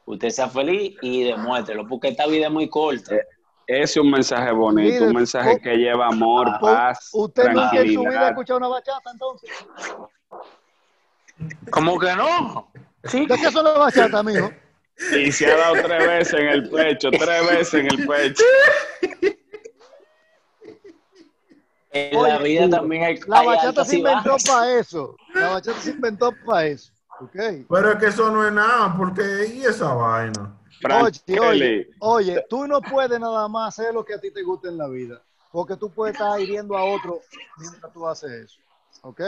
Usted 0.06 0.30
sea 0.30 0.50
feliz 0.50 0.98
y 1.04 1.24
demuéstrelo, 1.24 1.88
porque 1.88 2.08
esta 2.08 2.26
vida 2.26 2.48
es 2.48 2.52
muy 2.52 2.68
corta. 2.68 3.16
Ese 3.70 3.84
es 3.84 3.98
un 3.98 4.10
mensaje 4.10 4.52
bonito, 4.52 4.94
Mire, 4.96 5.08
un 5.10 5.14
mensaje 5.14 5.62
que 5.62 5.78
lleva 5.78 6.08
amor, 6.08 6.48
paz, 6.60 7.12
¿Usted 7.14 7.50
nunca 7.50 7.78
en 7.78 7.94
su 7.94 8.00
vida 8.00 8.22
ha 8.22 8.30
escuchado 8.30 8.58
una 8.58 8.68
bachata 8.68 9.12
entonces? 9.12 9.52
¿Cómo 11.70 12.00
que 12.00 12.16
no? 12.16 12.72
Sí. 13.04 13.28
¿De 13.28 13.38
qué 13.38 13.52
son 13.52 13.66
las 13.66 13.78
bachatas, 13.78 14.26
mijo? 14.26 14.52
Y 15.16 15.32
se 15.32 15.52
ha 15.52 15.56
dado 15.56 15.76
tres 15.84 16.08
veces 16.08 16.34
en 16.34 16.48
el 16.48 16.68
pecho, 16.68 17.12
tres 17.12 17.48
veces 17.48 17.74
en 17.76 17.86
el 17.86 18.08
pecho. 18.08 18.44
En 21.92 22.14
la 22.14 22.20
Oye, 22.20 22.44
vida 22.44 22.70
también 22.72 23.04
hay, 23.04 23.20
La 23.28 23.44
bachata 23.44 23.86
se 23.86 23.98
inventó 23.98 24.36
para 24.48 24.80
eso. 24.80 25.16
La 25.36 25.50
bachata 25.50 25.80
se 25.80 25.92
inventó 25.92 26.34
para 26.44 26.66
eso. 26.66 26.92
¿Ok? 27.22 27.36
Pero 27.70 27.92
es 27.92 28.00
que 28.00 28.06
eso 28.08 28.32
no 28.32 28.48
es 28.48 28.52
nada, 28.52 28.96
porque 28.98 29.22
¿y 29.54 29.64
esa 29.64 29.94
vaina? 29.94 30.56
Oye, 30.84 31.40
oye, 31.40 31.90
oye, 32.00 32.46
tú 32.50 32.68
no 32.68 32.82
puedes 32.82 33.20
nada 33.20 33.48
más 33.48 33.78
hacer 33.80 33.94
lo 33.94 34.04
que 34.06 34.14
a 34.14 34.20
ti 34.20 34.32
te 34.32 34.44
gusta 34.44 34.70
en 34.70 34.78
la 34.78 34.88
vida, 34.88 35.22
porque 35.52 35.76
tú 35.76 35.90
puedes 35.92 36.14
estar 36.16 36.40
hiriendo 36.40 36.78
a 36.78 36.84
otro 36.84 37.20
mientras 37.58 37.92
tú 37.92 38.08
haces 38.08 38.32
eso. 38.32 38.60
¿Ok? 39.02 39.22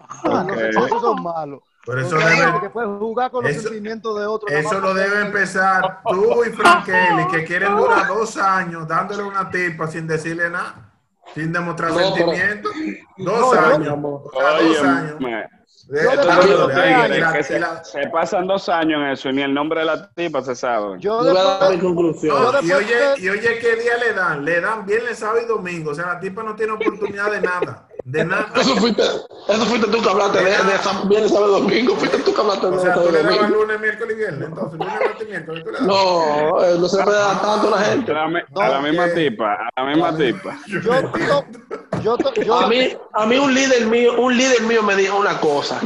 Ah, 0.00 0.44
los 0.48 0.56
excesos 0.60 1.00
son 1.00 1.22
malos. 1.22 1.60
Por 1.84 1.98
eso 1.98 2.16
hay 2.16 2.36
debe- 2.38 2.60
que 2.60 2.68
jugar 2.68 3.30
con 3.30 3.42
los 3.44 3.52
eso- 3.52 3.62
sentimientos 3.68 4.18
de 4.18 4.26
otros. 4.26 4.52
Eso 4.52 4.78
lo 4.80 4.94
debe 4.94 5.20
empezar 5.22 6.00
tú 6.08 6.44
y 6.44 6.50
Frank 6.50 6.84
Kelly, 6.84 7.26
que 7.30 7.44
quieren 7.44 7.76
durar 7.76 8.06
dos 8.06 8.36
años 8.36 8.86
dándole 8.86 9.22
una 9.24 9.50
tipa 9.50 9.88
sin 9.88 10.06
decirle 10.06 10.48
nada, 10.48 10.91
sin 11.34 11.52
demostrar 11.52 11.90
No, 11.90 11.96
pero- 11.96 12.14
sentimientos. 12.14 12.72
Dos 13.18 13.54
No, 13.54 13.60
años. 13.60 14.02
Dos 14.02 14.82
años. 14.82 15.18
se, 17.84 18.08
pasan 18.08 18.46
dos 18.46 18.68
años 18.68 19.00
en 19.00 19.06
eso 19.08 19.28
y 19.28 19.32
ni 19.34 19.42
el 19.42 19.52
nombre 19.52 19.80
de 19.80 19.86
la 19.86 20.08
tipa 20.12 20.42
se 20.42 20.54
sabe. 20.54 20.98
Yo 21.00 21.24
Yo 21.24 21.30
voy 21.30 21.36
a 21.38 21.42
dar 21.42 21.70
mi 21.70 21.76
después, 21.76 21.82
conclusión. 21.82 22.36
y 22.62 22.72
oye, 22.72 22.96
y 23.18 23.28
oye, 23.28 23.58
¿qué 23.58 23.76
día 23.76 23.96
le 23.98 24.12
dan? 24.14 24.44
Le 24.44 24.60
dan 24.60 24.86
viernes, 24.86 25.18
sábado 25.18 25.40
y 25.42 25.46
domingo. 25.46 25.90
O 25.90 25.94
sea, 25.94 26.06
la 26.06 26.20
tipa 26.20 26.42
no 26.42 26.54
tiene 26.54 26.72
oportunidad 26.72 27.30
de 27.30 27.40
nada. 27.40 27.88
De 28.04 28.24
nada. 28.24 28.48
Eso 28.56 28.74
fuiste, 28.76 29.02
eso 29.02 29.64
fuiste 29.66 29.86
tú 29.88 30.02
que 30.02 30.08
hablaste 30.10 30.38
de, 30.38 30.44
de 30.44 30.50
viernes, 31.06 31.30
sábado, 31.30 31.60
domingo. 31.60 31.94
Fuiste 31.96 32.18
tú 32.18 32.34
que 32.34 32.40
hablaste 32.40 32.66
de 32.68 32.76
O 32.76 32.80
sea, 32.80 32.90
eso 32.92 33.00
tú 33.00 33.06
de 33.06 33.12
le 33.12 33.22
dabas 33.22 33.38
domingo. 33.40 33.58
lunes, 33.62 33.80
miércoles 33.80 34.12
y 34.14 34.18
viernes. 34.18 34.48
Entonces, 34.48 34.78
lunes, 34.78 34.94
martes 35.00 35.22
y 35.22 35.30
miércoles. 35.30 35.64
No, 35.82 36.64
eh, 36.64 36.76
no 36.80 36.88
se 36.88 36.96
le 36.98 37.04
puede 37.04 37.18
dar 37.18 37.42
tanto 37.42 37.68
a 37.68 37.70
la 37.70 37.76
A 37.76 37.84
gente. 37.84 38.12
la, 38.12 38.24
a 38.24 38.68
la 38.68 38.80
No, 38.80 38.82
misma 38.82 39.08
tipa, 39.14 39.52
a 39.54 39.80
la 39.80 39.88
misma 39.88 40.16
tipa. 40.16 40.58
yo, 40.66 40.80
to- 40.80 41.44
yo, 42.02 42.16
to- 42.18 42.34
yo- 42.42 42.54
A 42.60 42.66
mí, 42.66 42.92
a 43.12 43.26
mí 43.26 43.38
un 43.38 43.54
líder 43.54 43.86
mío, 43.86 44.20
un 44.20 44.36
líder 44.36 44.62
mío 44.62 44.82
me 44.82 44.96
dijo 44.96 45.16
una 45.18 45.38
cosa, 45.40 45.78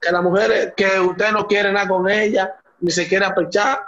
que 0.00 0.12
las 0.12 0.22
mujeres, 0.22 0.72
que 0.76 1.00
usted 1.00 1.32
no 1.32 1.46
quiere 1.48 1.72
nada 1.72 1.88
con 1.88 2.08
ella, 2.08 2.54
ni 2.80 2.90
se 2.92 3.08
quiere 3.08 3.24
apechar. 3.26 3.82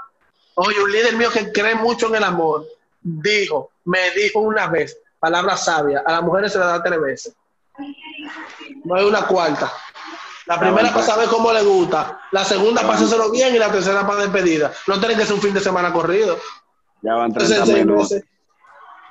Oye, 0.55 0.83
un 0.83 0.91
líder 0.91 1.15
mío 1.17 1.31
que 1.33 1.53
cree 1.53 1.75
mucho 1.77 2.09
en 2.09 2.17
el 2.17 2.25
amor, 2.25 2.65
dijo, 3.01 3.71
me 3.85 4.11
dijo 4.17 4.41
una 4.41 4.67
vez, 4.67 4.99
palabra 5.21 5.57
sabia, 5.57 6.03
a 6.05 6.13
las 6.13 6.23
mujeres 6.23 6.53
se 6.53 6.59
le 6.59 6.65
da 6.65 6.83
tres 6.83 7.01
veces. 7.01 7.35
No 8.85 8.95
hay 8.95 9.05
una 9.05 9.27
cuarta. 9.27 9.73
La 10.47 10.61
primera 10.61 10.91
para 10.93 11.03
saber 11.05 11.29
cómo 11.29 11.53
le 11.53 11.63
gusta, 11.63 12.21
la 12.31 12.45
segunda 12.45 12.83
para 12.83 12.95
hacérselo 12.95 13.31
bien 13.33 13.55
y 13.55 13.59
la 13.59 13.71
tercera 13.71 14.07
para 14.07 14.23
despedida. 14.23 14.73
No 14.87 15.01
tiene 15.01 15.17
que 15.17 15.25
ser 15.25 15.35
un 15.35 15.41
fin 15.41 15.53
de 15.53 15.61
semana 15.61 15.93
corrido. 15.93 16.39
Ya 17.03 17.15
van 17.15 17.27
Entonces, 17.27 17.57
30 17.57 17.67
seis 17.67 17.85
minutos. 17.85 18.13
meses. 18.13 18.25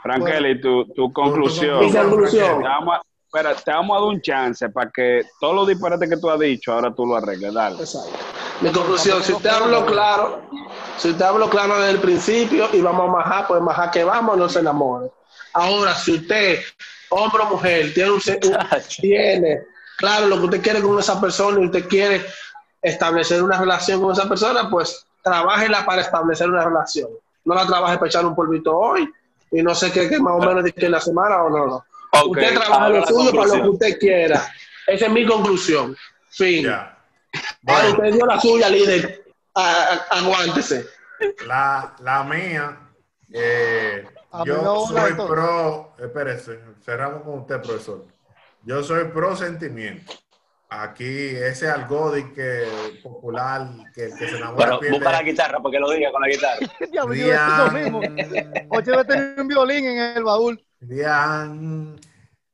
Frankeli, 0.01 0.61
tu, 0.61 0.85
tu 0.93 1.11
conclusión. 1.11 1.85
Mi 1.85 1.91
conclusión. 1.91 2.61
Te 2.61 2.67
vamos, 2.67 2.95
a, 2.95 3.01
espera, 3.25 3.55
te 3.55 3.71
vamos 3.71 3.97
a 3.97 3.99
dar 3.99 4.09
un 4.09 4.21
chance 4.21 4.69
para 4.69 4.89
que 4.91 5.23
todos 5.41 5.55
los 5.55 5.67
disparates 5.67 6.09
que 6.09 6.17
tú 6.17 6.29
has 6.29 6.39
dicho, 6.39 6.71
ahora 6.71 6.93
tú 6.93 7.05
lo 7.05 7.17
arregles. 7.17 7.53
Dale. 7.53 7.79
Exacto. 7.79 8.11
Mi 8.61 8.71
conclusión, 8.71 9.21
si 9.21 9.33
usted 9.33 9.49
habló 9.49 9.85
claro, 9.85 10.41
si 10.97 11.09
usted 11.09 11.25
habló 11.25 11.49
claro 11.49 11.77
desde 11.77 11.91
el 11.91 11.99
principio 11.99 12.69
y 12.71 12.79
vamos 12.81 13.09
a 13.09 13.11
majar, 13.11 13.47
pues 13.47 13.61
majar 13.61 13.91
que 13.91 14.03
vamos, 14.05 14.37
no 14.37 14.47
se 14.47 14.59
enamore. 14.59 15.11
Ahora, 15.53 15.93
si 15.95 16.13
usted, 16.13 16.59
hombre 17.09 17.43
o 17.43 17.49
mujer, 17.49 17.93
tiene, 17.93 18.11
un, 18.11 18.21
tiene 18.99 19.61
claro 19.97 20.27
lo 20.27 20.37
que 20.39 20.45
usted 20.45 20.61
quiere 20.61 20.81
con 20.81 20.99
esa 20.99 21.19
persona 21.19 21.61
y 21.61 21.65
usted 21.65 21.87
quiere 21.87 22.25
establecer 22.81 23.41
una 23.41 23.59
relación 23.59 24.01
con 24.01 24.11
esa 24.11 24.27
persona, 24.29 24.69
pues 24.69 25.05
trabájela 25.23 25.85
para 25.85 26.01
establecer 26.01 26.49
una 26.49 26.63
relación. 26.63 27.09
No 27.43 27.55
la 27.55 27.65
trabaje 27.65 27.97
para 27.97 28.07
echar 28.07 28.25
un 28.25 28.35
polvito 28.35 28.75
hoy 28.77 29.09
y 29.51 29.61
no 29.61 29.73
sé 29.75 29.91
qué, 29.91 30.09
qué 30.09 30.19
más 30.19 30.33
o 30.35 30.39
menos 30.39 30.63
de 30.63 30.71
que 30.71 30.85
en 30.85 30.91
la 30.91 31.01
semana 31.01 31.43
o 31.43 31.49
no, 31.49 31.65
no. 31.67 31.85
Usted 32.27 32.53
trabaja 32.53 32.85
ahora 32.85 32.89
lo 32.89 32.99
la 33.01 33.07
suyo 33.07 33.31
para 33.31 33.47
lo 33.47 33.63
que 33.63 33.69
usted 33.69 33.99
quiera. 33.99 34.53
Esa 34.87 35.05
es 35.07 35.11
mi 35.11 35.25
conclusión. 35.25 35.95
Fin. 36.29 36.65
Ya. 36.65 36.97
Ah, 37.33 37.39
Bueno, 37.61 37.89
usted 37.89 38.13
dio 38.13 38.25
la 38.25 38.39
suya, 38.39 38.69
líder. 38.69 39.25
Ah, 39.55 40.05
aguántese. 40.11 40.85
la, 41.47 41.93
la 41.99 42.23
mía, 42.23 42.77
eh, 43.33 44.05
A 44.07 44.14
yo 44.43 44.85
soy 44.87 45.13
pro, 45.13 45.93
espérese, 45.99 46.59
cerramos 46.83 47.23
con 47.23 47.39
usted, 47.39 47.61
profesor. 47.61 48.05
Yo 48.63 48.83
soy 48.83 49.05
pro 49.05 49.35
sentimiento. 49.35 50.13
Aquí 50.67 51.05
ese 51.05 51.69
algodi 51.69 52.23
que 52.33 52.63
popular, 53.03 53.67
que 53.93 54.05
el 54.05 54.17
que 54.17 54.27
se 54.27 54.37
enamora 54.37 54.55
Bueno, 54.55 54.79
pierde. 54.79 54.97
busca 54.97 55.11
la 55.11 55.21
guitarra 55.21 55.59
porque 55.61 55.79
lo 55.79 55.89
diga 55.91 56.11
con 56.11 56.21
la 56.21 56.27
guitarra. 56.27 56.57
Diablo, 56.91 57.13
yo 57.15 57.71
mismo. 57.71 57.99
Oye, 58.69 58.91
debe 58.91 59.05
tener 59.05 59.39
un 59.39 59.47
violín 59.47 59.85
en 59.85 60.17
el 60.17 60.23
baúl. 60.23 60.61
Dian. 60.79 61.95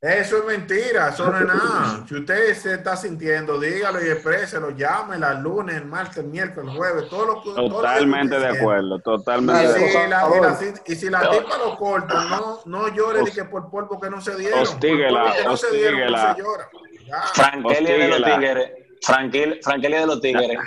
Eso 0.01 0.37
es 0.39 0.45
mentira, 0.45 1.09
eso 1.09 1.29
no 1.29 1.37
es 1.37 1.45
nada. 1.45 2.03
Si 2.09 2.15
usted 2.15 2.55
se 2.55 2.73
está 2.73 2.97
sintiendo, 2.97 3.59
dígalo 3.59 4.03
y 4.03 4.09
expréselo, 4.09 4.71
llámela 4.71 5.33
el 5.33 5.43
lunes, 5.43 5.75
el 5.75 5.85
martes, 5.85 6.17
el 6.17 6.25
miércoles, 6.25 6.71
el 6.71 6.75
jueves, 6.77 7.07
todo 7.07 7.25
lo 7.27 7.35
que 7.35 7.49
todo 7.51 7.55
lo 7.57 7.63
que 7.69 7.69
Totalmente 7.75 8.39
de 8.39 8.47
acuerdo, 8.47 8.97
Y 8.97 9.01
totalmente 9.03 9.61
de 9.61 9.73
si, 9.77 9.83
acuerdo. 9.95 10.09
la, 10.09 10.17
y, 10.17 10.21
favor. 10.21 10.41
la, 10.41 10.59
y 10.87 10.95
si 10.95 11.09
la 11.09 11.29
tipa 11.29 11.57
lo 11.59 11.77
corta, 11.77 12.23
no, 12.25 12.59
no 12.65 12.87
llore 12.95 13.21
de 13.21 13.31
que 13.31 13.43
por 13.45 13.69
polvo 13.69 13.99
que 14.01 14.09
no 14.09 14.19
se 14.21 14.35
dieron. 14.37 14.59
Hostíguela, 14.61 15.21
Por 15.21 15.43
polvo 15.43 15.43
que 15.43 16.09
no. 16.11 17.17
Frankelia 17.35 17.97
de 17.97 18.07
los 18.07 18.23
tigres. 18.23 18.71
Frankel- 19.05 19.59
Frankelia 19.63 19.99
de 19.99 20.05
los 20.07 20.21
tigres. 20.21 20.57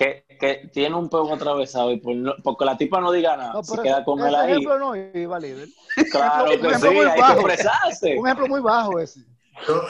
Que, 0.00 0.24
que 0.40 0.70
tiene 0.72 0.96
un 0.96 1.10
pego 1.10 1.34
atravesado 1.34 1.90
y 1.90 1.98
por 2.00 2.16
no- 2.16 2.34
porque 2.42 2.64
la 2.64 2.74
tipa 2.78 3.02
no 3.02 3.12
diga 3.12 3.36
nada, 3.36 3.52
No, 3.52 3.62
se 3.62 3.72
pero 3.72 3.82
queda 3.82 4.02
con 4.04 4.18
él 4.26 4.34
ahí. 4.34 4.52
ejemplo 4.52 4.78
no 4.78 4.96
iba 4.96 5.38
líder. 5.38 5.68
Claro 6.10 6.44
un 6.44 6.48
que 6.48 6.54
ejemplo 6.68 6.88
sí, 6.88 6.94
muy 6.96 7.04
hay 7.04 7.12
que 7.16 7.20
bajo. 7.20 7.32
expresarse. 7.34 8.16
Un 8.18 8.26
ejemplo 8.26 8.46
muy 8.48 8.60
bajo 8.62 8.98
ese. 8.98 9.20
Yo, 9.68 9.82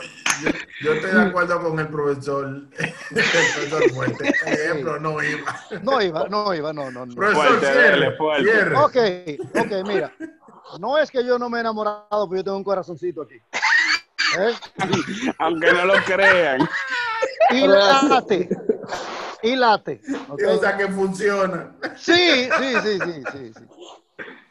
yo, 0.43 0.51
yo 0.83 0.93
estoy 0.95 1.11
de 1.13 1.21
acuerdo 1.29 1.63
con 1.63 1.79
el 1.79 1.87
profesor, 1.87 2.45
el 2.79 2.93
profesor 3.11 3.93
Muerte. 3.95 4.35
El 4.47 4.53
ejemplo 4.53 4.99
no 4.99 5.23
iba. 5.23 5.57
No 5.83 6.03
iba, 6.03 6.29
no 6.29 6.55
iba, 6.55 6.73
no, 6.73 6.91
no, 6.91 7.07
no. 7.07 7.15
Profesor, 7.15 7.47
Fuerte, 7.47 7.67
cierre, 7.73 8.17
fuerte. 8.17 8.43
cierre. 8.51 8.77
Ok, 8.77 8.97
ok, 9.61 9.87
mira. 9.87 10.13
No 10.81 10.99
es 10.99 11.09
que 11.13 11.25
yo 11.25 11.39
no 11.39 11.49
me 11.49 11.59
he 11.59 11.61
enamorado, 11.61 12.09
porque 12.27 12.39
yo 12.39 12.45
tengo 12.45 12.57
un 12.57 12.65
corazoncito 12.65 13.23
aquí. 13.23 13.37
¿Eh? 14.41 14.53
Aunque 15.39 15.73
no 15.73 15.85
lo 15.85 15.95
crean. 16.05 16.69
Y 17.51 17.67
late. 17.69 18.49
Y 19.43 19.57
late. 19.57 20.01
O 20.31 20.59
sea 20.59 20.77
que 20.77 20.89
funciona. 20.89 21.75
Sí, 21.97 22.49
sí, 22.59 22.75
sí, 22.83 22.99
sí, 23.05 23.23
sí, 23.33 23.53
sí. 23.55 23.65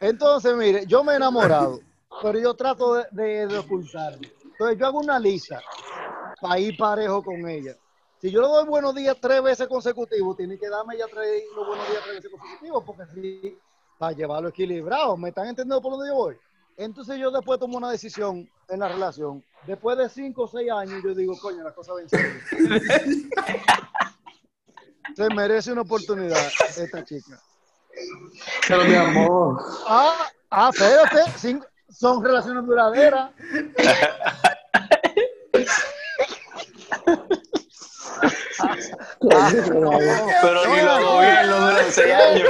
Entonces, 0.00 0.56
mire, 0.56 0.86
yo 0.86 1.04
me 1.04 1.12
he 1.12 1.16
enamorado, 1.16 1.80
pero 2.22 2.38
yo 2.38 2.54
trato 2.54 2.94
de, 2.94 3.06
de, 3.10 3.46
de 3.46 3.58
ocultarlo. 3.58 4.20
Entonces, 4.44 4.78
yo 4.78 4.86
hago 4.86 4.98
una 4.98 5.18
lista 5.18 5.60
para 6.40 6.58
ir 6.58 6.76
parejo 6.76 7.22
con 7.22 7.48
ella. 7.48 7.76
Si 8.20 8.30
yo 8.30 8.42
le 8.42 8.48
doy 8.48 8.66
buenos 8.66 8.94
días 8.94 9.16
tres 9.20 9.42
veces 9.42 9.66
consecutivos, 9.68 10.36
tiene 10.36 10.58
que 10.58 10.68
darme 10.68 10.98
ya 10.98 11.06
tres, 11.06 11.44
los 11.56 11.66
buenos 11.66 11.88
días 11.88 12.02
tres 12.04 12.16
veces 12.16 12.30
consecutivos, 12.30 12.84
porque 12.84 13.06
sí, 13.14 13.58
para 13.98 14.12
llevarlo 14.12 14.48
equilibrado. 14.48 15.16
¿Me 15.16 15.30
están 15.30 15.46
entendiendo 15.46 15.80
por 15.80 15.92
dónde 15.92 16.08
yo 16.08 16.14
voy? 16.14 16.36
Entonces, 16.76 17.18
yo 17.18 17.30
después 17.30 17.58
tomo 17.58 17.78
una 17.78 17.90
decisión 17.90 18.48
en 18.68 18.80
la 18.80 18.88
relación. 18.88 19.42
Después 19.66 19.96
de 19.98 20.08
cinco 20.08 20.42
o 20.42 20.48
seis 20.48 20.70
años, 20.70 21.02
yo 21.02 21.14
digo, 21.14 21.38
coño, 21.40 21.62
la 21.62 21.74
cosa 21.74 21.92
va 21.92 22.00
en 22.00 22.08
serio. 22.08 22.40
Se 25.16 25.28
merece 25.34 25.72
una 25.72 25.82
oportunidad 25.82 26.40
esta 26.76 27.04
chica. 27.04 27.40
Pero 28.68 28.84
mi 28.84 28.94
amor. 28.94 29.62
Ah, 29.86 30.30
ah, 30.50 30.70
espérate, 30.72 31.30
cinco- 31.38 31.66
son 31.90 32.22
relaciones 32.24 32.64
duraderas. 32.64 33.30
Pero 39.20 40.66
ni 40.66 40.76
no, 40.76 40.84
lo 40.84 41.00
no. 41.00 41.12
gobierno 41.16 41.56
duran 41.70 41.92
seis 41.92 42.14
años. 42.14 42.48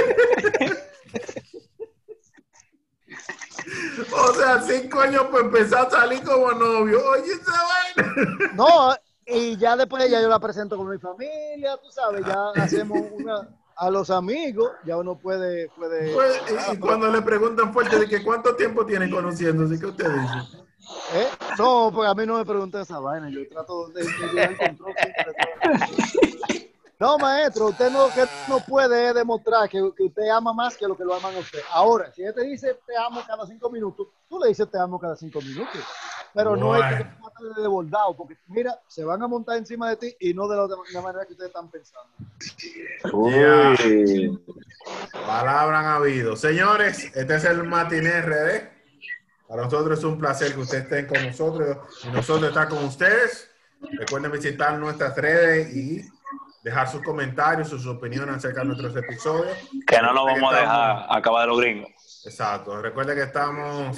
O 4.13 4.33
sea, 4.33 4.61
cinco 4.61 4.99
años 5.01 5.23
para 5.31 5.45
empezar 5.45 5.87
a 5.87 5.89
salir 5.89 6.23
como 6.23 6.51
novio. 6.51 7.01
Oye, 7.11 7.33
esa 7.33 7.51
vaina. 7.51 8.15
No, 8.53 8.95
y 9.33 9.57
ya 9.57 9.75
después 9.75 10.09
ya 10.09 10.21
yo 10.21 10.29
la 10.29 10.39
presento 10.39 10.77
con 10.77 10.89
mi 10.89 10.97
familia, 10.97 11.77
tú 11.77 11.91
sabes, 11.91 12.25
ya 12.25 12.63
hacemos 12.63 12.99
una 13.11 13.49
a 13.75 13.89
los 13.89 14.09
amigos, 14.11 14.71
ya 14.85 14.97
uno 14.97 15.17
puede, 15.17 15.69
puede. 15.69 16.13
Pues, 16.13 16.41
y, 16.69 16.73
y 16.73 16.77
cuando 16.77 17.11
le 17.11 17.21
preguntan 17.21 17.73
fuerte 17.73 17.97
de 17.97 18.07
que 18.07 18.23
cuánto 18.23 18.55
tiempo 18.55 18.85
tienen 18.85 19.09
conociéndose, 19.09 19.79
¿qué 19.79 19.85
usted 19.87 20.07
dice? 20.07 20.61
¿Eh? 21.15 21.27
No, 21.57 21.91
pues 21.93 22.09
a 22.09 22.13
mí 22.13 22.25
no 22.25 22.37
me 22.37 22.45
pregunta 22.45 22.81
esa 22.81 22.99
vaina, 22.99 23.29
yo 23.29 23.47
trato 23.49 23.87
de, 23.89 24.03
de 24.03 24.47
de. 24.47 24.57
No, 27.01 27.17
maestro, 27.17 27.69
usted 27.69 27.89
no, 27.89 28.09
que 28.13 28.27
no 28.47 28.59
puede 28.59 29.11
demostrar 29.11 29.67
que, 29.67 29.79
que 29.97 30.03
usted 30.03 30.29
ama 30.29 30.53
más 30.53 30.77
que 30.77 30.87
lo 30.87 30.95
que 30.95 31.03
lo 31.03 31.15
aman 31.15 31.33
a 31.35 31.39
usted. 31.39 31.57
Ahora, 31.71 32.11
si 32.13 32.21
él 32.21 32.31
te 32.31 32.43
dice 32.43 32.77
te 32.85 32.95
amo 32.95 33.23
cada 33.25 33.47
cinco 33.47 33.71
minutos, 33.71 34.09
tú 34.29 34.37
le 34.39 34.49
dices 34.49 34.69
te 34.69 34.77
amo 34.77 34.99
cada 34.99 35.15
cinco 35.15 35.41
minutos. 35.41 35.81
Pero 36.31 36.55
no 36.55 36.75
es 36.75 36.97
que 36.97 37.03
te 37.03 37.43
de 37.43 37.61
desbordado, 37.61 38.15
porque 38.15 38.37
mira, 38.45 38.79
se 38.87 39.03
van 39.03 39.23
a 39.23 39.27
montar 39.27 39.57
encima 39.57 39.89
de 39.89 39.95
ti 39.95 40.15
y 40.19 40.35
no 40.35 40.47
de 40.47 40.55
la, 40.55 40.67
de 40.67 40.75
la 40.93 41.01
manera 41.01 41.25
que 41.25 41.31
ustedes 41.31 41.49
están 41.49 41.71
pensando. 41.71 42.07
Uy. 43.13 44.39
Palabra 45.25 45.79
han 45.79 45.85
habido. 45.85 46.35
Señores, 46.35 47.11
este 47.15 47.35
es 47.35 47.45
el 47.45 47.63
Matiné 47.63 48.21
RD. 48.21 48.69
Para 49.47 49.63
nosotros 49.63 49.97
es 49.97 50.05
un 50.05 50.19
placer 50.19 50.53
que 50.53 50.59
ustedes 50.59 50.83
estén 50.83 51.07
con 51.07 51.25
nosotros 51.25 51.77
y 52.03 52.09
nosotros 52.09 52.49
estar 52.49 52.69
con 52.69 52.83
ustedes. 52.83 53.49
Recuerden 53.97 54.31
visitar 54.31 54.77
nuestras 54.77 55.15
redes 55.15 55.75
y 55.75 56.20
dejar 56.63 56.87
sus 56.87 57.01
comentarios, 57.01 57.69
sus 57.69 57.85
opiniones 57.87 58.35
acerca 58.35 58.61
de 58.61 58.67
nuestros 58.67 58.95
episodios. 58.95 59.57
Que 59.85 60.01
no 60.01 60.13
nos 60.13 60.25
vamos 60.25 60.53
a 60.53 60.59
dejar 60.59 61.05
acabar 61.09 61.41
de 61.41 61.47
los 61.47 61.59
gringos. 61.59 61.91
Exacto. 62.25 62.81
Recuerde 62.81 63.15
que 63.15 63.23
estamos 63.23 63.97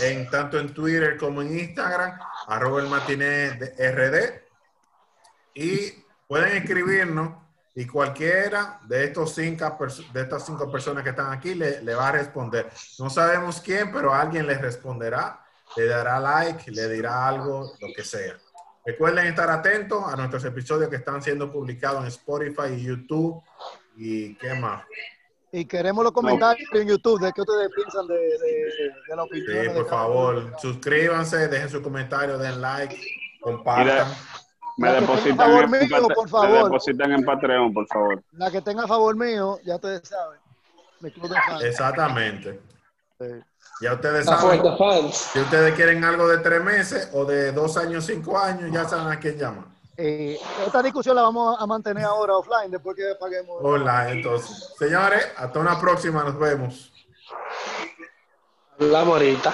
en 0.00 0.28
tanto 0.30 0.58
en 0.58 0.72
Twitter 0.72 1.16
como 1.18 1.42
en 1.42 1.58
Instagram, 1.58 2.18
arroba 2.48 2.80
el 2.80 2.88
matiné 2.88 3.52
de 3.52 3.92
RD. 3.92 4.42
Y 5.54 5.92
pueden 6.26 6.56
escribirnos 6.56 7.42
y 7.74 7.86
cualquiera 7.86 8.80
de, 8.84 9.04
estos 9.04 9.34
cinco, 9.34 9.78
de 10.12 10.20
estas 10.20 10.44
cinco 10.44 10.70
personas 10.70 11.02
que 11.02 11.10
están 11.10 11.32
aquí 11.32 11.54
le, 11.54 11.82
le 11.82 11.94
va 11.94 12.08
a 12.08 12.12
responder. 12.12 12.70
No 12.98 13.10
sabemos 13.10 13.60
quién, 13.60 13.92
pero 13.92 14.14
alguien 14.14 14.46
les 14.46 14.60
responderá, 14.60 15.44
le 15.76 15.86
dará 15.86 16.20
like, 16.20 16.70
le 16.70 16.88
dirá 16.88 17.28
algo, 17.28 17.72
lo 17.80 17.88
que 17.94 18.04
sea. 18.04 18.34
Recuerden 18.84 19.26
estar 19.26 19.48
atentos 19.50 20.02
a 20.12 20.16
nuestros 20.16 20.44
episodios 20.44 20.90
que 20.90 20.96
están 20.96 21.22
siendo 21.22 21.50
publicados 21.50 22.00
en 22.02 22.08
Spotify 22.08 22.72
y 22.76 22.82
YouTube. 22.84 23.42
¿Y 23.96 24.34
qué 24.36 24.54
más? 24.54 24.84
Y 25.52 25.66
queremos 25.66 26.02
los 26.02 26.12
comentarios 26.12 26.68
en 26.72 26.88
YouTube 26.88 27.20
de 27.20 27.30
qué 27.32 27.42
ustedes 27.42 27.68
piensan 27.76 28.06
de, 28.06 28.14
de, 28.14 28.92
de 29.08 29.16
la 29.16 29.22
opinión. 29.24 29.64
Sí, 29.64 29.70
por 29.74 29.88
favor, 29.88 30.34
uno. 30.36 30.58
suscríbanse, 30.58 31.46
dejen 31.48 31.68
su 31.68 31.82
comentario, 31.82 32.38
den 32.38 32.60
like, 32.60 32.98
compartan. 33.40 34.08
Me 34.78 34.90
depositan, 34.92 35.36
favor 35.36 35.64
en, 35.64 35.70
mío, 35.70 35.80
Patre- 35.90 36.14
por 36.14 36.24
me 36.24 36.30
favor. 36.30 36.64
depositan 36.64 37.12
en 37.12 37.24
Patreon, 37.24 37.74
por 37.74 37.86
favor. 37.86 38.22
La 38.32 38.50
que 38.50 38.62
tenga 38.62 38.84
a 38.84 38.88
favor 38.88 39.14
mío, 39.14 39.58
ya 39.64 39.74
ustedes 39.74 40.08
saben. 40.08 40.40
Mi 41.00 41.10
club 41.10 41.28
de 41.28 41.34
fans. 41.34 41.62
Exactamente. 41.64 42.60
Sí. 43.20 43.26
Ya 43.80 43.94
ustedes 43.94 44.20
Está 44.20 44.38
saben, 44.38 44.62
si 45.12 45.40
ustedes 45.40 45.74
quieren 45.74 46.04
algo 46.04 46.28
de 46.28 46.38
tres 46.38 46.62
meses 46.62 47.08
o 47.12 47.24
de 47.24 47.52
dos 47.52 47.76
años, 47.76 48.04
cinco 48.06 48.38
años, 48.38 48.70
ya 48.72 48.88
saben 48.88 49.08
a 49.12 49.18
quién 49.18 49.38
llaman. 49.38 49.72
Eh, 49.96 50.38
esta 50.64 50.82
discusión 50.82 51.16
la 51.16 51.22
vamos 51.22 51.56
a 51.58 51.66
mantener 51.66 52.04
ahora 52.04 52.36
offline 52.36 52.70
después 52.70 52.96
que 52.96 53.14
paguemos. 53.20 53.56
Hola, 53.60 54.10
entonces. 54.10 54.72
Señores, 54.78 55.28
hasta 55.36 55.58
una 55.58 55.80
próxima, 55.80 56.24
nos 56.24 56.38
vemos. 56.38 56.92
La 58.78 59.04
morita. 59.04 59.52